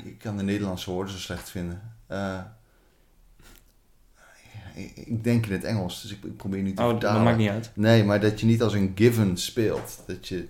Ik 0.04 0.18
kan 0.18 0.36
de 0.36 0.42
Nederlandse 0.42 0.90
woorden 0.90 1.12
zo 1.12 1.18
slecht 1.18 1.50
vinden. 1.50 1.82
Eh, 2.06 2.40
ik- 4.74 4.96
ik 4.96 5.24
denk 5.24 5.46
in 5.46 5.52
het 5.52 5.64
Engels, 5.64 6.02
dus 6.02 6.10
ik, 6.12 6.36
probeer 6.36 6.62
niet 6.62 6.76
te 6.76 6.82
oh, 6.82 6.88
dat 6.88 6.98
vertalen. 7.00 7.22
maakt 7.24 7.38
niet 7.38 7.48
uit. 7.50 7.70
Nee, 7.74 8.04
maar 8.04 8.20
dat 8.20 8.40
je 8.40 8.46
niet 8.46 8.62
als 8.62 8.72
een 8.72 8.92
given 8.94 9.36
speelt. 9.36 10.02
Dat 10.06 10.28
je. 10.28 10.48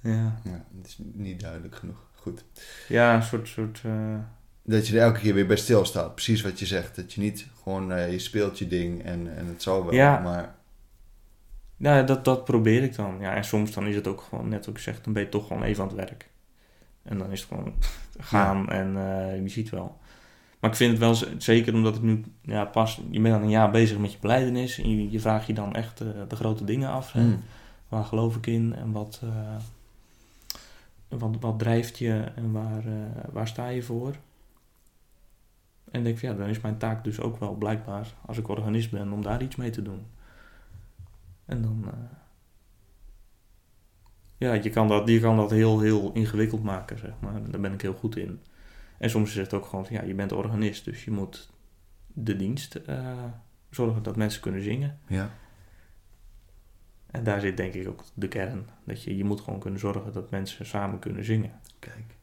Ja, 0.00 0.40
Ja, 0.44 0.64
het 0.76 0.86
is 0.86 0.96
niet 0.98 1.40
duidelijk 1.40 1.74
genoeg. 1.76 1.98
Goed. 2.14 2.44
ja 2.88 3.14
een 3.14 3.22
soort... 3.22 3.48
soort 3.48 3.80
eh, 3.84 4.18
Dat 4.68 4.86
je 4.88 4.96
er 4.96 5.02
elke 5.02 5.20
keer 5.20 5.34
weer 5.34 5.46
bij 5.46 5.56
stilstaat. 5.56 6.14
Precies 6.14 6.42
wat 6.42 6.58
je 6.58 6.66
zegt. 6.66 6.96
Dat 6.96 7.12
je 7.12 7.20
niet 7.20 7.46
gewoon. 7.62 7.92
eh, 7.92 8.10
je 8.12 8.18
speelt 8.18 8.58
je 8.58 8.66
ding 8.68 9.02
en, 9.04 9.36
en 9.36 9.46
het 9.46 9.62
zal 9.62 9.84
wel. 9.84 9.94
Ja. 9.94 10.18
Maar 10.18 10.54
nou, 11.76 12.06
dat, 12.06 12.24
dat 12.24 12.44
probeer 12.44 12.82
ik 12.82 12.94
dan. 12.96 13.16
Ja, 13.20 13.34
en 13.34 13.44
soms 13.44 13.72
dan 13.72 13.86
is 13.86 13.94
het 13.94 14.06
ook 14.06 14.20
gewoon, 14.28 14.48
net 14.48 14.66
wat 14.66 14.74
ik 14.76 14.80
zeg, 14.80 15.02
dan 15.02 15.12
ben 15.12 15.22
je 15.22 15.28
toch 15.28 15.46
gewoon 15.46 15.62
even 15.62 15.82
aan 15.82 15.88
het 15.88 15.96
werk. 15.96 16.28
En 17.02 17.18
dan 17.18 17.30
is 17.32 17.40
het 17.40 17.48
gewoon 17.48 17.74
gaan 18.18 18.68
en 18.70 18.96
eh, 18.96 19.42
je 19.42 19.48
ziet 19.48 19.70
wel. 19.70 19.98
Maar 20.60 20.70
ik 20.70 20.76
vind 20.76 20.90
het 20.90 21.00
wel 21.00 21.14
zeker 21.38 21.74
omdat 21.74 21.96
ik 21.96 22.02
nu 22.02 22.24
ja, 22.42 22.64
pas... 22.64 23.00
Je 23.10 23.20
bent 23.20 23.34
dan 23.34 23.42
een 23.42 23.50
jaar 23.50 23.70
bezig 23.70 23.98
met 23.98 24.12
je 24.12 24.18
beleidenis. 24.20 24.78
En 24.78 24.90
je, 24.90 25.10
je 25.10 25.20
vraagt 25.20 25.46
je 25.46 25.52
dan 25.54 25.74
echt 25.74 26.00
eh, 26.00 26.06
de 26.28 26.36
grote 26.36 26.64
dingen 26.64 26.90
af. 26.90 27.12
hè. 27.12 27.22
Mm. 27.22 27.42
Waar 27.88 28.04
geloof 28.04 28.36
ik 28.36 28.46
in 28.46 28.74
en 28.74 28.92
wat, 28.92 29.22
wat, 31.08 31.36
wat 31.40 31.58
drijft 31.58 31.98
je 31.98 32.24
en 32.34 32.52
waar, 32.52 32.82
waar 33.32 33.48
sta 33.48 33.68
je 33.68 33.82
voor? 33.82 34.14
En 35.96 36.02
denk 36.02 36.18
van 36.18 36.28
ja, 36.28 36.34
dan 36.34 36.48
is 36.48 36.60
mijn 36.60 36.78
taak 36.78 37.04
dus 37.04 37.20
ook 37.20 37.38
wel 37.38 37.54
blijkbaar, 37.54 38.14
als 38.26 38.38
ik 38.38 38.48
organist 38.48 38.90
ben, 38.90 39.12
om 39.12 39.22
daar 39.22 39.42
iets 39.42 39.56
mee 39.56 39.70
te 39.70 39.82
doen. 39.82 40.06
En 41.44 41.62
dan, 41.62 41.84
eh, 41.86 41.98
ja, 44.36 44.52
je 44.52 44.70
kan, 44.70 44.88
dat, 44.88 45.08
je 45.08 45.20
kan 45.20 45.36
dat 45.36 45.50
heel, 45.50 45.80
heel 45.80 46.12
ingewikkeld 46.12 46.62
maken, 46.62 46.98
zeg 46.98 47.12
maar. 47.20 47.50
Daar 47.50 47.60
ben 47.60 47.72
ik 47.72 47.80
heel 47.80 47.94
goed 47.94 48.16
in. 48.16 48.40
En 48.98 49.10
soms 49.10 49.30
is 49.30 49.36
het 49.36 49.54
ook 49.54 49.66
gewoon, 49.66 49.86
van, 49.86 49.96
ja, 49.96 50.02
je 50.02 50.14
bent 50.14 50.32
organist, 50.32 50.84
dus 50.84 51.04
je 51.04 51.10
moet 51.10 51.50
de 52.06 52.36
dienst 52.36 52.74
eh, 52.74 53.24
zorgen 53.70 54.02
dat 54.02 54.16
mensen 54.16 54.40
kunnen 54.40 54.62
zingen. 54.62 54.98
Ja. 55.06 55.30
En 57.06 57.24
daar 57.24 57.40
zit 57.40 57.56
denk 57.56 57.74
ik 57.74 57.88
ook 57.88 58.04
de 58.14 58.28
kern. 58.28 58.68
Dat 58.84 59.02
je, 59.02 59.16
je 59.16 59.24
moet 59.24 59.40
gewoon 59.40 59.60
kunnen 59.60 59.80
zorgen 59.80 60.12
dat 60.12 60.30
mensen 60.30 60.66
samen 60.66 60.98
kunnen 60.98 61.24
zingen. 61.24 61.60
Kijk. 61.78 62.16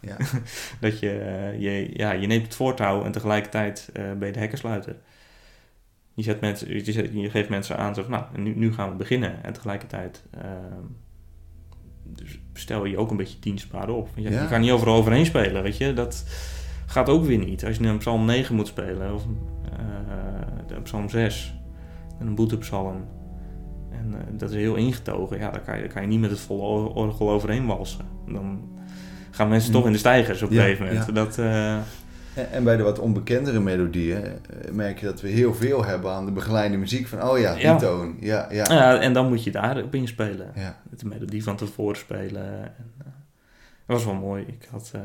Ja. 0.00 0.16
Dat 0.80 0.98
je, 0.98 1.10
eh, 1.18 1.60
je, 1.60 1.90
ja, 1.96 2.12
je 2.12 2.26
neemt 2.26 2.44
het 2.44 2.54
voortouw 2.54 3.04
en 3.04 3.12
tegelijkertijd 3.12 3.90
eh, 3.92 4.12
ben 4.12 4.26
je 4.26 4.32
de 4.32 4.38
hekkensluiter. 4.38 4.96
Je, 6.14 6.22
zet 6.22 6.40
mensen, 6.40 6.74
je, 6.84 6.92
zet- 6.92 7.12
je 7.12 7.30
geeft 7.30 7.48
mensen 7.48 7.76
aan, 7.78 7.94
zo 7.94 8.02
van, 8.02 8.10
nou, 8.10 8.24
nu, 8.40 8.54
nu 8.54 8.72
gaan 8.72 8.90
we 8.90 8.96
beginnen. 8.96 9.44
En 9.44 9.52
tegelijkertijd 9.52 10.24
ehm, 10.30 10.84
dus 12.02 12.38
stel 12.52 12.84
je 12.84 12.98
ook 12.98 13.10
een 13.10 13.16
beetje 13.16 13.38
dienstbaar 13.40 13.88
op. 13.88 14.08
Je, 14.14 14.30
Ja. 14.30 14.42
je 14.42 14.48
kan 14.48 14.60
niet 14.60 14.70
overal 14.70 14.94
overheen 14.96 15.26
spelen, 15.26 15.62
weet 15.62 15.76
je. 15.76 15.92
Dat 15.92 16.24
gaat 16.86 17.08
ook 17.08 17.24
weer 17.24 17.38
niet. 17.38 17.64
Als 17.64 17.76
je 17.76 17.82
nu 17.82 17.88
een 17.88 17.98
psalm 17.98 18.24
9 18.24 18.54
moet 18.54 18.66
spelen, 18.66 19.14
of 19.14 19.24
de 20.66 20.80
psalm 20.82 21.08
6, 21.08 21.54
en 22.18 22.26
een 22.26 22.34
boetepsalm. 22.34 23.04
En 23.90 24.14
dat 24.36 24.50
is 24.50 24.56
heel 24.56 24.74
ingetogen. 24.74 25.38
Ja, 25.38 25.50
daar 25.50 25.60
kan 25.60 25.74
je, 25.76 25.80
daar 25.82 25.92
kan 25.92 26.02
je 26.02 26.08
niet 26.08 26.20
met 26.20 26.30
het 26.30 26.40
volle 26.40 26.62
or- 26.62 26.94
orgel 26.94 27.30
overheen 27.30 27.66
walsen. 27.66 28.04
Dan 28.26 28.68
gaan 29.38 29.48
mensen 29.48 29.72
toch 29.72 29.86
in 29.86 29.92
de 29.92 29.98
stijgers 29.98 30.42
op 30.42 30.50
een 30.50 30.56
gegeven 30.56 30.86
moment. 30.86 31.06
ja. 31.06 31.12
Dat, 31.12 31.38
eh, 31.38 31.74
En, 32.34 32.50
en 32.52 32.64
bij 32.64 32.76
de 32.76 32.82
wat 32.82 32.98
onbekendere 32.98 33.60
melodieën 33.60 34.24
eh, 34.24 34.30
merk 34.72 35.00
je 35.00 35.06
dat 35.06 35.20
we 35.20 35.28
heel 35.28 35.54
veel 35.54 35.84
hebben 35.84 36.12
aan 36.12 36.24
de 36.26 36.32
begeleide 36.32 36.76
muziek. 36.76 37.06
Van, 37.06 37.22
oh 37.22 37.38
ja, 37.38 37.52
die 37.54 37.62
Ja. 37.62 37.76
toon. 37.76 38.16
Ja, 38.20 38.46
ja. 38.50 38.64
ja, 38.68 38.98
en 39.00 39.12
dan 39.12 39.28
moet 39.28 39.44
je 39.44 39.50
daar 39.50 39.82
op 39.82 39.94
inspelen. 39.94 40.52
Ja. 40.54 40.76
Met 40.90 41.00
de 41.00 41.06
melodie 41.06 41.42
van 41.42 41.56
tevoren 41.56 41.96
spelen. 41.96 42.62
En, 42.62 42.92
eh, 42.98 43.04
dat 43.86 43.96
was 43.96 44.04
wel 44.04 44.14
mooi. 44.14 44.44
Ik 44.46 44.68
had, 44.70 44.90
eh, 44.94 45.00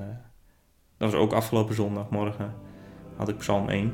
dat 0.98 1.12
was 1.12 1.22
ook 1.22 1.34
afgelopen 1.34 1.76
zondagmorgen. 1.76 2.54
Had 3.16 3.30
ik 3.30 3.38
Psalm 3.38 3.70
1. 3.70 3.94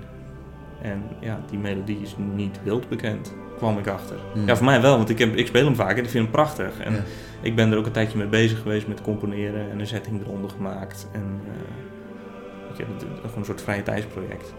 En 0.82 1.04
ja, 1.22 1.40
die 1.50 1.60
melodie 1.60 2.02
is 2.02 2.16
niet 2.36 2.60
wild 2.64 2.90
bekend. 2.90 3.34
Kwam 3.60 3.78
ik 3.78 3.88
achter. 3.88 4.16
Hmm. 4.34 4.48
Ja, 4.48 4.56
voor 4.56 4.66
mij 4.66 4.82
wel, 4.82 4.98
want 4.98 5.10
ik, 5.10 5.20
heb, 5.20 5.36
ik 5.36 5.48
speel 5.48 5.66
hem 5.66 5.76
vaak 5.76 5.98
en 5.98 6.04
ik 6.04 6.10
vind 6.10 6.24
hem 6.24 6.32
prachtig. 6.32 6.80
En 6.80 6.94
Ja. 6.94 7.04
ik 7.42 7.56
ben 7.56 7.72
er 7.72 7.78
ook 7.78 7.86
een 7.86 7.92
tijdje 7.92 8.18
mee 8.18 8.28
bezig 8.28 8.62
geweest 8.62 8.88
met 8.88 9.02
componeren 9.02 9.72
en 9.72 9.80
een 9.80 9.88
setting 9.88 10.22
eronder 10.22 10.50
gemaakt. 10.50 11.08
En 11.12 11.42
eh, 11.46 12.72
ik 12.72 12.78
heb 12.78 12.88
het 12.88 13.06
gewoon 13.22 13.38
een 13.38 13.46
soort 13.46 13.62
vrije 13.62 13.84
tijdsproject. 13.84 14.54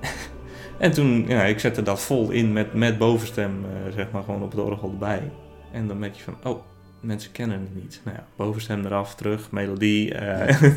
en 0.78 0.92
toen, 0.92 1.24
ja, 1.28 1.42
ik 1.42 1.58
zette 1.60 1.82
dat 1.82 2.00
vol 2.00 2.30
in 2.30 2.52
met, 2.52 2.74
met 2.74 2.98
bovenstem, 2.98 3.64
eh, 3.64 3.92
zeg 3.92 4.10
maar, 4.10 4.22
gewoon 4.22 4.42
op 4.42 4.50
het 4.50 4.60
orgel 4.60 4.90
erbij. 4.90 5.30
En 5.72 5.86
dan 5.88 5.98
merk 5.98 6.14
je 6.14 6.22
van, 6.22 6.36
oh, 6.44 6.62
mensen 7.00 7.32
kennen 7.32 7.60
het 7.60 7.74
niet. 7.82 8.00
Nou 8.04 8.16
ja, 8.16 8.24
bovenstem 8.36 8.84
eraf, 8.84 9.14
terug, 9.14 9.50
melodie. 9.50 10.14
eh, 10.14 10.48
Ja, 10.60 10.68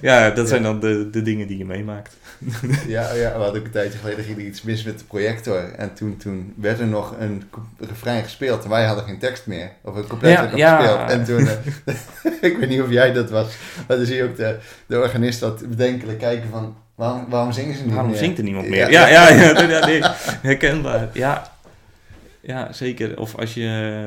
ja. 0.00 0.24
ja, 0.26 0.30
dat 0.38 0.48
zijn 0.48 0.62
dan 0.62 0.80
de, 0.80 1.08
de 1.10 1.22
dingen 1.22 1.46
die 1.46 1.58
je 1.58 1.64
meemaakt. 1.64 2.16
Ja, 2.86 3.12
ja, 3.12 3.32
we 3.36 3.42
hadden 3.42 3.60
ook 3.60 3.66
een 3.66 3.72
tijdje 3.72 3.98
geleden 3.98 4.24
ging 4.24 4.36
er 4.38 4.44
iets 4.44 4.62
mis 4.62 4.84
met 4.84 4.98
de 4.98 5.04
projector. 5.04 5.72
En 5.76 5.94
toen, 5.94 6.16
toen 6.16 6.52
werd 6.56 6.80
er 6.80 6.86
nog 6.86 7.14
een 7.18 7.42
refrein 7.78 8.22
gespeeld. 8.22 8.64
En 8.64 8.70
wij 8.70 8.84
hadden 8.84 9.04
geen 9.04 9.18
tekst 9.18 9.46
meer. 9.46 9.70
Of 9.82 9.94
een 9.96 10.04
ja. 10.20 10.76
gespeeld. 10.80 11.10
En 11.10 11.24
toen, 11.24 11.46
eh, 11.48 11.94
ik 12.50 12.56
weet 12.58 12.68
niet 12.68 12.80
of 12.82 12.90
jij 12.90 13.12
dat 13.12 13.30
was. 13.30 13.46
Maar 13.88 13.96
dan 13.96 14.06
zie 14.06 14.16
je 14.16 14.24
ook 14.24 14.36
de, 14.36 14.56
de 14.86 15.00
organist 15.00 15.40
dat 15.40 15.68
bedenkelijk 15.68 16.18
kijken 16.18 16.48
van... 16.50 16.76
Waarom, 16.94 17.26
waarom 17.28 17.52
zingen 17.52 17.74
ze 17.76 17.82
niet 17.82 17.92
Waarom 17.92 18.10
meer? 18.10 18.18
zingt 18.20 18.38
er 18.38 18.44
niemand 18.44 18.68
meer? 18.68 18.90
Ja, 18.90 19.06
ja, 19.08 19.28
ja, 19.28 20.14
herkenbaar. 20.42 21.08
Ja. 21.12 21.52
Ja, 22.46 22.72
zeker. 22.72 23.18
Of 23.20 23.36
als 23.36 23.54
je, 23.54 23.98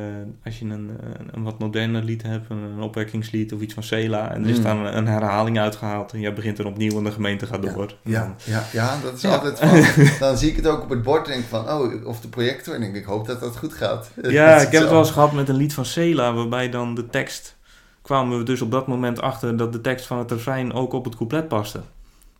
als 0.45 0.59
je 0.59 0.65
een, 0.65 0.91
een 1.31 1.43
wat 1.43 1.59
moderner 1.59 2.03
lied 2.03 2.23
hebt, 2.23 2.49
een, 2.49 2.81
opwekkingslied 2.81 3.53
of 3.53 3.61
iets 3.61 3.73
van 3.73 3.83
Cela, 3.83 4.31
en 4.31 4.43
er 4.43 4.49
is 4.49 4.57
Mm. 4.57 4.63
dan 4.63 4.85
een 4.85 5.07
herhaling 5.07 5.59
uitgehaald 5.59 6.13
en 6.13 6.19
jij 6.19 6.33
begint 6.33 6.59
er 6.59 6.65
opnieuw 6.65 6.97
en 6.97 7.03
de 7.03 7.11
gemeente 7.11 7.45
gaat 7.45 7.61
door. 7.73 7.93
Ja, 8.03 8.19
Dan- 8.21 8.35
ja, 8.43 8.63
ja, 8.71 8.97
dat 9.03 9.13
is 9.13 9.21
Ja. 9.21 9.35
altijd 9.35 9.59
van... 9.59 10.05
Dan 10.27 10.37
zie 10.37 10.49
ik 10.49 10.55
het 10.55 10.67
ook 10.67 10.81
op 10.83 10.89
het 10.89 11.01
bord 11.03 11.25
en 11.25 11.31
denk 11.31 11.43
ik 11.43 11.49
van... 11.49 11.69
Oh, 11.69 12.05
of 12.07 12.19
de 12.21 12.27
projector. 12.27 12.73
En 12.75 12.81
ik 12.81 12.93
denk, 12.93 13.03
ik 13.03 13.09
hoop 13.09 13.27
dat 13.27 13.39
dat 13.39 13.57
goed 13.57 13.73
gaat. 13.73 14.11
Ja, 14.21 14.55
ik 14.55 14.71
heb 14.71 14.81
het 14.81 14.89
wel 14.91 14.99
eens 14.99 15.11
gehad 15.11 15.31
met 15.31 15.49
een 15.49 15.55
lied 15.55 15.73
van 15.73 15.85
Cela, 15.85 16.33
waarbij 16.33 16.69
dan 16.69 16.95
de 16.95 17.09
tekst... 17.09 17.55
kwamen 18.01 18.37
we 18.37 18.43
dus 18.43 18.61
op 18.61 18.71
dat 18.71 18.87
moment 18.87 19.21
achter 19.21 19.57
dat 19.57 19.73
de 19.73 19.81
tekst 19.81 20.05
van 20.05 20.17
het 20.17 20.31
refrein 20.31 20.73
ook 20.73 20.93
op 20.93 21.05
het 21.05 21.15
couplet 21.15 21.47
paste. 21.47 21.81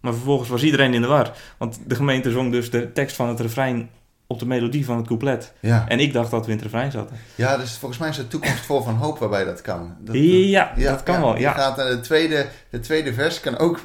Maar 0.01 0.13
vervolgens 0.13 0.49
was 0.49 0.63
iedereen 0.63 0.93
in 0.93 1.01
de 1.01 1.07
war. 1.07 1.31
Want 1.57 1.79
de 1.85 1.95
gemeente 1.95 2.31
zong 2.31 2.51
dus 2.51 2.69
de 2.71 2.91
tekst 2.93 3.15
van 3.15 3.27
het 3.27 3.39
refrein 3.39 3.89
op 4.27 4.39
de 4.39 4.45
melodie 4.45 4.85
van 4.85 4.97
het 4.97 5.07
couplet. 5.07 5.53
Ja. 5.59 5.87
En 5.87 5.99
ik 5.99 6.13
dacht 6.13 6.31
dat 6.31 6.45
we 6.45 6.51
in 6.51 6.57
het 6.57 6.65
refrein 6.65 6.91
zaten. 6.91 7.17
ja, 7.35 7.57
dus 7.57 7.77
volgens 7.77 7.99
mij 7.99 8.09
is 8.09 8.15
de 8.15 8.27
toekomst 8.27 8.65
vol 8.65 8.81
van 8.81 8.95
hoop 8.95 9.17
waarbij 9.17 9.43
dat 9.43 9.61
kan. 9.61 9.95
Dat, 9.99 10.15
Ja, 10.15 10.73
dat 10.75 11.03
kan 11.03 11.21
wel, 11.21 11.35
je 11.35 11.41
ja. 11.41 11.53
Gaat, 11.53 11.77
naar 11.77 11.89
de, 11.89 11.99
tweede, 11.99 12.47
de 12.69 12.79
tweede 12.79 13.13
vers 13.13 13.39
kan 13.39 13.57
ook... 13.57 13.81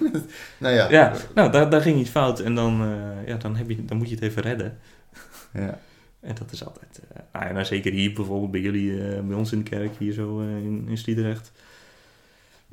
nou 0.59 0.75
ja. 0.75 0.91
Ja, 0.91 1.13
nou, 1.35 1.53
daar, 1.53 1.71
daar 1.71 1.81
ging 1.81 2.01
iets 2.01 2.11
fout. 2.11 2.41
En 2.41 2.55
dan, 2.55 2.83
eh, 2.83 3.29
ja, 3.29 3.37
dan, 3.37 3.57
heb 3.57 3.69
je, 3.69 3.85
dan 3.85 3.97
moet 3.97 4.09
je 4.09 4.15
het 4.15 4.25
even 4.25 4.43
redden. 4.43 4.79
Ja. 5.53 5.79
En 6.21 6.35
dat 6.35 6.53
is 6.53 6.65
altijd... 6.65 7.01
eh 7.09 7.23
nou, 7.33 7.47
ja, 7.47 7.53
nou, 7.53 7.65
zeker 7.65 7.93
hier 7.93 8.13
bijvoorbeeld 8.13 8.51
bij 8.51 8.61
jullie, 8.61 8.91
eh, 8.93 9.21
bij 9.21 9.37
ons 9.37 9.53
in 9.53 9.59
de 9.59 9.71
kerk, 9.71 9.93
hier 9.99 10.13
zo 10.13 10.41
eh, 10.41 10.47
in, 10.47 10.87
in 10.89 10.99
Sliedrecht. 10.99 11.53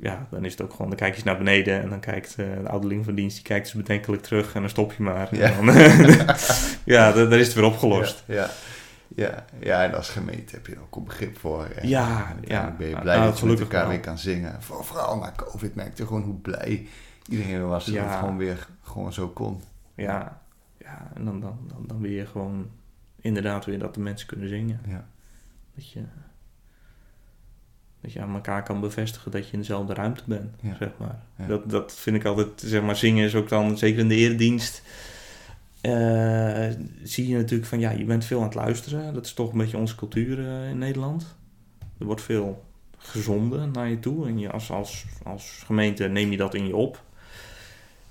Ja, 0.02 0.28
dan 0.32 0.45
is 0.45 0.52
het 0.52 0.62
ook 0.62 0.72
gewoon, 0.72 0.88
dan 0.88 0.97
kijk 0.97 1.10
je 1.10 1.16
eens 1.16 1.26
naar 1.26 1.38
beneden 1.38 1.82
en 1.82 1.89
dan 1.89 2.00
kijkt 2.00 2.36
eh, 2.38 2.45
de 2.64 2.70
ouderling 2.70 3.06
van 3.06 3.16
dienst, 3.16 3.36
die 3.36 3.45
kijkt 3.45 3.66
dus 3.66 3.74
bedenkelijk 3.74 4.22
terug 4.22 4.54
en 4.54 4.62
dan 4.62 4.70
stop 4.70 4.93
je 4.93 5.04
maar. 5.04 5.36
Ja. 5.36 5.52
En 5.52 5.66
dan, 5.66 5.76
ja, 6.95 7.12
daar 7.12 7.32
is 7.39 7.45
het 7.45 7.56
weer 7.56 7.64
opgelost. 7.66 8.24
Ja, 8.28 8.36
ja. 8.36 8.50
Ja, 9.16 9.45
ja, 9.60 9.84
en 9.84 9.93
als 9.95 10.10
gemeente 10.10 10.56
heb 10.56 10.68
je 10.68 10.74
er 10.76 10.82
ook 10.82 10.95
een 10.95 11.04
begrip 11.04 11.38
voor. 11.38 11.66
En 11.66 11.88
Ja, 11.88 12.08
uiteindelijk 12.08 12.47
ja. 12.52 12.76
ben 12.78 12.86
je 12.88 12.91
Nou, 12.91 13.04
blij 13.04 13.18
nou, 13.18 13.30
dat 13.30 13.39
je 13.39 13.45
met 13.45 13.60
elkaar 13.60 13.82
wel. 13.82 13.89
weer 13.89 14.00
kan 14.00 14.18
zingen. 14.18 14.62
Voor, 14.62 14.86
vooral 14.86 15.18
na 15.18 15.34
COVID 15.36 15.76
merkte 15.76 16.02
je 16.02 16.08
gewoon 16.08 16.24
hoe 16.24 16.36
blij 16.39 16.88
iedereen 17.30 17.68
was 17.68 17.86
dat 17.86 17.93
Ja. 17.93 18.08
het 18.10 18.20
gewoon 18.20 18.38
weer 18.38 18.68
gewoon 18.82 19.14
zo 19.14 19.28
kon. 19.28 19.62
Ja, 19.95 20.41
ja 20.78 21.12
en 21.16 21.26
dan, 21.26 21.39
dan, 21.39 21.58
dan, 21.68 21.84
dan 21.88 22.02
weer 22.02 22.28
gewoon 22.28 22.70
inderdaad 23.22 23.66
weer 23.66 23.80
dat 23.80 23.93
de 23.93 24.00
mensen 24.00 24.28
kunnen 24.28 24.50
zingen. 24.50 24.80
Ja. 24.88 25.08
Dat 25.76 25.91
je, 25.91 26.02
dat 28.02 28.12
je 28.14 28.22
aan 28.22 28.34
elkaar 28.34 28.64
kan 28.64 28.80
bevestigen 28.80 29.32
dat 29.32 29.45
je 29.45 29.54
in 29.54 29.60
dezelfde 29.60 29.93
ruimte 29.93 30.24
bent, 30.26 30.56
Ja. 30.62 30.76
zeg 30.76 30.89
maar. 30.97 31.20
Ja. 31.38 31.45
Dat, 31.47 31.70
dat 31.70 31.93
vind 31.93 32.16
ik 32.16 32.26
altijd, 32.26 32.47
zeg 32.56 32.82
maar, 32.82 32.95
zingen 32.95 33.26
is 33.26 33.36
ook 33.36 33.50
dan, 33.50 33.78
zeker 33.78 34.00
in 34.00 34.08
de 34.08 34.16
eredienst, 34.16 34.82
eh, 35.82 36.68
zie 37.04 37.28
je 37.28 37.36
natuurlijk 37.36 37.70
van, 37.70 37.80
ja, 37.80 37.91
je 37.91 38.04
bent 38.06 38.26
veel 38.26 38.38
aan 38.38 38.45
het 38.45 38.54
luisteren. 38.56 39.14
Dat 39.14 39.26
is 39.26 39.34
toch 39.34 39.52
een 39.52 39.58
beetje 39.58 39.78
onze 39.78 39.95
cultuur 39.95 40.39
eh, 40.47 40.70
in 40.70 40.78
Nederland. 40.78 41.36
Er 41.97 42.06
wordt 42.06 42.22
veel 42.22 42.64
gezonden 42.97 43.72
naar 43.72 43.89
je 43.89 44.00
toe 44.00 44.28
en 44.28 44.39
je 44.39 44.52
als, 44.52 44.72
als, 44.72 45.06
als 45.24 45.62
gemeente 45.66 46.08
neem 46.08 46.32
je 46.32 46.38
dat 46.38 46.54
in 46.54 46.68
je 46.68 46.76
op. 46.76 47.04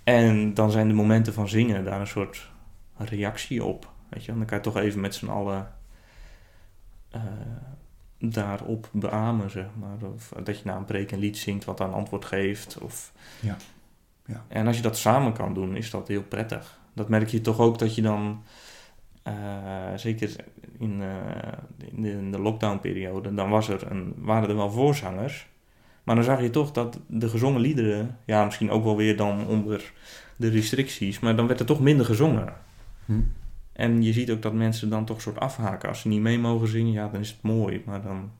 En 0.04 0.54
dan 0.54 0.70
zijn 0.70 0.88
de 0.88 0.94
momenten 0.94 1.32
van 1.32 1.48
zingen 1.48 1.84
daar 1.84 2.00
een 2.00 2.06
soort 2.06 2.50
reactie 2.96 3.64
op. 3.64 3.90
Weet 4.08 4.24
je, 4.24 4.32
dan 4.32 4.44
kan 4.44 4.56
je 4.58 4.62
toch 4.64 4.76
even 4.76 5.00
met 5.00 5.14
z'n 5.14 5.26
allen 5.26 5.68
eh, 7.10 7.22
daarop 8.18 8.88
beamen, 8.92 9.50
zeg 9.50 9.66
maar. 9.78 10.10
Of 10.14 10.32
dat 10.42 10.58
je 10.58 10.64
na 10.64 10.76
een 10.76 10.84
preek 10.84 11.10
een 11.10 11.18
lied 11.18 11.36
zingt 11.36 11.64
wat 11.64 11.78
dan 11.78 11.92
antwoord 11.92 12.24
geeft. 12.24 12.78
Of... 12.78 13.12
Ja. 13.40 13.56
Ja. 14.28 14.44
En 14.48 14.66
als 14.66 14.76
je 14.76 14.82
dat 14.82 14.96
samen 14.96 15.32
kan 15.32 15.54
doen, 15.54 15.76
is 15.76 15.90
dat 15.90 16.08
heel 16.08 16.22
prettig. 16.22 16.78
Dat 16.92 17.08
merk 17.08 17.28
je 17.28 17.40
toch 17.40 17.58
ook 17.58 17.78
dat 17.78 17.94
je 17.94 18.02
dan, 18.02 18.42
eh, 19.22 19.34
zeker 19.96 20.36
in, 20.78 21.02
eh, 21.02 21.88
in 21.92 22.02
de, 22.02 22.10
in 22.10 22.30
de 22.30 22.38
lockdownperiode, 22.38 23.34
dan 23.34 23.50
was 23.50 23.68
er 23.68 23.90
een, 23.90 24.14
waren 24.16 24.48
er 24.48 24.56
wel 24.56 24.70
voorzangers. 24.70 25.48
Maar 26.02 26.14
dan 26.14 26.24
zag 26.24 26.40
je 26.40 26.50
toch 26.50 26.72
dat 26.72 27.00
de 27.06 27.28
gezongen 27.28 27.60
liederen, 27.60 28.18
ja, 28.24 28.44
misschien 28.44 28.70
ook 28.70 28.84
wel 28.84 28.96
weer 28.96 29.16
dan 29.16 29.46
onder 29.46 29.92
de 30.36 30.48
restricties, 30.48 31.18
maar 31.18 31.36
dan 31.36 31.46
werd 31.46 31.60
er 31.60 31.66
toch 31.66 31.80
minder 31.80 32.06
gezongen. 32.06 32.52
Hm? 33.04 33.20
En 33.78 34.02
je 34.02 34.12
ziet 34.12 34.30
ook 34.30 34.42
dat 34.42 34.52
mensen 34.52 34.88
dan 34.90 35.04
toch 35.04 35.20
soort 35.20 35.38
afhaken. 35.38 35.88
Als 35.88 36.00
ze 36.00 36.08
niet 36.08 36.20
mee 36.20 36.38
mogen 36.38 36.68
zingen, 36.68 36.92
ja, 36.92 37.08
dan 37.08 37.20
is 37.20 37.28
het 37.30 37.42
mooi. 37.42 37.82
Maar 37.86 38.02
dan 38.02 38.30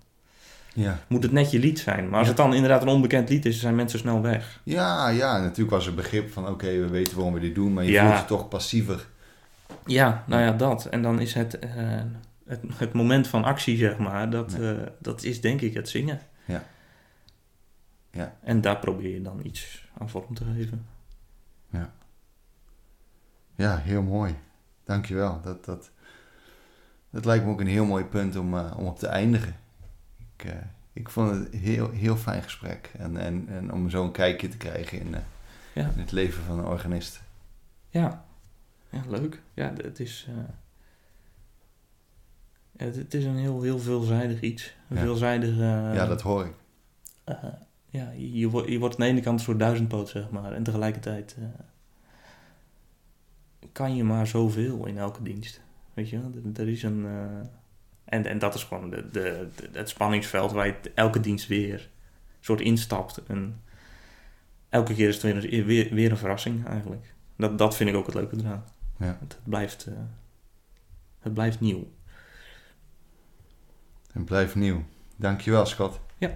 Ja. 0.75 0.99
moet 1.09 1.23
het 1.23 1.33
net 1.33 1.51
je 1.51 1.59
lied 1.59 1.79
zijn. 1.79 2.05
Maar 2.09 2.19
als 2.19 2.23
Ja. 2.29 2.35
het 2.35 2.37
dan 2.37 2.55
inderdaad 2.55 2.83
een 2.83 2.89
onbekend 2.89 3.29
lied 3.29 3.45
is, 3.47 3.61
zijn 3.61 3.75
mensen 3.75 3.99
snel 3.99 4.23
weg. 4.23 4.61
Ja, 4.65 5.09
ja, 5.09 5.41
natuurlijk 5.41 5.71
was 5.71 5.87
er 5.87 5.95
begrip 5.95 6.33
van 6.33 6.49
oké, 6.49 6.67
we 6.67 6.89
weten 6.89 7.15
waarom 7.15 7.35
we 7.35 7.41
dit 7.41 7.55
doen, 7.55 7.73
maar 7.73 7.85
je 7.85 7.91
Ja. 7.91 8.07
voelt 8.07 8.21
je 8.21 8.25
toch 8.27 8.49
passiever. 8.49 9.07
Ja, 9.87 10.25
nou 10.27 10.43
ja, 10.43 10.53
dat. 10.53 10.85
En 10.87 11.03
dan 11.03 11.21
is 11.21 11.35
het, 11.35 11.59
eh, 11.59 11.71
het, 12.47 12.61
het 12.75 12.93
moment 12.93 13.29
van 13.29 13.45
actie, 13.45 13.77
zeg 13.77 13.99
maar, 13.99 14.31
dat, 14.31 14.55
eh, 14.55 14.71
dat 14.99 15.23
is 15.23 15.41
denk 15.41 15.61
ik 15.61 15.75
het 15.75 15.89
zingen. 15.89 16.21
Ja. 16.45 16.65
Ja. 18.11 18.37
En 18.43 18.61
daar 18.61 18.79
probeer 18.79 19.13
je 19.15 19.23
dan 19.23 19.41
iets 19.43 19.89
aan 19.99 20.09
vorm 20.09 20.35
te 20.35 20.45
geven. 20.55 20.87
Ja. 21.71 21.93
Ja, 23.55 23.77
heel 23.77 24.03
mooi. 24.03 24.35
Dankjewel. 24.89 25.41
Dat, 25.43 25.65
dat, 25.65 25.91
dat 27.11 27.25
lijkt 27.25 27.45
me 27.45 27.51
ook 27.51 27.61
een 27.61 27.67
heel 27.67 27.85
mooi 27.85 28.05
punt 28.05 28.37
om, 28.37 28.55
uh, 28.55 28.75
om 28.77 28.87
op 28.87 28.99
te 28.99 29.07
eindigen. 29.07 29.57
Ik, 30.19 30.45
uh, 30.45 30.53
ik 30.93 31.09
vond 31.09 31.31
het 31.31 31.53
een 31.53 31.59
heel, 31.59 31.91
heel 31.91 32.17
fijn 32.17 32.43
gesprek. 32.43 32.91
En, 32.99 33.17
en, 33.17 33.49
en 33.49 33.73
om 33.73 33.91
zo 33.91 34.05
een 34.05 34.13
kijkje 34.13 34.49
te 34.49 34.57
krijgen 34.57 35.01
in, 35.01 35.09
uh, 35.09 35.19
ja. 35.75 35.91
in 35.95 36.01
het 36.01 36.13
leven 36.13 36.43
van 36.43 36.59
een 36.59 36.65
organist. 36.65 37.23
Ja, 37.91 38.25
ja 38.91 39.03
leuk. 39.09 39.43
Ja, 39.55 39.73
het 39.77 40.01
is... 40.01 40.29
Het, 42.77 42.97
het, 42.97 43.15
is 43.15 43.25
een 43.25 43.37
heel, 43.37 43.63
heel 43.63 43.79
veelzijdig 43.79 44.41
iets. 44.41 44.77
Een 44.89 44.97
ja. 44.97 45.03
veelzijdig... 45.03 45.57
ja, 45.57 46.07
dat 46.07 46.23
hoor 46.23 46.47
ik. 46.47 46.55
ja, 47.89 48.11
je, 48.17 48.49
wordt, 48.49 48.69
je 48.69 48.79
wordt 48.79 48.95
aan 48.95 49.01
de 49.01 49.13
ene 49.13 49.21
kant 49.21 49.39
een 49.39 49.45
soort 49.45 49.59
duizendpoot, 49.59 50.09
zeg 50.09 50.31
maar. 50.31 50.53
En 50.53 50.63
tegelijkertijd 50.63 51.37
kan 53.73 53.97
je 53.97 54.05
maar 54.05 54.27
zoveel 54.27 54.87
in 54.87 54.99
elke 54.99 55.23
dienst. 55.23 55.61
Weet 55.95 56.09
je, 56.09 56.21
er 56.55 56.69
is 56.69 56.83
een. 56.83 56.99
Uh, 56.99 57.13
en, 58.05 58.27
en 58.27 58.39
dat 58.39 58.55
is 58.55 58.65
gewoon 58.65 58.91
de, 58.91 59.11
de, 59.11 59.49
de, 59.57 59.69
het 59.73 59.89
spanningsveld 59.89 60.53
waar 60.53 60.67
je 60.67 60.75
elke 60.95 61.21
dienst 61.21 61.47
weer 61.47 61.91
soort 62.41 62.61
instapt. 62.61 63.23
En 63.27 63.63
elke 64.69 64.95
keer 64.95 65.09
is 65.09 65.23
het 65.23 65.43
weer, 65.43 65.65
weer, 65.65 65.95
weer 65.95 66.11
een 66.11 66.17
verrassing 66.17 66.67
eigenlijk. 66.67 67.15
Dat, 67.37 67.59
dat 67.59 67.77
vind 67.77 67.91
ik 67.91 67.97
ook 67.97 68.07
het 68.07 68.15
leuke 68.15 68.37
eraan. 68.37 68.65
Ja. 68.99 69.19
Het, 69.21 69.39
blijft, 69.45 69.87
uh, 69.89 69.95
het 71.19 71.35
blijft 71.35 71.61
nieuw. 71.61 71.91
Het 74.13 74.25
blijft 74.25 74.55
nieuw. 74.55 74.85
Dankjewel, 75.17 75.67
Scott. 75.67 76.01
Ja. 76.19 76.35